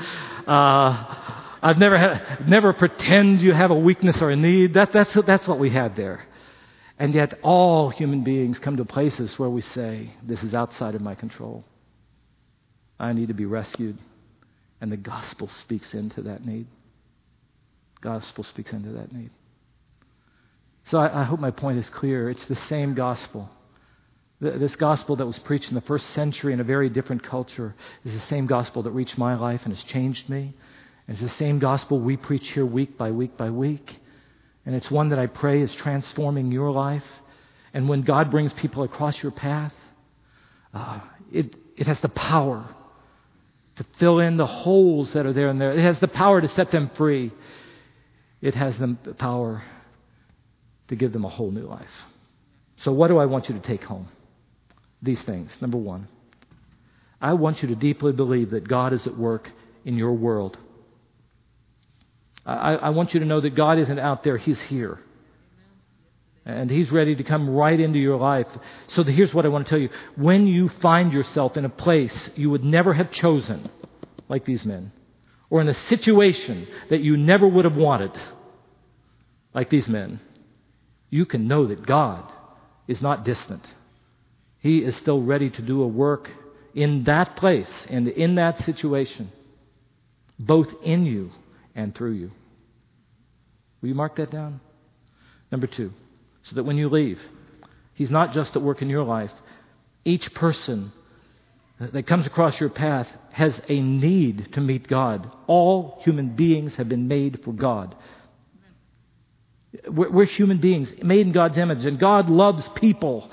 Uh, 0.48 1.16
I've 1.62 1.78
never 1.78 2.00
had, 2.00 2.50
never 2.50 2.74
pretend 2.74 3.42
you 3.42 3.54
have 3.54 3.70
a 3.70 3.76
weakness 3.76 4.20
or 4.24 4.32
a 4.32 4.36
need. 4.36 4.74
That, 4.74 4.92
that's, 4.92 5.14
that's 5.14 5.48
what 5.48 5.60
we 5.60 5.70
had 5.70 5.96
there. 5.96 6.26
And 7.00 7.14
yet, 7.14 7.40
all 7.44 7.90
human 7.90 8.26
beings 8.26 8.60
come 8.60 8.76
to 8.76 8.86
places 8.86 9.40
where 9.40 9.50
we 9.50 9.62
say, 9.62 10.12
This 10.22 10.44
is 10.44 10.54
outside 10.54 10.96
of 10.96 11.02
my 11.02 11.16
control. 11.16 11.64
I 13.00 13.14
need 13.14 13.30
to 13.30 13.34
be 13.34 13.46
rescued. 13.46 13.98
And 14.82 14.92
the 14.92 14.98
gospel 14.98 15.50
speaks 15.62 15.94
into 15.94 16.22
that 16.24 16.46
need. 16.46 16.68
Gospel 18.02 18.44
speaks 18.44 18.74
into 18.74 18.92
that 18.92 19.14
need. 19.14 19.32
So 20.88 20.98
I, 20.98 21.22
I 21.22 21.24
hope 21.24 21.40
my 21.40 21.52
point 21.52 21.80
is 21.80 21.90
clear. 21.90 22.30
It's 22.30 22.46
the 22.46 22.56
same 22.56 22.94
gospel. 22.94 23.50
This 24.42 24.76
gospel 24.78 25.18
that 25.18 25.26
was 25.26 25.38
preached 25.40 25.70
in 25.70 25.76
the 25.76 25.82
first 25.82 26.10
century 26.12 26.54
in 26.54 26.62
a 26.62 26.66
very 26.66 26.90
different 26.90 27.24
culture 27.24 27.76
is 28.06 28.14
the 28.14 28.22
same 28.22 28.46
gospel 28.46 28.84
that 28.84 28.92
reached 28.92 29.18
my 29.18 29.36
life 29.36 29.62
and 29.66 29.74
has 29.74 29.84
changed 29.84 30.30
me. 30.30 30.54
And 31.08 31.16
it's 31.16 31.22
the 31.22 31.38
same 31.38 31.60
gospel 31.60 32.00
we 32.00 32.16
preach 32.16 32.52
here 32.52 32.66
week 32.66 32.98
by 32.98 33.12
week 33.12 33.36
by 33.36 33.50
week. 33.50 34.00
And 34.70 34.76
it's 34.76 34.92
one 34.92 35.10
that 35.10 35.18
I 35.18 35.26
pray 35.26 35.64
is 35.64 35.74
transforming 35.74 36.52
your 36.52 36.70
life. 36.70 37.02
And 37.74 37.90
when 37.90 38.04
God 38.04 38.30
brings 38.30 38.54
people 38.54 38.84
across 38.84 39.24
your 39.24 39.32
path, 39.32 39.74
uh, 40.76 41.00
it, 41.32 41.56
it 41.76 41.88
has 41.88 42.00
the 42.02 42.10
power 42.10 42.70
to 43.78 43.86
fill 43.98 44.20
in 44.20 44.38
the 44.38 44.46
holes 44.46 45.14
that 45.14 45.26
are 45.26 45.34
there 45.34 45.50
and 45.50 45.60
there. 45.60 45.72
It 45.72 45.82
has 45.82 46.00
the 46.00 46.08
power 46.08 46.40
to 46.40 46.48
set 46.48 46.70
them 46.70 46.92
free. 46.96 47.32
It 48.44 48.54
has 48.54 48.78
the 48.78 48.96
power 49.18 49.64
to 50.90 50.96
give 50.96 51.14
them 51.14 51.26
a 51.26 51.30
whole 51.30 51.50
new 51.50 51.66
life. 51.66 51.90
So, 52.84 52.92
what 52.92 53.08
do 53.08 53.18
I 53.18 53.26
want 53.26 53.50
you 53.50 53.56
to 53.56 53.62
take 53.62 53.84
home? 53.84 54.08
These 55.02 55.24
things. 55.24 55.52
Number 55.60 55.80
one, 55.80 56.08
I 57.20 57.34
want 57.34 57.64
you 57.64 57.70
to 57.70 57.76
deeply 57.76 58.12
believe 58.12 58.52
that 58.52 58.68
God 58.68 58.94
is 58.94 59.08
at 59.08 59.18
work 59.18 59.50
in 59.84 59.98
your 59.98 60.14
world. 60.14 60.60
I, 62.46 62.76
I 62.76 62.90
want 62.90 63.14
you 63.14 63.20
to 63.20 63.26
know 63.26 63.42
that 63.42 63.56
God 63.56 63.80
isn't 63.80 64.00
out 64.00 64.24
there, 64.24 64.38
He's 64.38 64.62
here. 64.62 65.00
And 66.46 66.70
He's 66.70 66.92
ready 66.92 67.16
to 67.16 67.24
come 67.24 67.50
right 67.50 67.80
into 67.80 68.00
your 68.00 68.18
life. 68.18 68.48
So 68.90 69.04
here's 69.04 69.34
what 69.34 69.46
I 69.46 69.50
want 69.50 69.68
to 69.68 69.70
tell 69.70 69.80
you. 69.80 69.90
When 70.16 70.48
you 70.48 70.70
find 70.70 71.14
yourself 71.14 71.58
in 71.58 71.66
a 71.66 71.70
place 71.70 72.30
you 72.36 72.50
would 72.50 72.64
never 72.64 72.94
have 72.94 73.12
chosen, 73.12 73.70
like 74.28 74.46
these 74.46 74.66
men, 74.66 74.92
or 75.50 75.62
in 75.62 75.70
a 75.70 75.74
situation 75.74 76.68
that 76.90 77.02
you 77.02 77.18
never 77.18 77.48
would 77.48 77.66
have 77.66 77.76
wanted, 77.76 78.12
like 79.54 79.70
these 79.70 79.88
men, 79.88 80.20
you 81.10 81.26
can 81.26 81.48
know 81.48 81.68
that 81.68 81.86
God 81.86 82.32
is 82.88 83.02
not 83.02 83.26
distant. 83.26 83.66
He 84.60 84.80
is 84.80 84.96
still 84.98 85.22
ready 85.22 85.50
to 85.50 85.62
do 85.62 85.82
a 85.82 85.88
work 85.88 86.30
in 86.76 87.04
that 87.06 87.36
place 87.36 87.88
and 87.90 88.08
in 88.08 88.36
that 88.36 88.60
situation, 88.60 89.32
both 90.38 90.68
in 90.84 91.06
you 91.06 91.32
and 91.76 91.96
through 91.96 92.12
you. 92.12 92.32
Will 93.82 93.90
you 93.90 93.96
mark 93.96 94.16
that 94.18 94.32
down? 94.32 94.60
Number 95.52 95.68
two, 95.68 95.92
so 96.44 96.56
that 96.56 96.64
when 96.64 96.78
you 96.78 96.90
leave, 96.90 97.20
He's 97.94 98.10
not 98.10 98.34
just 98.34 98.56
at 98.56 98.62
work 98.62 98.82
in 98.82 98.90
your 98.90 99.04
life. 99.04 99.32
Each 100.06 100.34
person 100.34 100.92
that 101.80 102.08
comes 102.08 102.28
across 102.28 102.60
your 102.60 102.70
path 102.70 103.08
has 103.32 103.60
a 103.68 103.82
need 103.82 104.54
to 104.54 104.62
meet 104.62 104.88
God. 104.88 105.30
All 105.48 106.00
human 106.04 106.36
beings 106.36 106.76
have 106.76 106.90
been 106.90 107.08
made 107.08 107.42
for 107.44 107.54
God. 107.54 107.96
We're, 109.88 110.26
human 110.26 110.60
beings 110.60 110.92
made 111.02 111.28
in 111.28 111.32
God's 111.32 111.58
image, 111.58 111.86
and 111.86 112.00
God 112.00 112.30
loves 112.30 112.68
people. 112.70 113.30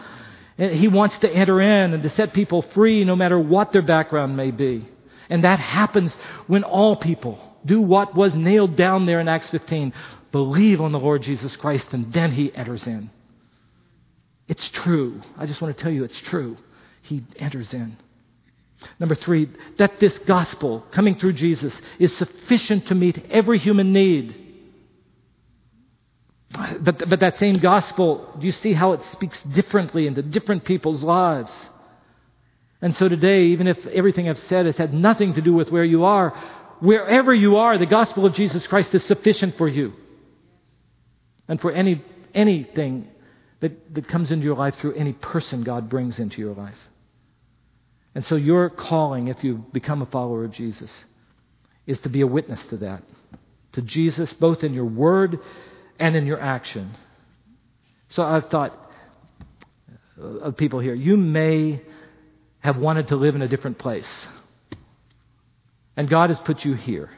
He 0.56 0.88
wants 0.88 1.18
to 1.18 1.30
enter 1.30 1.60
in 1.60 1.94
and 1.94 2.02
to 2.02 2.08
set 2.10 2.34
people 2.34 2.62
free 2.62 3.04
no 3.04 3.16
matter 3.16 3.38
what 3.38 3.72
their 3.72 3.82
background 3.82 4.36
may 4.36 4.50
be. 4.50 4.88
And 5.28 5.44
that 5.44 5.58
happens 5.58 6.16
when 6.46 6.62
all 6.62 6.96
people 6.96 7.38
do 7.66 7.80
what 7.80 8.14
was 8.14 8.34
nailed 8.34 8.76
down 8.76 9.06
there 9.06 9.20
in 9.20 9.28
Acts 9.28 9.50
15 9.50 9.92
believe 10.32 10.80
on 10.80 10.92
the 10.92 10.98
Lord 10.98 11.22
Jesus 11.22 11.56
Christ, 11.56 11.92
and 11.92 12.12
then 12.12 12.30
he 12.30 12.54
enters 12.54 12.86
in. 12.86 13.10
It's 14.48 14.68
true. 14.68 15.22
I 15.36 15.46
just 15.46 15.60
want 15.62 15.76
to 15.76 15.82
tell 15.82 15.92
you 15.92 16.04
it's 16.04 16.20
true. 16.20 16.56
He 17.02 17.24
enters 17.36 17.72
in. 17.72 17.96
Number 19.00 19.14
three, 19.14 19.48
that 19.78 19.98
this 19.98 20.16
gospel 20.18 20.84
coming 20.92 21.14
through 21.14 21.32
Jesus 21.32 21.80
is 21.98 22.14
sufficient 22.16 22.86
to 22.88 22.94
meet 22.94 23.24
every 23.30 23.58
human 23.58 23.92
need. 23.92 24.42
But, 26.80 27.08
but 27.08 27.20
that 27.20 27.36
same 27.38 27.58
gospel, 27.58 28.36
do 28.38 28.46
you 28.46 28.52
see 28.52 28.72
how 28.72 28.92
it 28.92 29.02
speaks 29.12 29.42
differently 29.42 30.06
into 30.06 30.22
different 30.22 30.64
people's 30.64 31.02
lives? 31.02 31.54
And 32.82 32.94
so 32.94 33.08
today, 33.08 33.46
even 33.46 33.66
if 33.66 33.84
everything 33.86 34.28
I've 34.28 34.38
said 34.38 34.66
has 34.66 34.76
had 34.76 34.92
nothing 34.92 35.34
to 35.34 35.40
do 35.40 35.54
with 35.54 35.70
where 35.70 35.84
you 35.84 36.04
are, 36.04 36.38
wherever 36.80 37.34
you 37.34 37.56
are, 37.56 37.78
the 37.78 37.86
gospel 37.86 38.26
of 38.26 38.34
Jesus 38.34 38.66
Christ 38.66 38.94
is 38.94 39.04
sufficient 39.04 39.56
for 39.56 39.68
you. 39.68 39.92
And 41.48 41.60
for 41.60 41.70
any, 41.70 42.04
anything 42.34 43.08
that, 43.60 43.94
that 43.94 44.08
comes 44.08 44.30
into 44.30 44.44
your 44.44 44.56
life 44.56 44.74
through 44.76 44.94
any 44.94 45.12
person 45.12 45.62
God 45.62 45.88
brings 45.88 46.18
into 46.18 46.40
your 46.40 46.54
life. 46.54 46.78
And 48.14 48.24
so 48.24 48.36
your 48.36 48.70
calling, 48.70 49.28
if 49.28 49.44
you 49.44 49.64
become 49.72 50.02
a 50.02 50.06
follower 50.06 50.44
of 50.44 50.52
Jesus, 50.52 51.04
is 51.86 52.00
to 52.00 52.08
be 52.08 52.22
a 52.22 52.26
witness 52.26 52.64
to 52.66 52.78
that. 52.78 53.02
To 53.72 53.82
Jesus, 53.82 54.32
both 54.32 54.64
in 54.64 54.72
your 54.72 54.86
word 54.86 55.38
and 55.98 56.16
in 56.16 56.26
your 56.26 56.40
action. 56.40 56.94
So 58.08 58.22
I've 58.22 58.46
thought 58.46 58.72
of 60.18 60.56
people 60.56 60.80
here. 60.80 60.94
You 60.94 61.16
may 61.16 61.82
have 62.60 62.78
wanted 62.78 63.08
to 63.08 63.16
live 63.16 63.34
in 63.34 63.42
a 63.42 63.48
different 63.48 63.78
place. 63.78 64.08
And 65.96 66.08
God 66.08 66.30
has 66.30 66.38
put 66.40 66.64
you 66.64 66.74
here. 66.74 67.10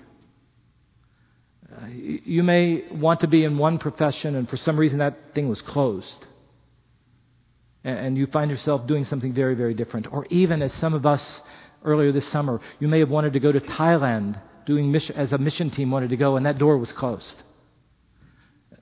Uh, 1.71 1.87
you 1.89 2.43
may 2.43 2.85
want 2.91 3.21
to 3.21 3.27
be 3.27 3.45
in 3.45 3.59
one 3.59 3.79
profession, 3.79 4.37
and 4.37 4.49
for 4.49 4.57
some 4.57 4.79
reason 4.79 4.99
that 4.99 5.35
thing 5.35 5.49
was 5.49 5.61
closed. 5.61 6.27
And, 7.85 7.99
and 7.99 8.19
you 8.19 8.27
find 8.27 8.51
yourself 8.51 8.87
doing 8.87 9.05
something 9.05 9.33
very, 9.33 9.55
very 9.55 9.75
different. 9.75 10.13
Or 10.13 10.27
even 10.31 10.63
as 10.63 10.73
some 10.75 10.95
of 10.95 11.05
us 11.05 11.41
earlier 11.85 12.13
this 12.13 12.27
summer, 12.29 12.61
you 12.79 12.89
may 12.89 13.01
have 13.01 13.11
wanted 13.11 13.35
to 13.35 13.41
go 13.41 13.53
to 13.53 13.61
Thailand 13.61 14.41
doing 14.65 14.93
mission, 14.93 15.17
as 15.17 15.33
a 15.33 15.39
mission 15.39 15.71
team 15.71 15.91
wanted 15.91 16.11
to 16.11 16.17
go, 16.17 16.37
and 16.37 16.47
that 16.47 16.59
door 16.59 16.79
was 16.79 16.93
closed. 16.93 17.43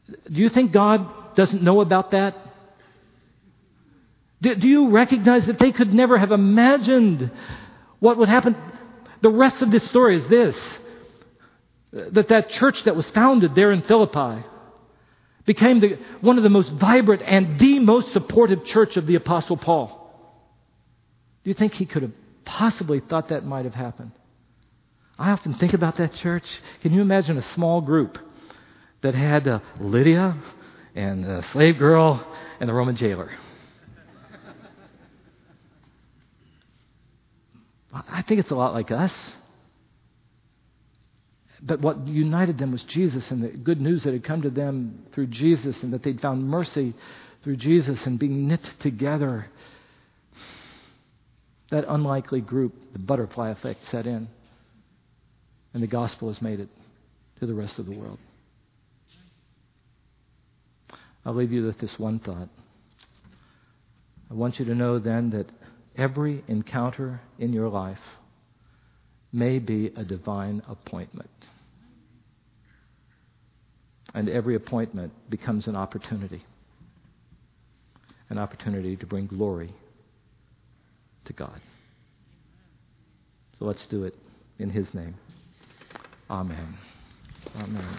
Do 0.09 0.41
you 0.41 0.49
think 0.49 0.73
God 0.73 1.35
doesn't 1.35 1.63
know 1.63 1.81
about 1.81 2.13
that? 2.13 2.35
Do, 4.41 4.55
do 4.55 4.69
you 4.69 4.91
recognize 4.91 5.47
that 5.47 5.59
they 5.59 5.73
could 5.73 5.93
never 5.93 6.19
have 6.19 6.31
imagined 6.31 7.31
what 7.99 8.17
would 8.19 8.29
happen? 8.29 8.55
The 9.27 9.33
rest 9.33 9.61
of 9.61 9.73
this 9.73 9.83
story 9.89 10.15
is 10.15 10.29
this 10.29 10.57
that 11.91 12.29
that 12.29 12.49
church 12.49 12.85
that 12.85 12.95
was 12.95 13.11
founded 13.11 13.57
there 13.57 13.73
in 13.73 13.83
Philippi 13.83 14.47
became 15.45 15.81
the, 15.81 15.99
one 16.21 16.37
of 16.37 16.45
the 16.45 16.49
most 16.49 16.71
vibrant 16.71 17.23
and 17.23 17.59
the 17.59 17.81
most 17.81 18.13
supportive 18.13 18.65
church 18.65 18.97
of 18.97 19.05
the 19.09 19.17
Apostle 19.17 19.57
Paul. 19.57 19.89
Do 21.43 21.51
you 21.51 21.55
think 21.55 21.75
he 21.75 21.87
could 21.87 22.03
have 22.03 22.13
possibly 22.45 23.01
thought 23.01 23.31
that 23.31 23.45
might 23.45 23.65
have 23.65 23.75
happened? 23.75 24.13
I 25.19 25.33
often 25.33 25.55
think 25.55 25.73
about 25.73 25.97
that 25.97 26.13
church. 26.13 26.47
Can 26.83 26.93
you 26.93 27.03
imagine 27.03 27.37
a 27.37 27.43
small 27.43 27.81
group 27.81 28.19
that 29.01 29.17
had 29.17 29.49
uh, 29.49 29.59
Lydia 29.81 30.37
and 30.95 31.25
a 31.25 31.43
slave 31.51 31.79
girl 31.79 32.25
and 32.61 32.69
the 32.69 32.75
Roman 32.75 32.95
jailer? 32.95 33.33
I 38.09 38.23
think 38.23 38.41
it's 38.41 38.51
a 38.51 38.57
lot 38.57 38.75
like 38.75 38.91
us. 38.91 39.13
But 41.63 41.81
what 41.81 42.07
united 42.07 42.59
them 42.59 42.73
was 42.73 42.83
Jesus 42.83 43.31
and 43.31 43.43
the 43.43 43.49
good 43.49 43.81
news 43.81 44.05
that 44.05 44.13
had 44.13 44.25
come 44.25 44.43
to 44.43 44.51
them 44.51 45.07
through 45.13 45.29
Jesus 45.29 45.83
and 45.83 45.93
that 45.93 46.03
they'd 46.03 46.21
found 46.21 46.47
mercy 46.47 46.95
through 47.43 47.57
Jesus 47.57 48.05
and 48.05 48.19
being 48.19 48.49
knit 48.49 48.61
together. 48.81 49.47
That 51.71 51.85
unlikely 51.89 52.43
group, 52.43 52.75
the 52.93 52.99
butterfly 52.99 53.51
effect, 53.51 53.85
set 53.87 54.07
in. 54.07 54.29
And 55.73 55.83
the 55.83 55.89
gospel 55.89 56.29
has 56.29 56.43
made 56.43 56.61
it 56.61 56.69
to 57.41 57.47
the 57.47 57.55
rest 57.55 57.79
of 57.79 57.87
the 57.87 57.99
world. 57.99 58.19
I'll 61.25 61.35
leave 61.35 61.53
you 61.53 61.65
with 61.65 61.79
this 61.79 61.99
one 61.99 62.19
thought. 62.19 62.49
I 64.31 64.35
want 64.35 64.59
you 64.59 64.65
to 64.67 64.75
know 64.75 64.99
then 64.99 65.31
that 65.31 65.51
every 65.97 66.45
encounter 66.49 67.21
in 67.39 67.53
your 67.53 67.69
life 67.69 67.99
may 69.33 69.59
be 69.59 69.93
a 69.97 70.05
divine 70.05 70.63
appointment. 70.69 71.31
And 74.15 74.29
every 74.29 74.55
appointment 74.55 75.13
becomes 75.29 75.67
an 75.67 75.77
opportunity 75.77 76.43
an 78.29 78.39
opportunity 78.39 78.97
to 78.97 79.07
bring 79.07 79.27
glory 79.27 79.73
to 81.25 81.33
God. 81.33 81.61
So 83.59 83.65
let's 83.65 83.87
do 83.87 84.05
it 84.05 84.15
in 84.59 84.71
His 84.71 84.93
name. 84.95 85.15
Amen. 86.29 86.77
Amen. 87.57 87.99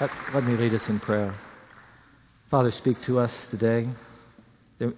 Let, 0.00 0.10
let 0.34 0.44
me 0.44 0.56
lead 0.56 0.74
us 0.74 0.88
in 0.88 1.00
prayer. 1.00 1.34
Father, 2.50 2.72
speak 2.72 2.96
to 3.06 3.20
us 3.20 3.46
today. 3.52 3.88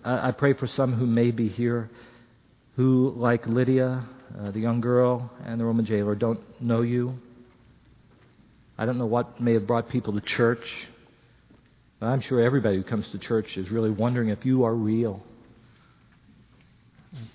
I 0.03 0.33
pray 0.33 0.55
for 0.55 0.67
some 0.67 0.95
who 0.95 1.05
may 1.05 1.33
be 1.33 1.49
here 1.49 1.91
who, 2.77 3.13
like 3.15 3.47
Lydia, 3.47 4.07
uh, 4.41 4.51
the 4.53 4.61
young 4.61 4.81
girl, 4.81 5.31
and 5.45 5.61
the 5.61 5.67
Roman 5.67 5.85
jailer, 5.85 6.15
don't 6.15 6.41
know 6.63 6.81
you. 6.81 7.13
I 8.79 8.87
don't 8.87 8.97
know 8.97 9.05
what 9.05 9.39
may 9.39 9.53
have 9.53 9.67
brought 9.67 9.91
people 9.91 10.15
to 10.15 10.23
church. 10.23 10.89
But 12.01 12.07
I'm 12.07 12.23
sure 12.23 12.41
everybody 12.41 12.77
who 12.77 12.85
comes 12.85 13.11
to 13.11 13.19
church 13.19 13.59
is 13.59 13.71
really 13.71 13.91
wondering 13.91 14.31
if 14.31 14.47
you 14.47 14.65
are 14.65 14.75
real. 14.75 15.23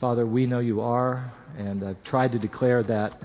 Father, 0.01 0.25
we 0.25 0.47
know 0.47 0.57
you 0.57 0.81
are, 0.81 1.31
and 1.59 1.83
I've 1.83 2.03
tried 2.03 2.31
to 2.31 2.39
declare 2.39 2.81
that 2.81 3.21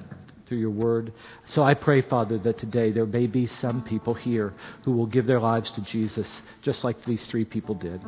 through 0.46 0.58
your 0.58 0.70
word. 0.70 1.12
So 1.46 1.62
I 1.62 1.74
pray, 1.74 2.02
Father, 2.02 2.38
that 2.38 2.58
today 2.58 2.92
there 2.92 3.06
may 3.06 3.26
be 3.26 3.46
some 3.46 3.82
people 3.82 4.14
here 4.14 4.54
who 4.84 4.92
will 4.92 5.06
give 5.06 5.26
their 5.26 5.40
lives 5.40 5.70
to 5.72 5.80
Jesus, 5.82 6.28
just 6.62 6.84
like 6.84 7.04
these 7.04 7.24
three 7.26 7.44
people 7.44 7.74
did. 7.74 8.00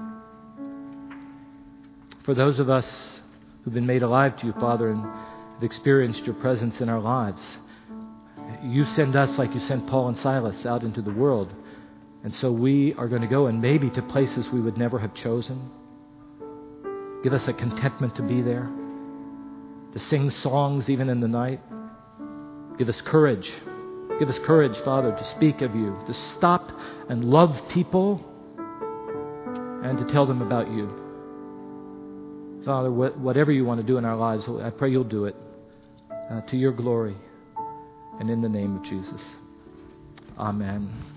For 2.24 2.34
those 2.34 2.58
of 2.58 2.70
us 2.70 3.20
who've 3.64 3.74
been 3.74 3.86
made 3.86 4.02
alive 4.02 4.36
to 4.38 4.46
you, 4.46 4.52
Father, 4.54 4.90
and 4.90 5.02
have 5.02 5.62
experienced 5.62 6.24
your 6.24 6.34
presence 6.36 6.80
in 6.80 6.88
our 6.88 7.00
lives, 7.00 7.58
you 8.62 8.84
send 8.84 9.14
us 9.16 9.38
like 9.38 9.54
you 9.54 9.60
sent 9.60 9.86
Paul 9.86 10.08
and 10.08 10.18
Silas 10.18 10.64
out 10.66 10.82
into 10.82 11.02
the 11.02 11.12
world. 11.12 11.52
And 12.22 12.34
so 12.34 12.50
we 12.50 12.94
are 12.94 13.08
going 13.08 13.20
to 13.20 13.28
go 13.28 13.46
and 13.46 13.60
maybe 13.60 13.90
to 13.90 14.02
places 14.02 14.50
we 14.50 14.60
would 14.60 14.78
never 14.78 14.98
have 14.98 15.14
chosen. 15.14 15.70
Give 17.22 17.34
us 17.34 17.46
a 17.48 17.52
contentment 17.52 18.16
to 18.16 18.22
be 18.22 18.40
there, 18.40 18.70
to 19.92 19.98
sing 19.98 20.30
songs 20.30 20.88
even 20.88 21.08
in 21.08 21.20
the 21.20 21.28
night. 21.28 21.60
Give 22.78 22.88
us 22.88 23.00
courage. 23.02 23.52
Give 24.18 24.28
us 24.28 24.38
courage, 24.40 24.76
Father, 24.84 25.10
to 25.10 25.24
speak 25.24 25.60
of 25.60 25.74
you, 25.74 25.98
to 26.06 26.14
stop 26.14 26.70
and 27.08 27.24
love 27.24 27.60
people, 27.68 28.24
and 29.84 29.98
to 29.98 30.04
tell 30.12 30.26
them 30.26 30.42
about 30.42 30.70
you. 30.70 31.02
Father, 32.64 32.90
whatever 32.90 33.52
you 33.52 33.64
want 33.64 33.80
to 33.80 33.86
do 33.86 33.98
in 33.98 34.04
our 34.04 34.16
lives, 34.16 34.48
I 34.48 34.70
pray 34.70 34.90
you'll 34.90 35.04
do 35.04 35.26
it 35.26 35.36
uh, 36.30 36.40
to 36.42 36.56
your 36.56 36.72
glory 36.72 37.16
and 38.18 38.30
in 38.30 38.40
the 38.40 38.48
name 38.48 38.76
of 38.76 38.82
Jesus. 38.84 39.22
Amen. 40.38 41.13